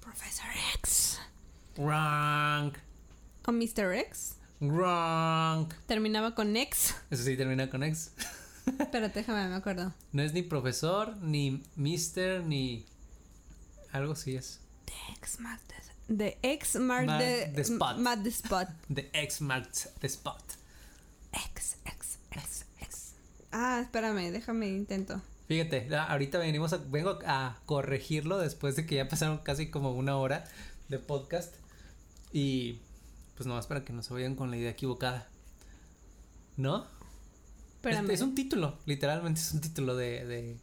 Professor 0.00 0.46
X. 0.74 1.20
Wrong. 1.76 2.72
¿O 3.46 3.52
Mr. 3.52 3.92
X? 3.94 4.36
Wrong. 4.60 5.72
Terminaba 5.86 6.34
con 6.34 6.56
X. 6.56 6.94
Eso 7.10 7.24
sí 7.24 7.36
termina 7.36 7.68
con 7.68 7.82
ex. 7.82 8.12
Pero 8.92 9.08
déjame, 9.08 9.48
me 9.48 9.56
acuerdo. 9.56 9.92
No 10.12 10.22
es 10.22 10.32
ni 10.32 10.42
profesor, 10.42 11.16
ni 11.18 11.62
mister, 11.76 12.42
ni. 12.42 12.86
Algo 13.92 14.12
así 14.12 14.36
es. 14.36 14.60
X 15.18 15.40
mark 15.40 15.60
the, 15.68 16.14
the 16.16 16.38
X 16.42 16.76
mark 16.76 17.06
Mark 17.06 17.20
the, 17.20 17.52
the 17.54 17.64
spot. 17.64 17.98
mark 17.98 18.22
the 18.22 18.30
spot. 18.30 18.68
The 18.88 19.10
X 19.12 19.40
marks 19.40 19.88
the 20.00 20.08
spot. 20.08 20.42
X, 21.32 21.76
X, 21.84 22.18
X, 22.30 22.64
X. 22.80 23.12
Ah, 23.52 23.80
espérame, 23.82 24.30
déjame 24.30 24.68
intento. 24.68 25.20
Fíjate, 25.46 25.88
ah, 25.94 26.04
ahorita 26.04 26.38
venimos 26.38 26.72
a, 26.72 26.78
vengo 26.78 27.18
a 27.26 27.58
corregirlo 27.66 28.38
después 28.38 28.76
de 28.76 28.86
que 28.86 28.96
ya 28.96 29.08
pasaron 29.08 29.38
casi 29.38 29.70
como 29.70 29.92
una 29.92 30.16
hora 30.16 30.44
de 30.88 30.98
podcast. 30.98 31.54
Y 32.32 32.80
pues 33.36 33.46
nomás 33.46 33.66
para 33.66 33.84
que 33.84 33.92
no 33.92 34.02
se 34.02 34.14
vayan 34.14 34.36
con 34.36 34.50
la 34.50 34.56
idea 34.56 34.70
equivocada. 34.70 35.28
¿No? 36.56 36.86
Espérame. 37.76 38.10
Es, 38.10 38.20
es 38.20 38.20
un 38.22 38.34
título, 38.34 38.78
literalmente 38.86 39.40
es 39.40 39.52
un 39.52 39.60
título 39.60 39.96
de, 39.96 40.24
de 40.24 40.56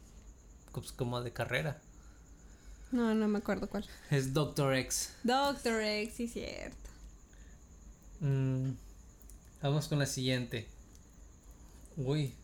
pues, 0.72 0.92
como 0.92 1.20
de 1.20 1.32
carrera. 1.32 1.80
No, 2.90 3.14
no 3.14 3.28
me 3.28 3.38
acuerdo 3.38 3.68
cuál. 3.68 3.86
Es 4.10 4.34
Doctor 4.34 4.74
X. 4.74 5.14
Doctor 5.22 5.80
X, 5.80 6.14
sí, 6.14 6.28
cierto. 6.28 6.90
Mm, 8.20 8.72
vamos 9.62 9.88
con 9.88 9.98
la 9.98 10.06
siguiente. 10.06 10.68
Uy. 11.96 12.34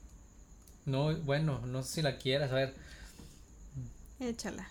No, 0.89 1.15
bueno, 1.19 1.61
no 1.67 1.83
sé 1.83 1.95
si 1.97 2.03
la 2.03 2.17
quieras. 2.19 2.51
A 2.51 2.55
ver, 2.55 2.75
Échala. 4.21 4.69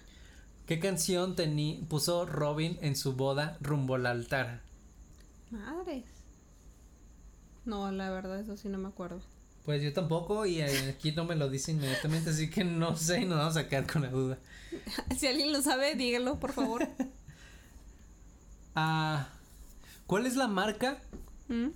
¿qué 0.65 0.79
canción 0.79 1.35
tení, 1.35 1.85
puso 1.89 2.25
Robin 2.25 2.77
en 2.81 2.95
su 2.95 3.13
boda 3.13 3.57
rumbo 3.61 3.95
al 3.95 4.05
altar? 4.07 4.61
Madres. 5.51 6.03
No, 7.65 7.91
la 7.91 8.09
verdad, 8.09 8.39
eso 8.39 8.57
sí 8.57 8.67
no 8.67 8.77
me 8.77 8.87
acuerdo. 8.87 9.21
Pues 9.63 9.81
yo 9.83 9.91
tampoco 9.93 10.45
y 10.45 10.61
eh, 10.61 10.89
aquí 10.89 11.11
no 11.11 11.25
me 11.25 11.35
lo 11.35 11.49
dice 11.49 11.71
inmediatamente, 11.71 12.29
así 12.29 12.49
que 12.49 12.63
no 12.63 12.95
sé 12.95 13.21
y 13.21 13.25
nos 13.25 13.37
vamos 13.37 13.57
a 13.57 13.67
quedar 13.67 13.85
con 13.91 14.01
la 14.01 14.09
duda. 14.09 14.37
Si 15.17 15.27
alguien 15.27 15.51
lo 15.53 15.61
sabe, 15.61 15.95
dígalo, 15.95 16.39
por 16.39 16.51
favor. 16.53 16.87
Ah, 18.79 19.29
¿Cuál 20.05 20.27
es 20.27 20.35
la 20.35 20.47
marca 20.47 20.99
¿Mm? 21.47 21.69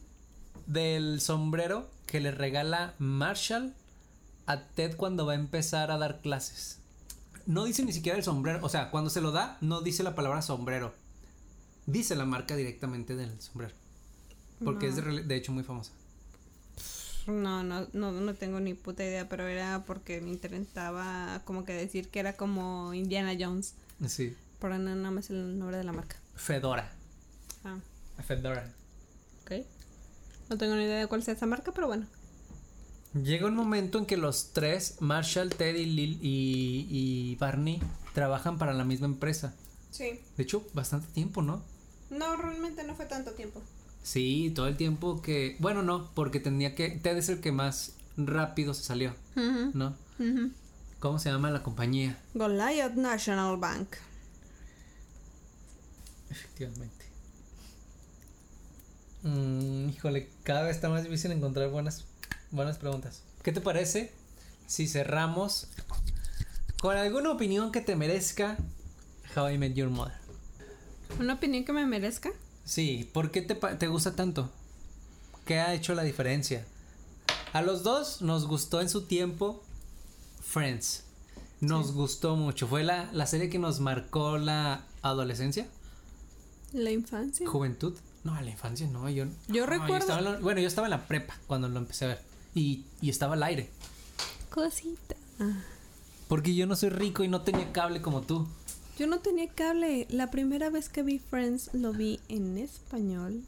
del 0.67 1.19
sombrero 1.19 1.89
que 2.05 2.19
le 2.19 2.29
regala 2.29 2.93
Marshall 2.99 3.73
a 4.45 4.61
Ted 4.61 4.95
cuando 4.95 5.25
va 5.25 5.33
a 5.33 5.35
empezar 5.35 5.91
a 5.91 5.97
dar 5.97 6.21
clases? 6.21 6.79
No 7.45 7.65
dice 7.65 7.83
ni 7.83 7.93
siquiera 7.93 8.17
el 8.17 8.23
sombrero, 8.23 8.59
o 8.61 8.69
sea, 8.69 8.91
cuando 8.91 9.09
se 9.09 9.21
lo 9.21 9.31
da, 9.31 9.57
no 9.61 9.81
dice 9.81 10.03
la 10.03 10.15
palabra 10.15 10.41
sombrero. 10.41 10.93
Dice 11.85 12.15
la 12.15 12.25
marca 12.25 12.55
directamente 12.55 13.15
del 13.15 13.39
sombrero. 13.41 13.73
Porque 14.63 14.87
es 14.87 14.95
de, 14.95 15.35
hecho 15.35 15.51
muy 15.51 15.63
famosa. 15.63 15.91
No, 17.27 17.63
no, 17.63 17.87
no, 17.93 18.11
no 18.11 18.33
tengo 18.35 18.59
ni 18.59 18.73
puta 18.73 19.03
idea, 19.03 19.27
pero 19.27 19.47
era 19.47 19.83
porque 19.85 20.21
me 20.21 20.29
intentaba 20.29 21.41
como 21.45 21.65
que 21.65 21.73
decir 21.73 22.09
que 22.09 22.19
era 22.19 22.33
como 22.33 22.93
Indiana 22.93 23.35
Jones. 23.39 23.73
Sí. 24.07 24.35
Pero 24.59 24.77
no, 24.77 24.95
no 24.95 25.11
me 25.11 25.23
sé 25.23 25.33
el 25.33 25.57
nombre 25.57 25.77
de 25.77 25.83
la 25.83 25.93
marca. 25.93 26.15
Fedora. 26.35 26.91
Ah, 27.63 27.77
Fedora. 28.23 28.71
ok. 29.43 29.65
No 30.49 30.57
tengo 30.57 30.75
ni 30.75 30.83
idea 30.83 30.99
de 30.99 31.07
cuál 31.07 31.23
sea 31.23 31.33
esa 31.33 31.45
marca, 31.45 31.71
pero 31.71 31.87
bueno. 31.87 32.05
Llega 33.13 33.47
un 33.47 33.55
momento 33.55 33.97
en 33.97 34.05
que 34.05 34.15
los 34.15 34.53
tres, 34.53 34.97
Marshall, 35.01 35.49
Ted 35.49 35.75
y, 35.75 35.85
Lil 35.85 36.19
y, 36.21 36.87
y 36.89 37.35
Barney, 37.35 37.81
trabajan 38.13 38.57
para 38.57 38.73
la 38.73 38.85
misma 38.85 39.07
empresa. 39.07 39.53
Sí. 39.91 40.21
De 40.37 40.43
hecho, 40.43 40.65
bastante 40.73 41.07
tiempo, 41.07 41.41
¿no? 41.41 41.61
No, 42.09 42.37
realmente 42.37 42.83
no 42.83 42.95
fue 42.95 43.05
tanto 43.05 43.31
tiempo. 43.31 43.61
Sí, 44.03 44.51
todo 44.55 44.67
el 44.67 44.77
tiempo 44.77 45.21
que... 45.21 45.57
Bueno, 45.59 45.83
no, 45.83 46.09
porque 46.13 46.39
tenía 46.39 46.73
que... 46.73 46.89
Ted 46.89 47.17
es 47.17 47.29
el 47.29 47.41
que 47.41 47.51
más 47.51 47.95
rápido 48.17 48.73
se 48.73 48.83
salió, 48.83 49.13
¿no? 49.73 49.95
¿Cómo 50.99 51.19
se 51.19 51.29
llama 51.29 51.51
la 51.51 51.63
compañía? 51.63 52.17
Goliath 52.33 52.93
National 52.93 53.57
Bank. 53.57 53.95
Efectivamente. 56.29 57.05
Mm, 59.23 59.89
híjole, 59.89 60.29
cada 60.43 60.63
vez 60.63 60.75
está 60.75 60.89
más 60.89 61.03
difícil 61.03 61.31
encontrar 61.31 61.69
buenas, 61.69 62.05
buenas 62.51 62.77
preguntas. 62.77 63.23
¿Qué 63.43 63.51
te 63.51 63.61
parece 63.61 64.11
si 64.67 64.87
cerramos 64.87 65.67
con 66.81 66.97
alguna 66.97 67.31
opinión 67.31 67.71
que 67.71 67.81
te 67.81 67.95
merezca 67.95 68.57
How 69.35 69.49
I 69.51 69.57
Met 69.57 69.73
Your 69.73 69.89
Mother? 69.89 70.13
¿Una 71.19 71.33
opinión 71.33 71.65
que 71.65 71.73
me 71.73 71.85
merezca? 71.85 72.29
Sí, 72.63 73.09
¿por 73.13 73.31
qué 73.31 73.41
te, 73.41 73.55
te 73.55 73.87
gusta 73.87 74.15
tanto? 74.15 74.49
¿Qué 75.45 75.59
ha 75.59 75.73
hecho 75.73 75.93
la 75.95 76.03
diferencia? 76.03 76.65
A 77.53 77.61
los 77.61 77.83
dos 77.83 78.21
nos 78.21 78.47
gustó 78.47 78.79
en 78.81 78.89
su 78.89 79.03
tiempo 79.07 79.63
Friends. 80.41 81.03
Nos 81.59 81.93
gustó 81.93 82.35
mucho. 82.35 82.67
Fue 82.67 82.83
la, 82.83 83.09
la 83.13 83.25
serie 83.27 83.49
que 83.49 83.59
nos 83.59 83.79
marcó 83.79 84.37
la 84.37 84.83
adolescencia, 85.01 85.67
La 86.73 86.91
infancia. 86.91 87.47
juventud. 87.47 87.95
No, 88.23 88.39
la 88.39 88.49
infancia 88.49 88.87
no. 88.87 89.09
Yo, 89.09 89.25
Yo 89.47 89.65
no, 89.65 89.71
recuerdo- 89.71 90.19
la- 90.21 90.39
bueno, 90.39 90.61
yo 90.61 90.67
estaba 90.67 90.87
en 90.87 90.91
la 90.91 91.07
prepa 91.07 91.37
cuando 91.47 91.67
lo 91.69 91.77
empecé 91.79 92.05
a 92.05 92.09
ver. 92.09 92.21
Y, 92.53 92.83
y 93.01 93.09
estaba 93.09 93.33
al 93.35 93.43
aire. 93.43 93.69
Cosita. 94.49 95.15
Porque 96.27 96.53
yo 96.55 96.67
no 96.67 96.75
soy 96.75 96.89
rico 96.89 97.23
y 97.23 97.27
no 97.27 97.41
tenía 97.41 97.71
cable 97.71 98.01
como 98.01 98.21
tú. 98.21 98.47
Yo 98.99 99.07
no 99.07 99.19
tenía 99.19 99.47
cable. 99.49 100.07
La 100.09 100.29
primera 100.31 100.69
vez 100.69 100.89
que 100.89 101.03
vi 101.03 101.19
Friends 101.19 101.69
lo 101.73 101.93
vi 101.93 102.19
en 102.29 102.57
español 102.57 103.41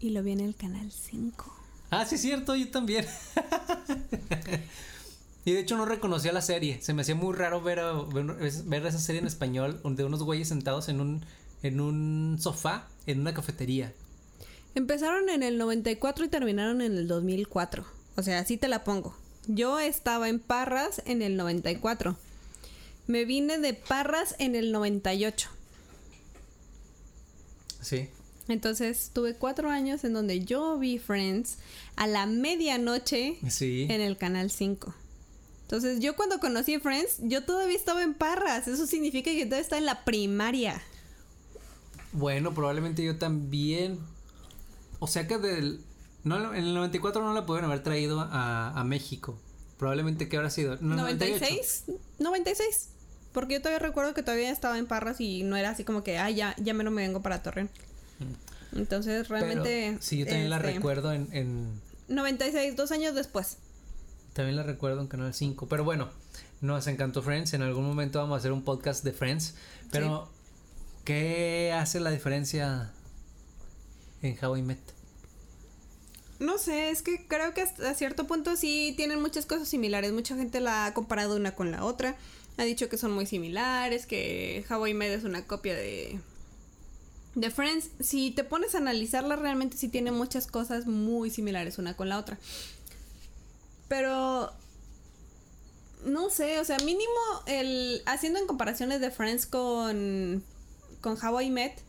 y 0.00 0.10
lo 0.10 0.22
vi 0.22 0.32
en 0.32 0.40
el 0.40 0.54
canal 0.54 0.90
5. 0.90 1.52
Ah, 1.90 2.06
sí, 2.06 2.14
es 2.16 2.22
cierto, 2.22 2.56
yo 2.56 2.70
también. 2.70 3.06
y 5.44 5.52
de 5.52 5.60
hecho 5.60 5.76
no 5.76 5.84
reconocía 5.84 6.32
la 6.32 6.42
serie. 6.42 6.80
Se 6.82 6.94
me 6.94 7.02
hacía 7.02 7.14
muy 7.14 7.34
raro 7.34 7.60
ver, 7.60 7.80
a- 7.80 7.92
ver, 8.02 8.24
ver 8.64 8.86
esa 8.86 8.98
serie 8.98 9.20
en 9.20 9.26
español 9.26 9.80
de 9.84 10.04
unos 10.04 10.22
güeyes 10.22 10.48
sentados 10.48 10.88
en 10.88 11.00
un, 11.00 11.24
en 11.62 11.80
un 11.80 12.38
sofá 12.40 12.88
en 13.06 13.20
una 13.20 13.34
cafetería. 13.34 13.92
Empezaron 14.74 15.28
en 15.28 15.42
el 15.42 15.58
94 15.58 16.24
y 16.24 16.28
terminaron 16.28 16.80
en 16.80 16.96
el 16.96 17.06
2004. 17.06 17.84
O 18.16 18.22
sea, 18.22 18.38
así 18.38 18.56
te 18.56 18.68
la 18.68 18.84
pongo. 18.84 19.14
Yo 19.46 19.78
estaba 19.78 20.28
en 20.28 20.38
Parras 20.40 21.02
en 21.06 21.20
el 21.22 21.36
94. 21.36 22.16
Me 23.06 23.24
vine 23.24 23.58
de 23.58 23.74
Parras 23.74 24.34
en 24.38 24.54
el 24.54 24.72
98. 24.72 25.50
Sí. 27.82 28.08
Entonces 28.48 29.10
tuve 29.12 29.34
cuatro 29.34 29.70
años 29.70 30.04
en 30.04 30.12
donde 30.12 30.44
yo 30.44 30.78
vi 30.78 30.98
Friends 30.98 31.58
a 31.96 32.06
la 32.06 32.26
medianoche 32.26 33.38
Sí. 33.48 33.86
en 33.90 34.00
el 34.00 34.16
canal 34.16 34.50
5. 34.50 34.94
Entonces 35.62 36.00
yo 36.00 36.14
cuando 36.14 36.40
conocí 36.40 36.78
Friends, 36.78 37.16
yo 37.22 37.44
todavía 37.44 37.76
estaba 37.76 38.02
en 38.02 38.14
Parras. 38.14 38.68
Eso 38.68 38.86
significa 38.86 39.30
que 39.30 39.44
todavía 39.44 39.62
estaba 39.62 39.78
en 39.80 39.86
la 39.86 40.04
primaria. 40.04 40.80
Bueno, 42.12 42.54
probablemente 42.54 43.02
yo 43.04 43.18
también. 43.18 43.98
O 44.98 45.06
sea 45.06 45.26
que 45.26 45.38
del. 45.38 45.80
No, 46.24 46.54
en 46.54 46.64
el 46.64 46.74
94 46.74 47.22
no 47.22 47.34
la 47.34 47.46
pudieron 47.46 47.70
haber 47.70 47.82
traído 47.82 48.20
a, 48.20 48.70
a 48.70 48.84
México. 48.84 49.38
Probablemente 49.78 50.28
que 50.28 50.36
habrá 50.36 50.50
sido. 50.50 50.76
No, 50.80 50.96
98. 50.96 51.44
¿96? 51.44 51.98
96. 52.18 52.88
Porque 53.32 53.54
yo 53.54 53.60
todavía 53.60 53.80
recuerdo 53.80 54.14
que 54.14 54.22
todavía 54.22 54.50
estaba 54.50 54.78
en 54.78 54.86
Parras 54.86 55.20
y 55.20 55.42
no 55.42 55.56
era 55.56 55.70
así 55.70 55.84
como 55.84 56.04
que, 56.04 56.18
ah, 56.18 56.30
ya, 56.30 56.54
ya 56.58 56.72
me 56.72 56.84
no 56.84 56.90
me 56.90 57.02
vengo 57.02 57.20
para 57.20 57.42
Torreón. 57.42 57.68
Entonces 58.74 59.28
realmente... 59.28 59.88
Pero, 59.90 60.02
sí, 60.02 60.18
yo 60.18 60.26
también 60.26 60.50
la 60.50 60.56
este, 60.56 60.72
recuerdo 60.72 61.12
en, 61.12 61.28
en 61.32 61.80
96, 62.08 62.76
dos 62.76 62.92
años 62.92 63.14
después. 63.14 63.58
También 64.32 64.56
la 64.56 64.62
recuerdo 64.62 65.00
en 65.00 65.08
Canal 65.08 65.34
5. 65.34 65.66
Pero 65.68 65.84
bueno, 65.84 66.10
nos 66.60 66.86
encantó 66.86 67.22
Friends. 67.22 67.54
En 67.54 67.62
algún 67.62 67.84
momento 67.84 68.20
vamos 68.20 68.36
a 68.36 68.38
hacer 68.38 68.52
un 68.52 68.62
podcast 68.62 69.04
de 69.04 69.12
Friends. 69.12 69.56
Pero, 69.90 70.30
¿qué 71.04 71.72
hace 71.76 72.00
la 72.00 72.10
diferencia 72.10 72.92
en 74.22 74.36
How 74.42 74.56
I 74.56 74.62
Met? 74.62 74.93
No 76.44 76.58
sé, 76.58 76.90
es 76.90 77.00
que 77.00 77.26
creo 77.26 77.54
que 77.54 77.62
hasta 77.62 77.94
cierto 77.94 78.26
punto 78.26 78.54
sí 78.54 78.92
tienen 78.98 79.22
muchas 79.22 79.46
cosas 79.46 79.66
similares. 79.66 80.12
Mucha 80.12 80.36
gente 80.36 80.60
la 80.60 80.84
ha 80.84 80.92
comparado 80.92 81.36
una 81.36 81.54
con 81.54 81.70
la 81.70 81.84
otra. 81.84 82.16
Ha 82.58 82.64
dicho 82.64 82.90
que 82.90 82.98
son 82.98 83.12
muy 83.12 83.24
similares, 83.24 84.04
que 84.04 84.62
How 84.68 84.86
I 84.88 84.94
Met 84.94 85.10
es 85.12 85.24
una 85.24 85.46
copia 85.46 85.74
de, 85.74 86.20
de 87.34 87.50
Friends. 87.50 87.88
Si 87.98 88.30
te 88.30 88.44
pones 88.44 88.74
a 88.74 88.78
analizarla, 88.78 89.36
realmente 89.36 89.78
sí 89.78 89.88
tiene 89.88 90.12
muchas 90.12 90.46
cosas 90.46 90.86
muy 90.86 91.30
similares 91.30 91.78
una 91.78 91.96
con 91.96 92.10
la 92.10 92.18
otra. 92.18 92.38
Pero 93.88 94.52
no 96.04 96.28
sé, 96.28 96.60
o 96.60 96.64
sea, 96.64 96.76
mínimo 96.80 97.08
el 97.46 98.02
haciendo 98.04 98.38
en 98.38 98.46
comparaciones 98.46 99.00
de 99.00 99.10
Friends 99.10 99.46
con 99.46 100.44
con 101.00 101.22
How 101.22 101.40
I 101.40 101.50
Met, 101.50 101.80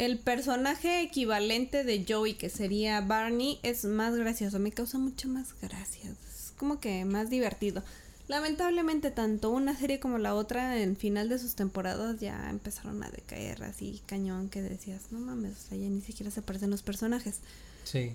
el 0.00 0.18
personaje 0.18 1.02
equivalente 1.02 1.84
de 1.84 2.06
Joey, 2.08 2.32
que 2.32 2.48
sería 2.48 3.02
Barney, 3.02 3.60
es 3.62 3.84
más 3.84 4.16
gracioso, 4.16 4.58
me 4.58 4.72
causa 4.72 4.96
mucho 4.96 5.28
más 5.28 5.48
gracia, 5.60 6.10
es 6.10 6.54
como 6.56 6.80
que 6.80 7.04
más 7.04 7.28
divertido. 7.28 7.82
Lamentablemente 8.26 9.10
tanto 9.10 9.50
una 9.50 9.76
serie 9.76 10.00
como 10.00 10.16
la 10.16 10.34
otra 10.34 10.78
en 10.78 10.96
final 10.96 11.28
de 11.28 11.38
sus 11.38 11.54
temporadas 11.54 12.18
ya 12.18 12.48
empezaron 12.48 13.02
a 13.02 13.10
decaer 13.10 13.62
así 13.62 14.00
cañón 14.06 14.48
que 14.48 14.62
decías, 14.62 15.02
no 15.10 15.20
mames, 15.20 15.52
o 15.52 15.68
sea, 15.68 15.76
ya 15.76 15.90
ni 15.90 16.00
siquiera 16.00 16.30
se 16.30 16.40
parecen 16.40 16.70
los 16.70 16.80
personajes. 16.80 17.40
Sí. 17.84 18.14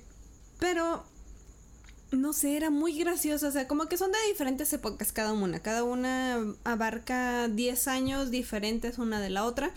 Pero 0.60 1.06
no 2.10 2.34
sé, 2.34 2.58
era 2.58 2.72
muy 2.72 2.98
gracioso, 2.98 3.48
o 3.48 3.52
sea, 3.52 3.68
como 3.68 3.86
que 3.86 3.98
son 3.98 4.12
de 4.12 4.18
diferentes 4.28 4.74
épocas 4.74 5.12
cada 5.12 5.34
una, 5.34 5.60
cada 5.60 5.84
una 5.84 6.40
abarca 6.64 7.48
10 7.48 7.88
años 7.90 8.32
diferentes 8.32 8.98
una 8.98 9.22
de 9.22 9.30
la 9.30 9.46
otra. 9.46 9.72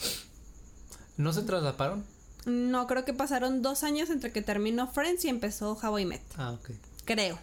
¿No 1.19 1.35
se 1.35 1.43
traslaparon? 1.43 2.05
No, 2.47 2.87
creo 2.87 3.05
que 3.05 3.12
pasaron 3.12 3.61
dos 3.61 3.83
años 3.83 4.09
entre 4.09 4.33
que 4.33 4.41
terminó 4.41 4.87
Friends 4.87 5.25
y 5.27 5.29
empezó 5.29 5.79
How 5.83 5.99
I 5.99 6.07
Met. 6.07 6.23
Ah, 6.39 6.53
ok. 6.53 6.71
Creo. 7.05 7.39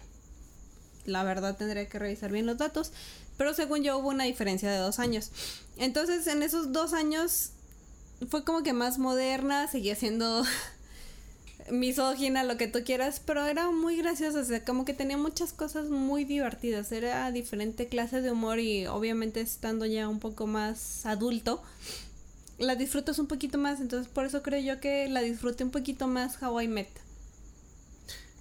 La 1.04 1.22
verdad 1.22 1.56
tendría 1.56 1.88
que 1.88 1.98
revisar 1.98 2.32
bien 2.32 2.46
los 2.46 2.58
datos. 2.58 2.92
Pero 3.36 3.54
según 3.54 3.82
yo 3.84 3.98
hubo 3.98 4.08
una 4.08 4.24
diferencia 4.24 4.70
de 4.70 4.78
dos 4.78 4.98
años. 4.98 5.30
Entonces 5.76 6.26
en 6.26 6.42
esos 6.42 6.72
dos 6.72 6.92
años 6.94 7.50
fue 8.30 8.44
como 8.44 8.62
que 8.62 8.72
más 8.72 8.98
moderna, 8.98 9.68
seguía 9.68 9.94
siendo 9.94 10.42
misógina, 11.70 12.44
lo 12.44 12.56
que 12.56 12.66
tú 12.66 12.80
quieras, 12.84 13.20
pero 13.24 13.44
era 13.44 13.70
muy 13.70 13.96
graciosa, 13.96 14.40
o 14.40 14.44
sea, 14.44 14.64
como 14.64 14.84
que 14.84 14.94
tenía 14.94 15.18
muchas 15.18 15.52
cosas 15.52 15.88
muy 15.90 16.24
divertidas, 16.24 16.92
era 16.92 17.30
diferente 17.30 17.88
clase 17.88 18.22
de 18.22 18.30
humor 18.30 18.58
y 18.58 18.86
obviamente 18.86 19.40
estando 19.40 19.84
ya 19.84 20.08
un 20.08 20.18
poco 20.18 20.46
más 20.46 21.04
adulto, 21.04 21.62
la 22.58 22.76
disfrutas 22.76 23.18
un 23.18 23.26
poquito 23.26 23.58
más, 23.58 23.80
entonces 23.80 24.10
por 24.12 24.24
eso 24.24 24.42
creo 24.42 24.60
yo 24.60 24.80
que 24.80 25.08
la 25.08 25.20
disfruté 25.20 25.64
un 25.64 25.70
poquito 25.70 26.06
más 26.06 26.42
How 26.42 26.62
I 26.62 26.68
Met. 26.68 26.88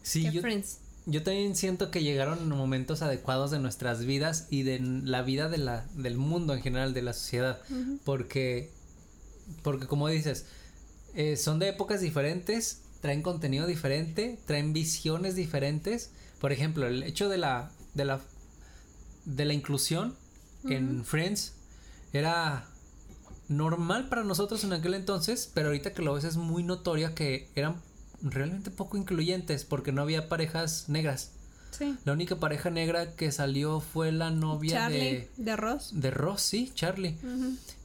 Sí, 0.03 0.29
yo, 0.31 0.41
Friends. 0.41 0.79
yo 1.05 1.23
también 1.23 1.55
siento 1.55 1.91
que 1.91 2.03
llegaron 2.03 2.39
en 2.39 2.49
momentos 2.49 3.01
adecuados 3.01 3.51
de 3.51 3.59
nuestras 3.59 4.05
vidas 4.05 4.47
y 4.49 4.63
de 4.63 4.79
la 4.79 5.21
vida 5.23 5.49
de 5.49 5.57
la, 5.57 5.85
del 5.95 6.17
mundo 6.17 6.53
en 6.53 6.61
general, 6.61 6.93
de 6.93 7.01
la 7.01 7.13
sociedad. 7.13 7.59
Porque, 8.03 8.71
porque 9.63 9.87
como 9.87 10.07
dices, 10.07 10.45
eh, 11.15 11.37
son 11.37 11.59
de 11.59 11.69
épocas 11.69 12.01
diferentes, 12.01 12.81
traen 13.01 13.21
contenido 13.21 13.65
diferente, 13.65 14.39
traen 14.45 14.73
visiones 14.73 15.35
diferentes. 15.35 16.11
Por 16.39 16.51
ejemplo, 16.51 16.87
el 16.87 17.03
hecho 17.03 17.27
de 17.29 17.37
la, 17.37 17.71
de 17.95 18.05
la, 18.05 18.21
de 19.25 19.45
la 19.45 19.53
inclusión 19.53 20.15
en 20.65 21.03
Friends 21.03 21.53
era 22.13 22.67
normal 23.47 24.09
para 24.09 24.23
nosotros 24.23 24.63
en 24.63 24.73
aquel 24.73 24.93
entonces, 24.93 25.49
pero 25.53 25.67
ahorita 25.67 25.93
que 25.93 26.01
lo 26.01 26.13
ves 26.13 26.23
es 26.23 26.37
muy 26.37 26.63
notoria 26.63 27.13
que 27.13 27.49
eran 27.55 27.75
realmente 28.21 28.71
poco 28.71 28.97
incluyentes 28.97 29.65
porque 29.65 29.91
no 29.91 30.01
había 30.01 30.29
parejas 30.29 30.85
negras. 30.87 31.31
Sí. 31.71 31.95
La 32.05 32.13
única 32.13 32.37
pareja 32.37 32.69
negra 32.69 33.15
que 33.15 33.31
salió 33.31 33.81
fue 33.81 34.11
la 34.11 34.31
novia 34.31 34.73
Charlie 34.73 34.99
de, 34.99 35.29
de 35.37 35.55
Ross. 35.57 35.89
de 35.93 36.09
Ross, 36.11 36.41
sí, 36.41 36.71
Charlie. 36.73 37.17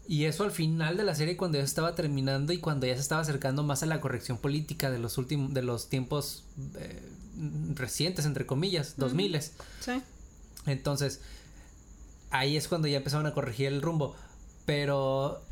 Y 0.07 0.25
eso 0.25 0.45
al 0.45 0.53
final 0.53 0.97
de 0.97 1.05
la 1.05 1.15
serie 1.15 1.37
cuando 1.37 1.59
ya 1.59 1.65
estaba 1.65 1.95
terminando 1.95 2.53
y 2.53 2.59
cuando 2.59 2.87
ya 2.87 2.95
se 2.95 3.01
estaba 3.01 3.21
acercando 3.21 3.63
más 3.63 3.83
a 3.83 3.87
la 3.87 4.01
corrección 4.01 4.39
política 4.39 4.91
de 4.91 4.99
los 4.99 5.19
últimos 5.19 5.53
de 5.55 5.63
los 5.63 5.89
tiempos 5.89 6.45
eh, 6.77 7.03
recientes 7.75 8.27
entre 8.27 8.47
comillas, 8.47 8.95
dos 8.97 9.15
miles. 9.15 9.53
Sí. 9.81 10.03
Entonces, 10.67 11.21
ahí 12.31 12.57
es 12.57 12.69
cuando 12.69 12.89
ya 12.89 12.99
empezaron 12.99 13.27
a 13.27 13.35
corregir 13.35 13.67
el 13.67 13.83
rumbo, 13.83 14.15
pero 14.67 15.43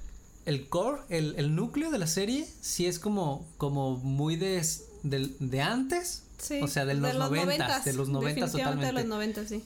el 0.48 0.68
core, 0.68 1.02
el, 1.10 1.34
el 1.36 1.54
núcleo 1.54 1.90
de 1.90 1.98
la 1.98 2.06
serie 2.06 2.46
sí 2.60 2.86
es 2.86 2.98
como 2.98 3.46
como 3.58 3.96
muy 3.98 4.36
de 4.36 4.64
del- 5.02 5.36
de 5.38 5.60
antes, 5.60 6.22
Sí. 6.38 6.60
o 6.62 6.68
sea, 6.68 6.84
de 6.84 6.94
los 6.94 7.14
noventas, 7.14 7.84
de 7.84 7.92
los 7.92 8.08
noventas 8.08 8.52
Definitivamente 8.52 8.58
totalmente. 8.58 8.86
de 8.86 8.92
los 8.92 9.04
noventas, 9.06 9.48
sí. 9.48 9.62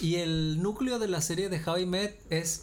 Y 0.00 0.16
el 0.16 0.62
núcleo 0.62 0.98
de 0.98 1.08
la 1.08 1.20
serie 1.20 1.48
de 1.48 1.60
How 1.64 1.78
I 1.78 1.86
Met 1.86 2.20
es 2.30 2.62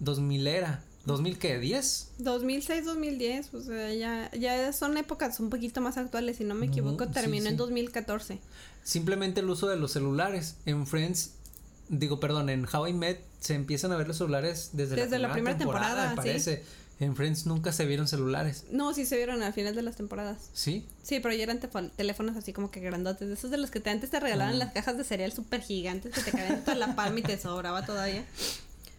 2000 0.00 0.46
era. 0.46 0.82
¿2000 1.06 1.36
qué? 1.38 1.60
¿10? 1.60 2.06
2006, 2.18 2.84
2010, 2.86 3.52
o 3.54 3.60
sea, 3.62 3.92
ya, 3.92 4.30
ya 4.32 4.72
son 4.72 4.96
épocas 4.96 5.38
un 5.38 5.50
poquito 5.50 5.82
más 5.82 5.98
actuales, 5.98 6.38
si 6.38 6.44
no 6.44 6.54
me 6.54 6.66
equivoco, 6.66 7.04
sí, 7.04 7.10
terminó 7.12 7.44
en 7.46 7.52
sí. 7.52 7.56
2014. 7.58 8.38
Simplemente 8.82 9.40
el 9.40 9.50
uso 9.50 9.68
de 9.68 9.76
los 9.76 9.92
celulares. 9.92 10.56
En 10.64 10.86
Friends, 10.86 11.32
digo, 11.90 12.20
perdón, 12.20 12.48
en 12.48 12.66
How 12.72 12.86
I 12.88 12.92
Met 12.94 13.20
se 13.40 13.54
empiezan 13.54 13.92
a 13.92 13.96
ver 13.96 14.08
los 14.08 14.16
celulares 14.16 14.70
desde, 14.72 14.96
Desde 14.96 15.18
la 15.18 15.30
primera 15.32 15.58
temporada, 15.58 16.04
me 16.06 16.10
sí. 16.12 16.16
parece. 16.16 16.62
En 17.00 17.16
Friends 17.16 17.44
nunca 17.46 17.72
se 17.72 17.86
vieron 17.86 18.06
celulares. 18.06 18.64
No, 18.70 18.94
sí 18.94 19.04
se 19.04 19.16
vieron 19.16 19.42
al 19.42 19.52
final 19.52 19.74
de 19.74 19.82
las 19.82 19.96
temporadas. 19.96 20.50
¿Sí? 20.52 20.86
Sí, 21.02 21.18
pero 21.20 21.34
ya 21.34 21.42
eran 21.42 21.60
teléfonos 21.96 22.36
así 22.36 22.52
como 22.52 22.70
que 22.70 22.80
grandotes, 22.80 23.26
de 23.28 23.34
esos 23.34 23.50
de 23.50 23.56
los 23.58 23.70
que 23.70 23.80
te, 23.80 23.90
antes 23.90 24.10
te 24.10 24.20
regalaban 24.20 24.54
Mm. 24.54 24.58
las 24.58 24.72
cajas 24.72 24.96
de 24.96 25.04
cereal 25.04 25.32
súper 25.32 25.60
gigantes 25.60 26.14
que 26.14 26.22
te 26.22 26.30
caían 26.30 26.62
toda 26.64 26.76
la 26.76 26.94
palma 26.94 27.18
y 27.18 27.22
te 27.22 27.36
sobraba 27.38 27.84
todavía. 27.84 28.24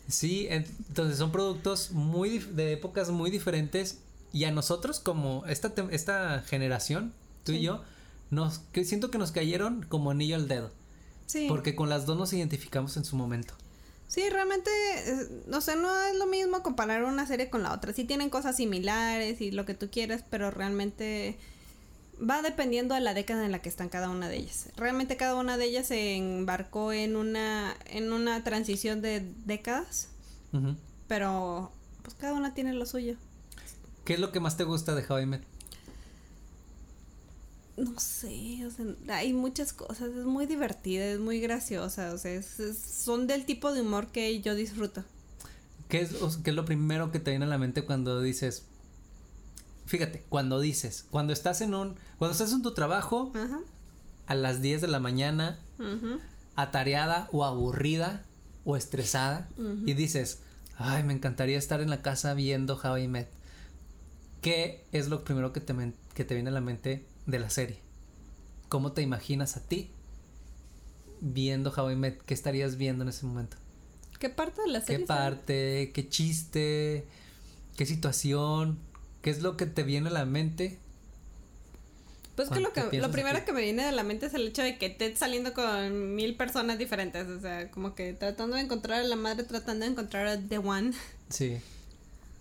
Sí, 0.08 0.48
entonces 0.50 1.18
son 1.18 1.32
productos 1.32 1.92
muy 1.92 2.40
de 2.40 2.74
épocas 2.74 3.10
muy 3.10 3.32
diferentes 3.32 4.00
y 4.34 4.44
a 4.44 4.52
nosotros 4.52 5.00
como 5.00 5.46
esta 5.48 5.74
esta 5.90 6.42
generación, 6.46 7.14
tú 7.44 7.54
y 7.54 7.62
yo, 7.62 7.82
nos 8.30 8.60
que 8.74 8.84
siento 8.86 9.10
que 9.10 9.18
nos 9.18 9.32
cayeron 9.32 9.84
como 9.88 10.12
anillo 10.12 10.36
al 10.36 10.48
dedo, 10.48 10.72
Sí. 11.28 11.46
porque 11.48 11.74
con 11.76 11.90
las 11.90 12.06
dos 12.06 12.18
nos 12.18 12.34
identificamos 12.34 12.98
en 12.98 13.06
su 13.06 13.16
momento. 13.16 13.56
Sí, 14.08 14.30
realmente, 14.30 14.70
no 15.48 15.62
sé, 15.62 15.76
no 15.76 15.90
es 16.06 16.16
lo 16.16 16.28
mismo 16.28 16.62
comparar 16.62 17.04
una 17.04 17.26
serie 17.26 17.50
con 17.50 17.64
la 17.64 17.74
otra. 17.74 17.92
Sí 17.92 18.04
tienen 18.04 18.30
cosas 18.30 18.56
similares 18.56 19.42
y 19.42 19.52
lo 19.52 19.66
que 19.66 19.74
tú 19.74 19.90
quieras, 19.90 20.24
pero 20.30 20.52
realmente 20.52 21.38
va 22.18 22.42
dependiendo 22.42 22.96
de 22.96 23.02
la 23.02 23.14
década 23.14 23.46
en 23.46 23.52
la 23.52 23.60
que 23.60 23.70
están 23.70 23.90
cada 23.90 24.10
una 24.10 24.30
de 24.30 24.38
ellas. 24.38 24.70
Realmente 24.78 25.18
cada 25.18 25.36
una 25.36 25.58
de 25.58 25.66
ellas 25.66 25.88
se 25.88 26.16
embarcó 26.16 26.94
en 26.94 27.16
una 27.16 27.76
en 27.88 28.14
una 28.14 28.44
transición 28.44 29.02
de 29.02 29.26
décadas, 29.46 30.10
pero 31.08 31.72
pues 32.04 32.16
cada 32.16 32.34
una 32.34 32.54
tiene 32.54 32.74
lo 32.74 32.86
suyo. 32.86 33.18
¿Qué 34.06 34.14
es 34.14 34.20
lo 34.20 34.32
que 34.32 34.40
más 34.40 34.56
te 34.56 34.64
gusta 34.64 34.94
de 34.96 35.04
How 35.08 35.20
I 35.20 35.26
Met? 35.26 35.55
No 37.78 38.00
sé, 38.00 38.66
o 38.66 38.72
sea, 38.72 38.86
hay 39.18 39.34
muchas 39.34 39.74
cosas, 39.74 40.10
es 40.10 40.26
muy 40.26 40.46
divertida, 40.46 41.06
es 41.06 41.20
muy 41.20 41.40
graciosa, 41.42 42.14
o 42.14 42.18
sea, 42.18 42.32
es- 42.32 42.60
es- 42.60 42.78
son 42.80 43.28
del 43.28 43.46
tipo 43.46 43.74
de 43.74 43.82
humor 43.82 44.08
que 44.08 44.40
yo 44.42 44.56
disfruto. 44.56 45.04
¿Qué 45.90 46.02
es, 46.02 46.22
o 46.22 46.30
sea, 46.32 46.42
qué 46.42 46.52
es 46.52 46.56
lo 46.56 46.64
primero 46.66 47.12
que 47.12 47.20
te 47.20 47.32
viene 47.32 47.46
a 47.46 47.50
la 47.50 47.58
mente 47.58 47.84
cuando 47.84 48.22
dices, 48.22 48.64
fíjate, 49.86 50.24
cuando 50.30 50.60
dices, 50.60 51.06
cuando 51.12 51.34
estás 51.34 51.60
en 51.62 51.74
un, 51.76 51.96
cuando 52.18 52.32
estás 52.32 52.54
en 52.54 52.62
tu 52.62 52.74
trabajo 52.74 53.32
Ajá. 53.36 53.60
a 54.28 54.36
las 54.36 54.62
10 54.62 54.82
de 54.82 54.88
la 54.88 55.00
mañana, 55.00 55.60
atareada 56.56 57.28
o 57.32 57.44
aburrida 57.44 58.24
o 58.64 58.78
estresada 58.78 59.50
y 59.86 59.94
dices, 59.94 60.40
ay, 60.78 61.04
me 61.04 61.14
encantaría 61.14 61.58
estar 61.58 61.82
en 61.82 61.90
la 61.90 62.02
casa 62.02 62.34
viendo 62.34 62.80
How 62.82 62.98
I 62.98 63.08
Met. 63.10 63.28
¿Qué 64.42 64.86
es 64.92 65.10
lo 65.10 65.24
primero 65.24 65.52
que 65.54 65.60
te, 65.60 65.76
que 66.14 66.24
te 66.24 66.34
viene 66.36 66.50
a 66.50 66.54
la 66.54 66.62
mente 66.62 67.06
de 67.26 67.40
la 67.40 67.50
serie? 67.50 67.80
¿Cómo 68.70 68.92
te 68.94 69.02
imaginas 69.02 69.58
a 69.58 69.62
ti 69.62 69.92
viendo 71.22 71.72
How 71.76 71.92
I 71.92 71.96
Met? 71.96 72.22
¿Qué 72.24 72.34
estarías 72.34 72.78
viendo 72.78 73.04
en 73.04 73.10
ese 73.10 73.26
momento? 73.26 73.58
¿Qué 74.20 74.30
parte 74.30 74.62
de 74.62 74.68
la 74.70 74.80
¿Qué 74.80 74.86
serie? 74.88 75.06
fue? 75.06 75.16
parte? 75.16 75.92
¿Qué 75.94 76.10
chiste? 76.10 77.08
¿Qué 77.78 77.86
situación? 77.86 78.80
¿Qué 79.22 79.30
es 79.30 79.42
lo 79.42 79.58
que 79.58 79.66
te 79.66 79.84
viene 79.84 80.10
a 80.10 80.14
la 80.14 80.26
mente? 80.26 80.80
Pues 82.36 82.50
que 82.50 82.60
lo 82.60 82.74
que 82.74 82.82
lo 83.00 83.12
primero 83.12 83.38
aquí? 83.38 83.46
que 83.46 83.54
me 83.54 83.62
viene 83.62 83.86
de 83.86 83.94
la 83.94 84.04
mente 84.04 84.26
es 84.26 84.34
el 84.34 84.48
hecho 84.48 84.62
de 84.62 84.78
que 84.78 84.90
Ted 84.90 85.16
saliendo 85.16 85.54
con 85.54 86.16
mil 86.16 86.36
personas 86.36 86.78
diferentes, 86.78 87.28
o 87.28 87.40
sea, 87.40 87.72
como 87.72 87.96
que 87.96 88.12
tratando 88.14 88.58
de 88.58 88.64
encontrar 88.64 89.00
a 89.00 89.04
la 89.04 89.16
madre, 89.16 89.46
tratando 89.46 89.86
de 89.86 89.92
encontrar 89.92 90.28
a 90.28 90.38
The 90.38 90.58
One. 90.58 90.92
Sí. 91.30 91.58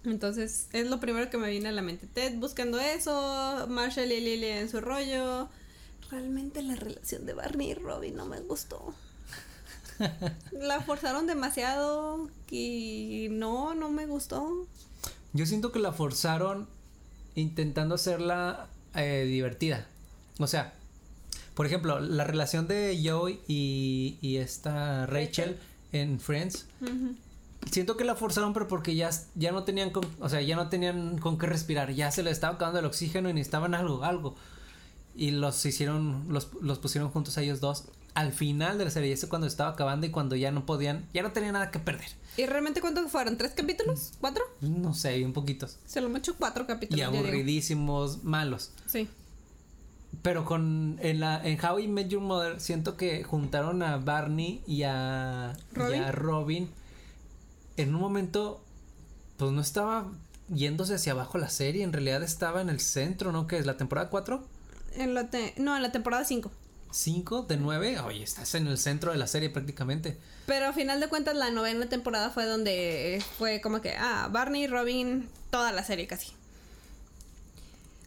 Entonces, 0.05 0.69
es 0.73 0.89
lo 0.89 1.01
primero 1.01 1.31
que 1.31 1.39
me 1.39 1.51
viene 1.51 1.71
a 1.71 1.73
la 1.73 1.83
mente. 1.83 2.07
Ted 2.07 2.35
buscando 2.37 2.79
eso, 2.79 3.67
Marshall 3.69 4.13
y 4.13 4.21
Lily 4.21 4.47
en 4.47 4.69
su 4.69 4.81
rollo. 4.81 5.49
Realmente 6.11 6.63
la 6.63 6.77
relación 6.77 7.25
de 7.25 7.33
Barney 7.33 7.71
y 7.71 7.75
Robin 7.75 8.15
no 8.15 8.27
me 8.27 8.41
gustó. 8.41 8.95
la 10.53 10.81
forzaron 10.81 11.27
demasiado 11.27 12.29
y 12.51 13.29
no, 13.31 13.75
no 13.75 13.91
me 13.91 14.07
gustó. 14.07 14.67
Yo 15.33 15.47
siento 15.47 15.73
que 15.73 15.79
la 15.79 15.93
forzaron 15.93 16.69
intentando 17.35 17.95
hacerla 17.95 18.69
eh, 18.95 19.25
divertida. 19.27 19.87
O 20.39 20.47
sea, 20.47 20.75
por 21.55 21.67
ejemplo, 21.67 22.01
la 22.01 22.25
relación 22.25 22.69
de 22.69 23.01
Joey 23.03 23.41
y, 23.49 24.19
y 24.21 24.37
esta 24.37 25.07
Rachel 25.07 25.57
en 25.93 26.21
Friends. 26.21 26.67
Ujú. 26.81 27.15
Siento 27.71 27.97
que 27.97 28.05
la 28.05 28.15
forzaron, 28.15 28.53
pero 28.53 28.69
porque 28.69 28.95
ya, 28.95 29.11
ya 29.35 29.53
no 29.53 29.65
tenían 29.65 29.91
con, 29.91 30.05
o 30.21 30.29
sea, 30.29 30.41
ya 30.41 30.57
no 30.57 30.69
tenían 30.69 31.19
con 31.19 31.39
qué 31.39 31.47
respirar, 31.47 31.93
ya 31.93 32.11
se 32.11 32.23
les 32.23 32.35
estaba 32.35 32.55
acabando 32.55 32.79
el 32.81 32.87
oxígeno 32.87 33.29
y 33.29 33.33
necesitaban 33.33 33.75
algo, 33.75 34.05
algo. 34.05 34.37
Y 35.17 35.31
los 35.31 35.65
hicieron, 35.65 36.27
los, 36.29 36.51
los 36.61 36.79
pusieron 36.79 37.11
juntos 37.11 37.39
a 37.39 37.43
ellos 37.43 37.61
dos. 37.61 37.85
al 38.15 38.33
final 38.33 38.79
de 38.79 38.85
la 38.85 38.91
serie, 38.91 39.12
eso 39.12 39.29
cuando 39.29 39.47
estaba 39.47 39.71
acabando 39.71 40.07
y 40.07 40.11
cuando 40.11 40.37
ya 40.37 40.53
no 40.53 40.65
podían, 40.65 41.07
ya 41.12 41.23
no 41.23 41.33
tenían 41.33 41.55
nada 41.55 41.71
que 41.71 41.81
perder. 41.81 42.09
¿Y 42.37 42.47
realmente 42.47 42.81
cuántos 42.81 43.11
fueron? 43.11 43.37
¿Tres 43.37 43.53
capítulos? 43.53 44.12
¿Cuatro? 44.21 44.43
No 44.61 44.95
sé, 44.95 45.25
un 45.25 45.33
poquitos. 45.33 45.79
Se 45.85 46.01
lo 46.01 46.17
hecho 46.17 46.37
cuatro 46.37 46.67
capítulos. 46.67 46.99
Y 46.99 47.03
aburridísimos, 47.03 48.23
malos. 48.25 48.71
Sí. 48.87 49.09
Pero 50.23 50.45
con 50.45 50.99
en 51.03 51.21
la 51.21 51.45
en 51.45 51.59
How 51.65 51.81
I 51.81 51.89
Met 51.89 52.09
Your 52.09 52.23
Mother 52.23 52.61
siento 52.61 52.97
que 52.97 53.25
juntaron 53.25 53.83
a 53.83 53.97
Barney 53.97 54.62
y 54.65 54.85
a 54.85 55.55
Robin, 55.73 56.01
y 56.01 56.05
a 56.05 56.12
Robin 56.12 56.71
en 57.77 57.95
un 57.95 58.01
momento 58.01 58.64
pues 59.37 59.53
no 59.53 59.61
estaba 59.61 60.11
yéndose 60.49 60.95
hacia 60.95 61.12
abajo 61.12 61.39
la 61.39 61.49
serie, 61.49 61.83
en 61.83 61.93
realidad 61.93 62.22
estaba 62.22 62.61
en 62.61 62.68
el 62.68 62.81
centro, 62.81 63.33
¿no? 63.33 63.47
¿Qué 63.47 63.59
es 63.59 63.66
la 63.66 63.77
temporada 63.77 64.11
4? 64.11 64.45
En 64.97 65.14
la 65.14 65.31
te 65.31 65.55
no, 65.57 65.77
en 65.77 65.83
la 65.83 65.93
temporada 65.93 66.25
5. 66.25 66.51
5 66.91 67.43
de 67.43 67.57
9, 67.57 67.99
oye, 68.01 68.22
estás 68.22 68.55
en 68.55 68.68
el 68.68 68.79
centro 68.79 69.11
de 69.11 69.18
la 69.18 69.27
serie 69.27 69.51
prácticamente. 69.51 70.16
Pero 70.47 70.66
a 70.66 70.72
final 70.72 71.01
de 71.01 71.09
cuentas 71.09 71.35
la 71.35 71.51
novena 71.51 71.89
temporada 71.89 72.31
fue 72.31 72.47
donde 72.47 73.22
fue 73.39 73.61
como 73.61 73.81
que, 73.81 73.97
ah, 73.97 74.29
Barney, 74.31 74.68
Robin, 74.68 75.29
toda 75.51 75.72
la 75.72 75.83
serie 75.83 76.07
casi. 76.07 76.33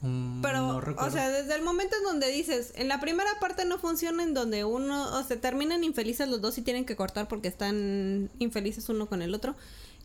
Mm, 0.01 0.41
Pero, 0.41 0.81
no 0.81 0.95
o 0.97 1.09
sea, 1.11 1.29
desde 1.29 1.55
el 1.55 1.63
momento 1.63 1.95
en 1.97 2.03
donde 2.03 2.27
dices, 2.31 2.71
en 2.75 2.87
la 2.87 2.99
primera 2.99 3.29
parte 3.39 3.65
no 3.65 3.79
funciona, 3.79 4.21
en 4.23 4.33
donde 4.33 4.63
uno, 4.63 5.17
o 5.17 5.23
sea, 5.23 5.39
terminan 5.41 5.83
infelices 5.83 6.27
los 6.29 6.39
dos 6.41 6.57
y 6.57 6.61
tienen 6.61 6.85
que 6.85 6.95
cortar 6.95 7.27
porque 7.27 7.47
están 7.47 8.29
infelices 8.39 8.89
uno 8.89 9.07
con 9.07 9.21
el 9.21 9.33
otro. 9.33 9.55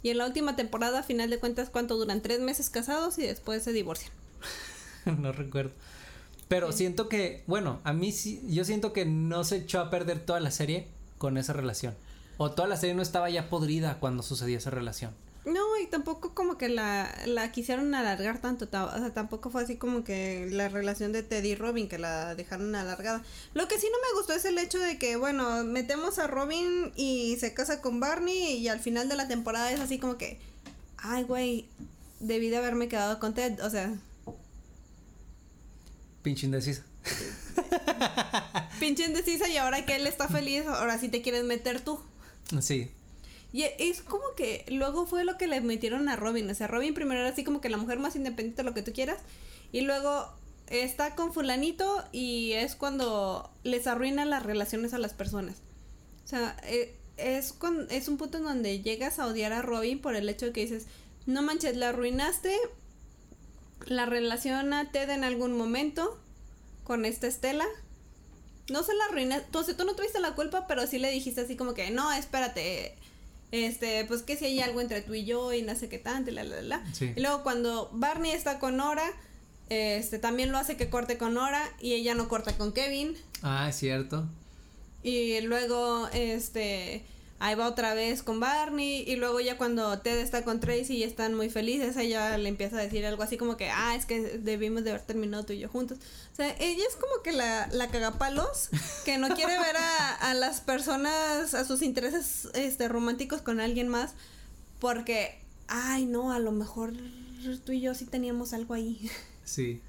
Y 0.02 0.10
en 0.10 0.18
la 0.18 0.26
última 0.26 0.56
temporada, 0.56 1.00
a 1.00 1.02
final 1.02 1.30
de 1.30 1.38
cuentas, 1.38 1.68
¿cuánto 1.70 1.96
duran? 1.96 2.22
Tres 2.22 2.40
meses 2.40 2.70
casados 2.70 3.18
y 3.18 3.22
después 3.22 3.62
se 3.62 3.72
divorcian. 3.72 4.12
no 5.04 5.32
recuerdo. 5.32 5.72
Pero 6.48 6.72
Sí. 6.72 6.78
siento 6.78 7.08
que, 7.08 7.44
bueno, 7.46 7.80
a 7.84 7.92
mí 7.92 8.12
sí, 8.12 8.42
yo 8.48 8.64
siento 8.64 8.92
que 8.92 9.04
no 9.04 9.44
se 9.44 9.56
echó 9.58 9.80
a 9.80 9.90
perder 9.90 10.20
toda 10.20 10.40
la 10.40 10.50
serie 10.50 10.88
con 11.18 11.36
esa 11.38 11.52
relación. 11.52 11.94
O 12.38 12.50
toda 12.50 12.66
la 12.66 12.76
serie 12.76 12.94
no 12.94 13.02
estaba 13.02 13.30
ya 13.30 13.48
podrida 13.48 13.98
cuando 14.00 14.22
sucedió 14.22 14.58
esa 14.58 14.70
relación. 14.70 15.12
Y 15.82 15.86
tampoco 15.86 16.34
como 16.34 16.56
que 16.58 16.68
la, 16.68 17.12
la 17.26 17.50
quisieron 17.52 17.94
alargar 17.94 18.38
tanto, 18.40 18.68
ta- 18.68 18.86
o 18.86 18.98
sea, 18.98 19.12
tampoco 19.12 19.50
fue 19.50 19.62
así 19.64 19.76
como 19.76 20.04
que 20.04 20.48
la 20.50 20.68
relación 20.68 21.12
de 21.12 21.22
Teddy 21.22 21.50
y 21.50 21.54
Robin 21.56 21.88
que 21.88 21.98
la 21.98 22.34
dejaron 22.34 22.74
alargada. 22.74 23.22
Lo 23.54 23.66
que 23.68 23.78
sí 23.78 23.88
no 23.90 23.98
me 23.98 24.18
gustó 24.18 24.32
es 24.34 24.44
el 24.44 24.58
hecho 24.58 24.78
de 24.78 24.98
que, 24.98 25.16
bueno, 25.16 25.64
metemos 25.64 26.18
a 26.18 26.26
Robin 26.28 26.92
y 26.96 27.36
se 27.40 27.52
casa 27.54 27.80
con 27.80 28.00
Barney 28.00 28.58
y 28.58 28.68
al 28.68 28.80
final 28.80 29.08
de 29.08 29.16
la 29.16 29.28
temporada 29.28 29.72
es 29.72 29.80
así 29.80 29.98
como 29.98 30.16
que, 30.18 30.38
ay, 30.98 31.24
güey, 31.24 31.66
debí 32.20 32.48
de 32.48 32.58
haberme 32.58 32.88
quedado 32.88 33.18
con 33.18 33.34
Ted, 33.34 33.60
o 33.64 33.70
sea, 33.70 33.92
Pinche 36.22 36.46
indecisa. 36.46 36.84
pinche 38.78 39.04
indecisa 39.04 39.48
y 39.48 39.56
ahora 39.56 39.84
que 39.84 39.96
él 39.96 40.06
está 40.06 40.28
feliz, 40.28 40.64
ahora 40.66 40.98
sí 40.98 41.08
te 41.08 41.20
quieres 41.22 41.42
meter 41.44 41.80
tú. 41.80 42.00
Sí. 42.60 42.90
Y 43.52 43.64
es 43.78 44.00
como 44.02 44.24
que 44.34 44.64
luego 44.68 45.06
fue 45.06 45.24
lo 45.24 45.36
que 45.36 45.46
le 45.46 45.60
metieron 45.60 46.08
a 46.08 46.16
Robin. 46.16 46.48
O 46.48 46.54
sea, 46.54 46.68
Robin 46.68 46.94
primero 46.94 47.20
era 47.20 47.30
así 47.30 47.44
como 47.44 47.60
que 47.60 47.68
la 47.68 47.76
mujer 47.76 47.98
más 47.98 48.16
independiente, 48.16 48.62
lo 48.62 48.74
que 48.74 48.82
tú 48.82 48.92
quieras. 48.92 49.18
Y 49.72 49.82
luego 49.82 50.28
está 50.68 51.14
con 51.14 51.34
fulanito 51.34 52.02
y 52.12 52.52
es 52.52 52.76
cuando 52.76 53.50
les 53.62 53.86
arruina 53.86 54.24
las 54.24 54.42
relaciones 54.42 54.94
a 54.94 54.98
las 54.98 55.12
personas. 55.12 55.56
O 56.24 56.28
sea, 56.28 56.56
eh, 56.64 56.96
es, 57.18 57.52
con, 57.52 57.86
es 57.90 58.08
un 58.08 58.16
punto 58.16 58.38
en 58.38 58.44
donde 58.44 58.80
llegas 58.80 59.18
a 59.18 59.26
odiar 59.26 59.52
a 59.52 59.62
Robin 59.62 60.00
por 60.00 60.16
el 60.16 60.28
hecho 60.28 60.46
de 60.46 60.52
que 60.52 60.62
dices, 60.62 60.86
no 61.26 61.42
manches, 61.42 61.76
la 61.76 61.90
arruinaste 61.90 62.56
la 63.86 64.06
relación 64.06 64.72
a 64.72 64.90
Ted 64.90 65.10
en 65.10 65.24
algún 65.24 65.56
momento 65.56 66.18
con 66.84 67.04
esta 67.04 67.26
Estela. 67.26 67.66
No 68.70 68.82
se 68.82 68.94
la 68.94 69.04
arruinaste, 69.06 69.46
entonces 69.46 69.76
tú 69.76 69.84
no 69.84 69.94
tuviste 69.94 70.20
la 70.20 70.34
culpa, 70.34 70.66
pero 70.66 70.86
sí 70.86 70.98
le 70.98 71.10
dijiste 71.10 71.42
así 71.42 71.56
como 71.56 71.74
que, 71.74 71.90
no, 71.90 72.12
espérate, 72.12 72.96
este, 73.52 74.04
pues 74.06 74.22
que 74.22 74.36
si 74.36 74.46
hay 74.46 74.60
algo 74.60 74.80
entre 74.80 75.02
tú 75.02 75.14
y 75.14 75.24
yo 75.24 75.52
y 75.52 75.62
no 75.62 75.76
sé 75.76 75.88
qué 75.88 75.98
tanto, 75.98 76.30
y 76.30 76.34
la, 76.34 76.42
la, 76.42 76.62
la. 76.62 76.84
Sí. 76.92 77.12
Y 77.14 77.20
luego 77.20 77.42
cuando 77.42 77.90
Barney 77.92 78.32
está 78.32 78.58
con 78.58 78.78
Nora, 78.78 79.08
este, 79.68 80.18
también 80.18 80.50
lo 80.50 80.58
hace 80.58 80.76
que 80.76 80.90
corte 80.90 81.16
con 81.18 81.34
Nora 81.34 81.62
y 81.80 81.92
ella 81.92 82.14
no 82.14 82.28
corta 82.28 82.56
con 82.56 82.72
Kevin. 82.72 83.16
Ah, 83.42 83.68
es 83.68 83.76
cierto. 83.76 84.26
Y 85.02 85.40
luego, 85.42 86.08
este, 86.12 87.04
ahí 87.42 87.56
va 87.56 87.66
otra 87.66 87.92
vez 87.92 88.22
con 88.22 88.38
Barney. 88.38 89.02
Y 89.04 89.16
luego 89.16 89.40
ya 89.40 89.58
cuando 89.58 89.98
Ted 89.98 90.18
está 90.18 90.44
con 90.44 90.60
Tracy 90.60 90.98
y 90.98 91.02
están 91.02 91.34
muy 91.34 91.50
felices, 91.50 91.96
ella 91.96 92.38
le 92.38 92.48
empieza 92.48 92.78
a 92.78 92.80
decir 92.80 93.04
algo 93.04 93.24
así 93.24 93.36
como 93.36 93.56
que, 93.56 93.68
ah, 93.68 93.96
es 93.96 94.06
que 94.06 94.38
debimos 94.38 94.84
de 94.84 94.90
haber 94.90 95.02
terminado 95.02 95.44
tú 95.44 95.52
y 95.52 95.58
yo 95.58 95.68
juntos. 95.68 95.98
O 96.32 96.36
sea, 96.36 96.54
ella 96.60 96.84
es 96.88 96.94
como 96.94 97.20
que 97.24 97.32
la, 97.32 97.68
la 97.72 97.88
cagapalos, 97.88 98.70
que 99.04 99.18
no 99.18 99.34
quiere 99.34 99.58
ver 99.58 99.76
a, 99.76 100.30
a 100.30 100.34
las 100.34 100.60
personas, 100.60 101.54
a 101.54 101.64
sus 101.64 101.82
intereses 101.82 102.48
este, 102.54 102.86
románticos 102.86 103.42
con 103.42 103.58
alguien 103.58 103.88
más, 103.88 104.12
porque, 104.78 105.40
ay, 105.66 106.06
no, 106.06 106.32
a 106.32 106.38
lo 106.38 106.52
mejor 106.52 106.92
tú 107.64 107.72
y 107.72 107.80
yo 107.80 107.94
sí 107.96 108.04
teníamos 108.04 108.52
algo 108.52 108.74
ahí. 108.74 109.10
Sí. 109.44 109.80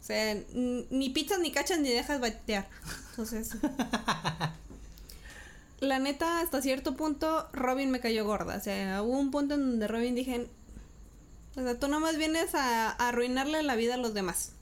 O 0.00 0.06
sea, 0.06 0.34
ni 0.54 1.10
pizzas 1.10 1.38
ni 1.38 1.52
cachas 1.52 1.78
ni 1.80 1.90
dejas 1.90 2.18
batear. 2.18 2.66
Entonces. 3.10 3.50
la 5.84 5.98
neta, 5.98 6.40
hasta 6.40 6.62
cierto 6.62 6.96
punto, 6.96 7.48
Robin 7.52 7.90
me 7.90 8.00
cayó 8.00 8.24
gorda. 8.24 8.56
O 8.56 8.60
sea, 8.60 9.02
hubo 9.02 9.18
un 9.18 9.30
punto 9.30 9.54
en 9.54 9.60
donde 9.70 9.88
Robin 9.88 10.14
dije. 10.14 10.48
O 11.56 11.62
sea, 11.62 11.78
tú 11.78 11.88
nomás 11.88 12.16
vienes 12.16 12.54
a, 12.54 12.90
a 12.90 13.08
arruinarle 13.08 13.62
la 13.62 13.76
vida 13.76 13.94
a 13.94 13.98
los 13.98 14.14
demás. 14.14 14.52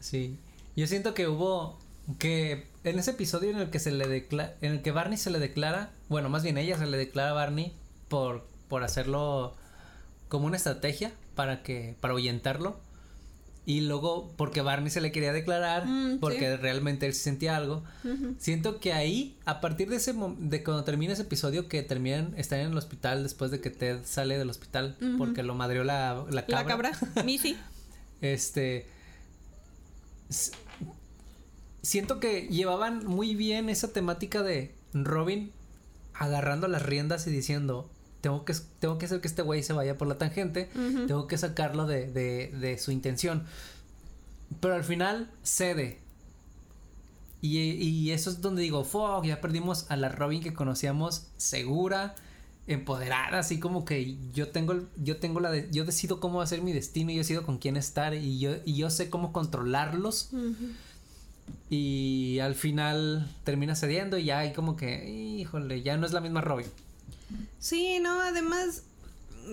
Sí. 0.00 0.38
Yo 0.76 0.86
siento 0.86 1.14
que 1.14 1.28
hubo 1.28 1.78
que 2.18 2.66
en 2.84 2.98
ese 2.98 3.12
episodio 3.12 3.50
en 3.50 3.58
el 3.58 3.70
que 3.70 3.78
se 3.78 3.90
le 3.90 4.06
declara, 4.06 4.54
en 4.60 4.72
el 4.72 4.82
que 4.82 4.90
Barney 4.90 5.18
se 5.18 5.30
le 5.30 5.38
declara, 5.38 5.90
bueno, 6.08 6.28
más 6.28 6.42
bien 6.42 6.58
ella 6.58 6.78
se 6.78 6.86
le 6.86 6.96
declara 6.96 7.30
a 7.30 7.34
Barney 7.34 7.72
por 8.08 8.46
por 8.68 8.82
hacerlo 8.82 9.54
como 10.28 10.46
una 10.46 10.56
estrategia 10.56 11.12
para 11.34 11.62
que 11.62 11.96
para 12.00 12.12
ahuyentarlo 12.12 12.76
y 13.66 13.80
luego 13.80 14.34
porque 14.36 14.60
Barney 14.60 14.90
se 14.90 15.00
le 15.00 15.10
quería 15.10 15.32
declarar 15.32 15.86
Mm, 15.86 16.18
porque 16.18 16.50
sí. 16.50 16.56
realmente 16.56 17.06
él 17.06 17.14
sentía 17.14 17.56
algo. 17.56 17.82
Siento 18.38 18.78
que 18.78 18.92
ahí, 18.92 19.38
a 19.46 19.60
partir 19.60 19.88
de 19.88 19.96
ese 19.96 20.14
de 20.38 20.62
cuando 20.62 20.84
termina 20.84 21.14
ese 21.14 21.22
episodio, 21.22 21.66
que 21.68 21.82
terminan, 21.82 22.34
están 22.36 22.60
en 22.60 22.72
el 22.72 22.76
hospital 22.78 23.22
después 23.22 23.50
de 23.50 23.60
que 23.60 23.70
Ted 23.70 24.00
sale 24.04 24.36
del 24.38 24.50
hospital 24.50 24.96
porque 25.18 25.42
lo 25.42 25.54
madreó 25.54 25.82
la, 25.84 26.24
la 26.30 26.44
cabra. 26.46 26.62
La 26.62 26.66
cabra, 26.92 26.98
Missy. 27.24 27.56
Este. 28.20 28.86
Siento 31.82 32.18
que 32.20 32.48
llevaban 32.48 33.06
muy 33.06 33.34
bien 33.34 33.68
esa 33.68 33.92
temática 33.92 34.42
de 34.42 34.74
Robin 34.94 35.52
agarrando 36.14 36.68
las 36.68 36.82
riendas 36.82 37.26
y 37.26 37.30
diciendo. 37.30 37.90
Tengo 38.24 38.44
que, 38.46 38.54
tengo 38.80 38.96
que 38.96 39.04
hacer 39.04 39.20
que 39.20 39.28
este 39.28 39.42
güey 39.42 39.62
se 39.62 39.74
vaya 39.74 39.98
por 39.98 40.08
la 40.08 40.16
tangente. 40.16 40.70
Tengo 41.06 41.26
que 41.26 41.36
sacarlo 41.36 41.84
de, 41.86 42.10
de, 42.10 42.48
de 42.58 42.78
su 42.78 42.90
intención. 42.90 43.44
Pero 44.60 44.74
al 44.74 44.82
final 44.84 45.30
cede. 45.42 45.98
Y, 47.42 47.58
y 47.58 48.12
eso 48.12 48.30
es 48.30 48.40
donde 48.40 48.62
digo, 48.62 48.82
fuck, 48.84 49.24
ya 49.26 49.42
perdimos 49.42 49.90
a 49.90 49.96
la 49.96 50.08
Robin 50.08 50.42
que 50.42 50.54
conocíamos 50.54 51.26
segura, 51.36 52.14
empoderada, 52.66 53.40
así 53.40 53.60
como 53.60 53.84
que 53.84 54.16
yo 54.32 54.48
tengo, 54.48 54.74
yo 55.02 55.18
tengo 55.18 55.40
la, 55.40 55.50
de- 55.50 55.68
yo 55.70 55.84
decido 55.84 56.18
cómo 56.20 56.40
hacer 56.40 56.62
mi 56.62 56.72
destino, 56.72 57.10
yo 57.10 57.18
decido 57.18 57.42
con 57.44 57.58
quién 57.58 57.76
estar 57.76 58.14
y 58.14 58.38
yo, 58.38 58.52
y 58.64 58.76
yo 58.76 58.88
sé 58.88 59.10
cómo 59.10 59.32
controlarlos. 59.34 60.30
Y 61.68 62.38
al 62.40 62.54
final 62.54 63.30
termina 63.44 63.74
cediendo 63.76 64.16
y 64.16 64.24
ya 64.24 64.38
hay 64.38 64.54
como 64.54 64.76
que, 64.76 65.10
híjole, 65.10 65.82
ya 65.82 65.98
no 65.98 66.06
es 66.06 66.12
la 66.14 66.22
misma 66.22 66.40
Robin. 66.40 66.66
Sí, 67.58 67.98
no, 68.00 68.20
además, 68.20 68.82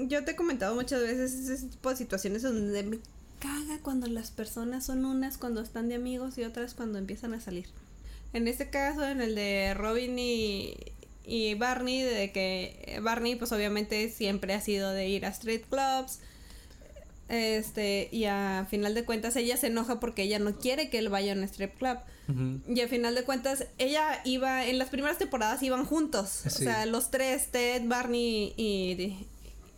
yo 0.08 0.24
te 0.24 0.32
he 0.32 0.36
comentado 0.36 0.76
muchas 0.76 1.02
veces 1.02 1.50
ese 1.50 1.68
tipo 1.68 1.90
de 1.90 1.96
situaciones 1.96 2.42
donde 2.44 2.84
me 2.84 3.00
caga 3.40 3.80
cuando 3.82 4.08
las 4.08 4.32
personas 4.32 4.86
son 4.86 5.04
unas 5.06 5.38
cuando 5.38 5.62
están 5.62 5.90
de 5.90 5.96
amigos 5.96 6.38
y 6.38 6.44
otras 6.44 6.74
cuando 6.74 6.98
empiezan 6.98 7.34
a 7.34 7.42
salir. 7.42 7.68
En 8.34 8.48
este 8.48 8.70
caso, 8.70 9.06
en 9.08 9.22
el 9.22 9.36
de 9.36 9.74
Robin 9.74 10.18
y, 10.18 10.76
y 11.26 11.56
Barney, 11.56 12.02
de 12.02 12.32
que 12.32 13.00
Barney 13.02 13.36
pues 13.36 13.52
obviamente 13.52 14.10
siempre 14.10 14.54
ha 14.54 14.62
sido 14.62 14.92
de 14.92 15.10
ir 15.10 15.26
a 15.26 15.30
street 15.30 15.64
clubs. 15.70 16.20
Este, 17.34 18.10
y 18.12 18.26
a 18.26 18.68
final 18.70 18.94
de 18.94 19.06
cuentas 19.06 19.38
ella 19.38 19.56
se 19.56 19.68
enoja 19.68 20.02
porque 20.02 20.24
ella 20.24 20.38
no 20.38 20.58
quiere 20.60 20.90
que 20.90 20.98
él 20.98 21.08
vaya 21.08 21.32
a 21.32 21.36
un 21.38 21.44
strip 21.44 21.78
club. 21.78 21.98
Y 22.68 22.80
al 22.82 22.88
final 22.90 23.14
de 23.16 23.24
cuentas, 23.24 23.66
ella 23.78 24.22
iba, 24.26 24.66
en 24.66 24.78
las 24.80 24.90
primeras 24.90 25.18
temporadas 25.18 25.62
iban 25.64 25.86
juntos. 25.86 26.30
Sí. 26.30 26.48
O 26.48 26.52
sea, 26.52 26.86
los 26.86 27.10
tres, 27.12 27.48
Ted, 27.52 27.84
Barney 27.86 28.54
y, 28.56 29.26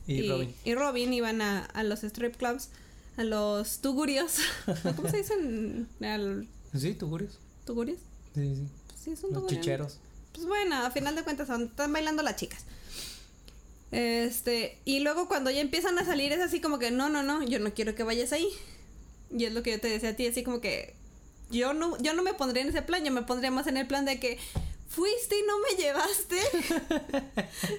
Y 0.07 0.29
Robin. 0.29 0.53
y 0.65 0.75
Robin 0.75 1.13
iban 1.13 1.41
a, 1.41 1.65
a 1.65 1.83
los 1.83 2.03
strip 2.03 2.35
clubs, 2.35 2.69
a 3.17 3.23
los 3.23 3.79
tugurios. 3.81 4.37
¿Cómo 4.95 5.09
se 5.09 5.17
dicen? 5.17 5.87
Al, 6.01 6.47
Sí, 6.77 6.93
tugurios. 6.95 7.39
¿Tugurios? 7.65 7.99
Sí, 8.35 8.55
sí. 8.55 8.67
Sí, 9.03 9.15
son 9.15 9.31
Los 9.31 9.41
tugurios. 9.41 9.47
chicheros. 9.61 9.97
Pues 10.33 10.45
bueno, 10.47 10.75
a 10.75 10.91
final 10.91 11.15
de 11.15 11.23
cuentas 11.23 11.49
están 11.49 11.93
bailando 11.93 12.21
las 12.23 12.35
chicas. 12.35 12.65
Este, 13.93 14.79
y 14.85 15.01
luego 15.01 15.27
cuando 15.27 15.51
ya 15.51 15.61
empiezan 15.61 15.99
a 15.99 16.03
salir 16.03 16.31
es 16.31 16.41
así 16.41 16.59
como 16.59 16.79
que 16.79 16.89
no, 16.89 17.09
no, 17.09 17.21
no, 17.21 17.43
yo 17.43 17.59
no 17.59 17.75
quiero 17.75 17.93
que 17.93 18.01
vayas 18.01 18.33
ahí. 18.33 18.47
Y 19.29 19.45
es 19.45 19.53
lo 19.53 19.61
que 19.61 19.71
yo 19.71 19.79
te 19.79 19.87
decía 19.87 20.09
a 20.09 20.15
ti, 20.15 20.25
así 20.25 20.43
como 20.43 20.61
que 20.61 20.95
yo 21.51 21.73
no, 21.73 21.95
yo 21.99 22.13
no 22.13 22.23
me 22.23 22.33
pondría 22.33 22.63
en 22.63 22.69
ese 22.69 22.81
plan, 22.81 23.05
yo 23.05 23.11
me 23.11 23.21
pondría 23.21 23.51
más 23.51 23.67
en 23.67 23.77
el 23.77 23.85
plan 23.85 24.05
de 24.05 24.19
que 24.19 24.39
fuiste 24.89 25.37
y 25.37 25.43
no 25.43 25.59
me 25.59 25.83
llevaste. 25.83 26.37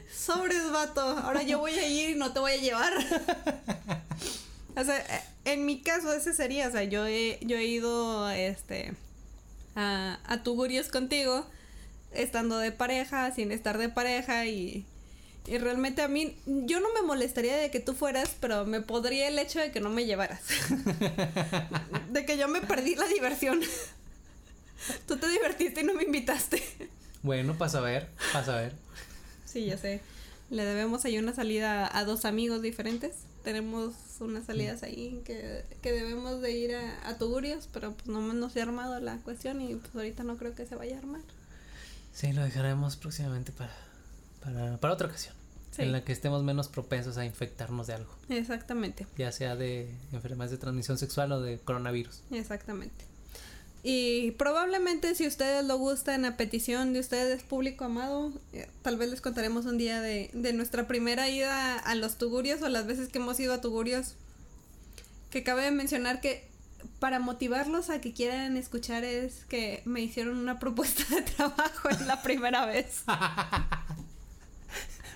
Sobres, 0.16 0.70
vato. 0.70 1.00
Ahora 1.00 1.42
yo 1.42 1.58
voy 1.58 1.72
a 1.72 1.88
ir 1.88 2.10
y 2.10 2.14
no 2.14 2.32
te 2.32 2.38
voy 2.38 2.52
a 2.52 2.56
llevar. 2.58 2.92
o 4.76 4.84
sea, 4.84 5.24
en 5.44 5.66
mi 5.66 5.80
caso 5.82 6.12
ese 6.12 6.32
sería, 6.32 6.68
o 6.68 6.70
sea, 6.70 6.84
yo 6.84 7.06
he, 7.06 7.40
yo 7.42 7.56
he 7.56 7.64
ido 7.64 8.30
este 8.30 8.92
a, 9.74 10.20
a 10.26 10.42
Tugurios 10.44 10.90
contigo, 10.90 11.44
estando 12.12 12.58
de 12.58 12.70
pareja, 12.70 13.32
sin 13.32 13.50
estar 13.50 13.78
de 13.78 13.88
pareja 13.88 14.46
y, 14.46 14.86
y 15.46 15.58
realmente 15.58 16.00
a 16.02 16.08
mí, 16.08 16.36
yo 16.46 16.80
no 16.80 16.92
me 16.94 17.02
molestaría 17.02 17.56
de 17.56 17.70
que 17.70 17.80
tú 17.80 17.92
fueras, 17.92 18.30
pero 18.40 18.64
me 18.64 18.80
podría 18.80 19.28
el 19.28 19.38
hecho 19.38 19.60
de 19.60 19.72
que 19.72 19.80
no 19.80 19.90
me 19.90 20.06
llevaras. 20.06 20.40
de 22.10 22.24
que 22.24 22.38
yo 22.38 22.48
me 22.48 22.62
perdí 22.62 22.94
la 22.94 23.06
diversión. 23.06 23.60
Tú 25.06 25.16
te 25.16 25.28
divertiste 25.28 25.82
y 25.82 25.84
no 25.84 25.94
me 25.94 26.04
invitaste. 26.04 26.62
Bueno, 27.22 27.56
pasa 27.58 27.78
a 27.78 27.82
ver, 27.82 28.08
pasa 28.32 28.54
a 28.54 28.60
ver. 28.60 28.74
Sí, 29.44 29.66
ya 29.66 29.76
sé. 29.76 30.00
Le 30.50 30.64
debemos 30.64 31.04
ahí 31.04 31.18
una 31.18 31.34
salida 31.34 31.90
a 31.96 32.04
dos 32.04 32.24
amigos 32.24 32.62
diferentes. 32.62 33.12
Tenemos 33.42 33.94
unas 34.20 34.46
salidas 34.46 34.82
ahí 34.82 35.20
que, 35.26 35.64
que 35.82 35.92
debemos 35.92 36.40
de 36.40 36.52
ir 36.52 36.74
a, 36.74 37.08
a 37.08 37.18
Tugurios, 37.18 37.68
pero 37.72 37.92
pues 37.92 38.06
no 38.06 38.20
nos 38.32 38.52
se 38.52 38.60
ha 38.60 38.62
armado 38.62 38.98
la 39.00 39.16
cuestión 39.18 39.60
y 39.60 39.74
pues 39.74 39.94
ahorita 39.94 40.22
no 40.22 40.36
creo 40.38 40.54
que 40.54 40.66
se 40.66 40.74
vaya 40.74 40.96
a 40.96 40.98
armar. 41.00 41.20
Sí, 42.14 42.32
lo 42.32 42.42
dejaremos 42.42 42.96
próximamente 42.96 43.52
para, 43.52 43.74
para, 44.44 44.76
para 44.78 44.94
otra 44.94 45.08
ocasión. 45.08 45.34
En 45.76 45.90
la 45.90 46.04
que 46.04 46.12
estemos 46.12 46.44
menos 46.44 46.68
propensos 46.68 47.16
a 47.18 47.24
infectarnos 47.24 47.88
de 47.88 47.94
algo. 47.94 48.14
Exactamente. 48.28 49.08
Ya 49.18 49.32
sea 49.32 49.56
de 49.56 49.92
enfermedades 50.12 50.52
de 50.52 50.58
transmisión 50.58 50.98
sexual 50.98 51.32
o 51.32 51.40
de 51.40 51.58
coronavirus. 51.58 52.22
Exactamente. 52.30 53.04
Y 53.82 54.30
probablemente 54.32 55.14
si 55.14 55.26
ustedes 55.26 55.64
lo 55.64 55.76
gustan 55.76 56.24
a 56.24 56.36
petición 56.36 56.92
de 56.92 57.00
ustedes, 57.00 57.42
público 57.42 57.84
amado, 57.84 58.32
eh, 58.52 58.68
tal 58.82 58.96
vez 58.96 59.10
les 59.10 59.20
contaremos 59.20 59.66
un 59.66 59.76
día 59.76 60.00
de, 60.00 60.30
de 60.32 60.52
nuestra 60.52 60.86
primera 60.86 61.28
ida 61.28 61.78
a 61.78 61.94
los 61.94 62.16
Tugurios 62.16 62.62
o 62.62 62.68
las 62.68 62.86
veces 62.86 63.08
que 63.08 63.18
hemos 63.18 63.38
ido 63.40 63.52
a 63.52 63.60
Tugurios. 63.60 64.14
Que 65.28 65.42
cabe 65.42 65.70
mencionar 65.70 66.20
que 66.20 66.48
para 66.98 67.18
motivarlos 67.18 67.90
a 67.90 68.00
que 68.00 68.12
quieran 68.12 68.56
escuchar 68.56 69.04
es 69.04 69.44
que 69.46 69.82
me 69.84 70.00
hicieron 70.00 70.38
una 70.38 70.58
propuesta 70.58 71.02
de 71.14 71.22
trabajo 71.36 71.90
en 71.90 72.06
la 72.06 72.22
primera 72.22 72.64
vez. 72.64 73.02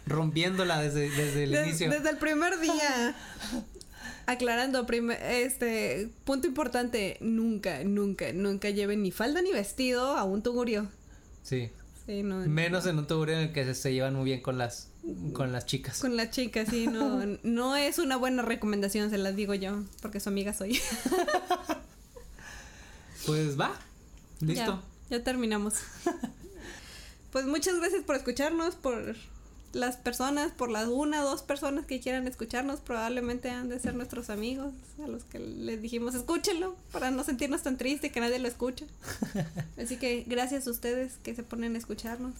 Rompiéndola 0.08 0.80
desde, 0.80 1.10
desde 1.10 1.44
el 1.44 1.54
inicio. 1.54 1.90
Desde 1.90 2.10
el 2.10 2.18
primer 2.18 2.58
día. 2.60 3.14
Aclarando, 4.26 4.86
este 5.22 6.10
punto 6.24 6.46
importante, 6.46 7.16
nunca, 7.20 7.82
nunca, 7.84 8.32
nunca 8.34 8.68
lleven 8.68 9.02
ni 9.02 9.10
falda 9.10 9.40
ni 9.40 9.52
vestido 9.52 10.16
a 10.16 10.24
un 10.24 10.42
tugurio. 10.42 10.88
Sí. 11.42 11.70
Menos 12.08 12.86
en 12.86 12.98
un 12.98 13.06
tugurio 13.06 13.36
en 13.36 13.40
el 13.48 13.52
que 13.52 13.74
se, 13.74 13.92
llevan 13.92 14.14
muy 14.14 14.24
bien 14.24 14.40
con 14.40 14.56
las 14.56 14.88
con 15.34 15.52
las 15.52 15.66
chicas. 15.66 16.00
Con 16.00 16.16
las 16.16 16.30
chicas, 16.30 16.68
sí, 16.70 16.86
no, 16.86 17.22
no 17.42 17.76
es 17.76 17.98
una 17.98 18.16
buena 18.16 18.42
recomendación, 18.42 19.10
se 19.10 19.18
las 19.18 19.36
digo 19.36 19.54
yo, 19.54 19.82
porque 20.00 20.18
su 20.20 20.30
amiga 20.30 20.54
soy. 20.54 20.80
pues 23.26 23.60
va, 23.60 23.78
listo. 24.40 24.82
ya 25.10 25.22
terminamos. 25.22 25.74
pues 27.32 27.44
muchas 27.46 27.78
gracias 27.78 28.02
por 28.04 28.16
escucharnos, 28.16 28.74
por 28.74 29.14
las 29.72 29.96
personas, 29.96 30.52
por 30.52 30.70
las 30.70 30.88
una 30.88 31.22
o 31.22 31.28
dos 31.28 31.42
personas 31.42 31.86
que 31.86 32.00
quieran 32.00 32.26
escucharnos, 32.26 32.80
probablemente 32.80 33.50
han 33.50 33.68
de 33.68 33.78
ser 33.78 33.94
nuestros 33.94 34.30
amigos, 34.30 34.72
a 35.02 35.08
los 35.08 35.24
que 35.24 35.38
les 35.38 35.82
dijimos 35.82 36.14
escúchenlo, 36.14 36.76
para 36.92 37.10
no 37.10 37.24
sentirnos 37.24 37.62
tan 37.62 37.76
tristes 37.76 38.12
que 38.12 38.20
nadie 38.20 38.38
lo 38.38 38.48
escucha. 38.48 38.86
Así 39.82 39.96
que 39.96 40.24
gracias 40.26 40.66
a 40.66 40.70
ustedes 40.70 41.18
que 41.22 41.34
se 41.34 41.42
ponen 41.42 41.74
a 41.74 41.78
escucharnos. 41.78 42.34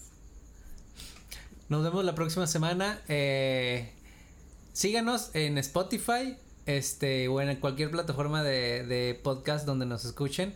Nos 1.69 1.83
vemos 1.83 2.03
la 2.03 2.15
próxima 2.15 2.47
semana. 2.47 2.99
Eh, 3.07 3.91
síganos 4.73 5.29
en 5.35 5.57
Spotify 5.59 6.37
este, 6.65 7.27
o 7.27 7.41
en 7.41 7.55
cualquier 7.57 7.91
plataforma 7.91 8.43
de, 8.43 8.85
de 8.85 9.19
podcast 9.21 9.65
donde 9.65 9.85
nos 9.85 10.05
escuchen 10.05 10.55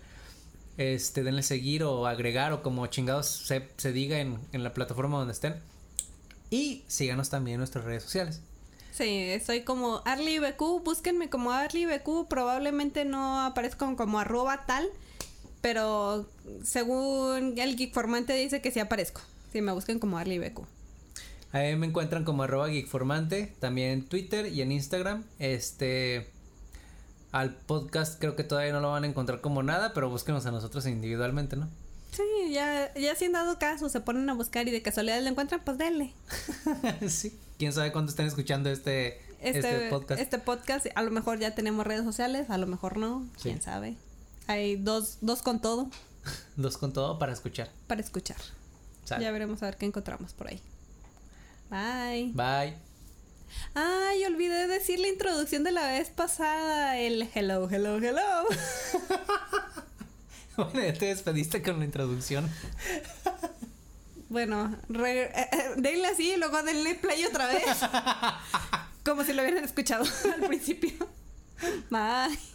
este, 0.77 1.23
denle 1.23 1.43
seguir 1.43 1.83
o 1.83 2.07
agregar 2.07 2.51
o 2.53 2.63
como 2.63 2.87
chingados 2.87 3.27
se, 3.27 3.69
se 3.77 3.91
diga 3.91 4.19
en, 4.19 4.39
en, 4.51 4.63
la 4.63 4.73
plataforma 4.73 5.17
donde 5.17 5.33
estén. 5.33 5.55
Y 6.53 6.83
síganos 6.85 7.31
también 7.31 7.55
en 7.55 7.61
nuestras 7.61 7.83
redes 7.83 8.03
sociales. 8.03 8.39
Sí, 8.91 9.31
estoy 9.31 9.63
como 9.63 10.03
ArlyBQ, 10.05 10.83
búsquenme 10.83 11.27
como 11.27 11.51
ArlyBQ, 11.51 12.27
probablemente 12.29 13.05
no 13.05 13.41
aparezco 13.41 13.95
como 13.95 14.19
arroba 14.19 14.67
tal, 14.67 14.87
pero 15.61 16.29
según 16.63 17.57
el 17.57 17.75
Geekformante 17.75 18.33
dice 18.35 18.61
que 18.61 18.69
sí 18.69 18.79
aparezco, 18.79 19.21
si 19.51 19.61
me 19.61 19.71
busquen 19.71 19.97
como 19.97 20.19
ArlyBQ. 20.19 20.59
Ahí 21.53 21.75
me 21.75 21.87
encuentran 21.87 22.23
como 22.23 22.43
arroba 22.43 22.69
Geekformante, 22.69 23.55
también 23.59 23.89
en 23.89 24.05
Twitter 24.05 24.45
y 24.45 24.61
en 24.61 24.71
Instagram. 24.71 25.23
Este, 25.39 26.29
al 27.31 27.55
podcast 27.55 28.19
creo 28.19 28.35
que 28.35 28.43
todavía 28.43 28.73
no 28.73 28.79
lo 28.79 28.91
van 28.91 29.05
a 29.05 29.07
encontrar 29.07 29.41
como 29.41 29.63
nada, 29.63 29.91
pero 29.95 30.07
búsquenos 30.11 30.45
a 30.45 30.51
nosotros 30.51 30.85
individualmente, 30.85 31.55
¿no? 31.55 31.67
Sí, 32.15 32.51
ya, 32.51 32.93
ya 32.93 33.15
si 33.15 33.25
han 33.25 33.31
dado 33.31 33.57
caso, 33.57 33.89
se 33.89 33.99
ponen 33.99 34.29
a 34.29 34.33
buscar 34.33 34.67
y 34.67 34.71
de 34.71 34.81
casualidad 34.81 35.21
lo 35.21 35.29
encuentran, 35.29 35.61
pues 35.63 35.77
denle. 35.77 36.13
sí, 37.09 37.37
quién 37.57 37.73
sabe 37.73 37.91
cuándo 37.91 38.11
estén 38.11 38.27
escuchando 38.27 38.69
este, 38.69 39.19
este, 39.39 39.59
este, 39.59 39.89
podcast. 39.89 40.21
Este 40.21 40.37
podcast, 40.37 40.85
a 40.93 41.01
lo 41.01 41.11
mejor 41.11 41.39
ya 41.39 41.55
tenemos 41.55 41.87
redes 41.87 42.03
sociales, 42.03 42.49
a 42.49 42.57
lo 42.57 42.67
mejor 42.67 42.97
no, 42.97 43.27
quién 43.41 43.61
sabe. 43.61 43.95
Hay 44.47 44.75
dos, 44.75 45.17
dos 45.21 45.41
con 45.41 45.59
todo. 45.59 45.89
dos 46.55 46.77
con 46.77 46.93
todo 46.93 47.17
para 47.17 47.33
escuchar. 47.33 47.71
Para 47.87 48.01
escuchar. 48.01 48.37
Ya 49.19 49.31
veremos 49.31 49.61
a 49.61 49.65
ver 49.65 49.77
qué 49.77 49.85
encontramos 49.85 50.33
por 50.33 50.47
ahí. 50.47 50.61
Bye. 51.69 52.31
Bye. 52.33 52.77
Ay, 53.73 54.23
olvidé 54.25 54.67
decir 54.67 54.99
la 54.99 55.07
introducción 55.07 55.63
de 55.63 55.71
la 55.71 55.87
vez 55.87 56.09
pasada, 56.09 56.97
el 56.97 57.27
hello, 57.33 57.69
hello, 57.69 57.97
hello. 57.97 58.45
Bueno, 60.57 60.81
ya 60.83 60.93
te 60.93 61.07
despediste 61.07 61.61
con 61.61 61.79
la 61.79 61.85
introducción. 61.85 62.49
Bueno, 64.29 64.75
re, 64.89 65.25
eh, 65.25 65.31
eh, 65.35 65.47
denle 65.77 66.07
así 66.07 66.31
y 66.31 66.37
luego 66.37 66.61
denle 66.63 66.95
play 66.95 67.23
otra 67.25 67.47
vez. 67.47 67.63
Como 69.05 69.23
si 69.23 69.33
lo 69.33 69.41
hubieran 69.43 69.63
escuchado 69.63 70.05
al 70.35 70.47
principio. 70.47 70.91
Bye. 71.89 72.52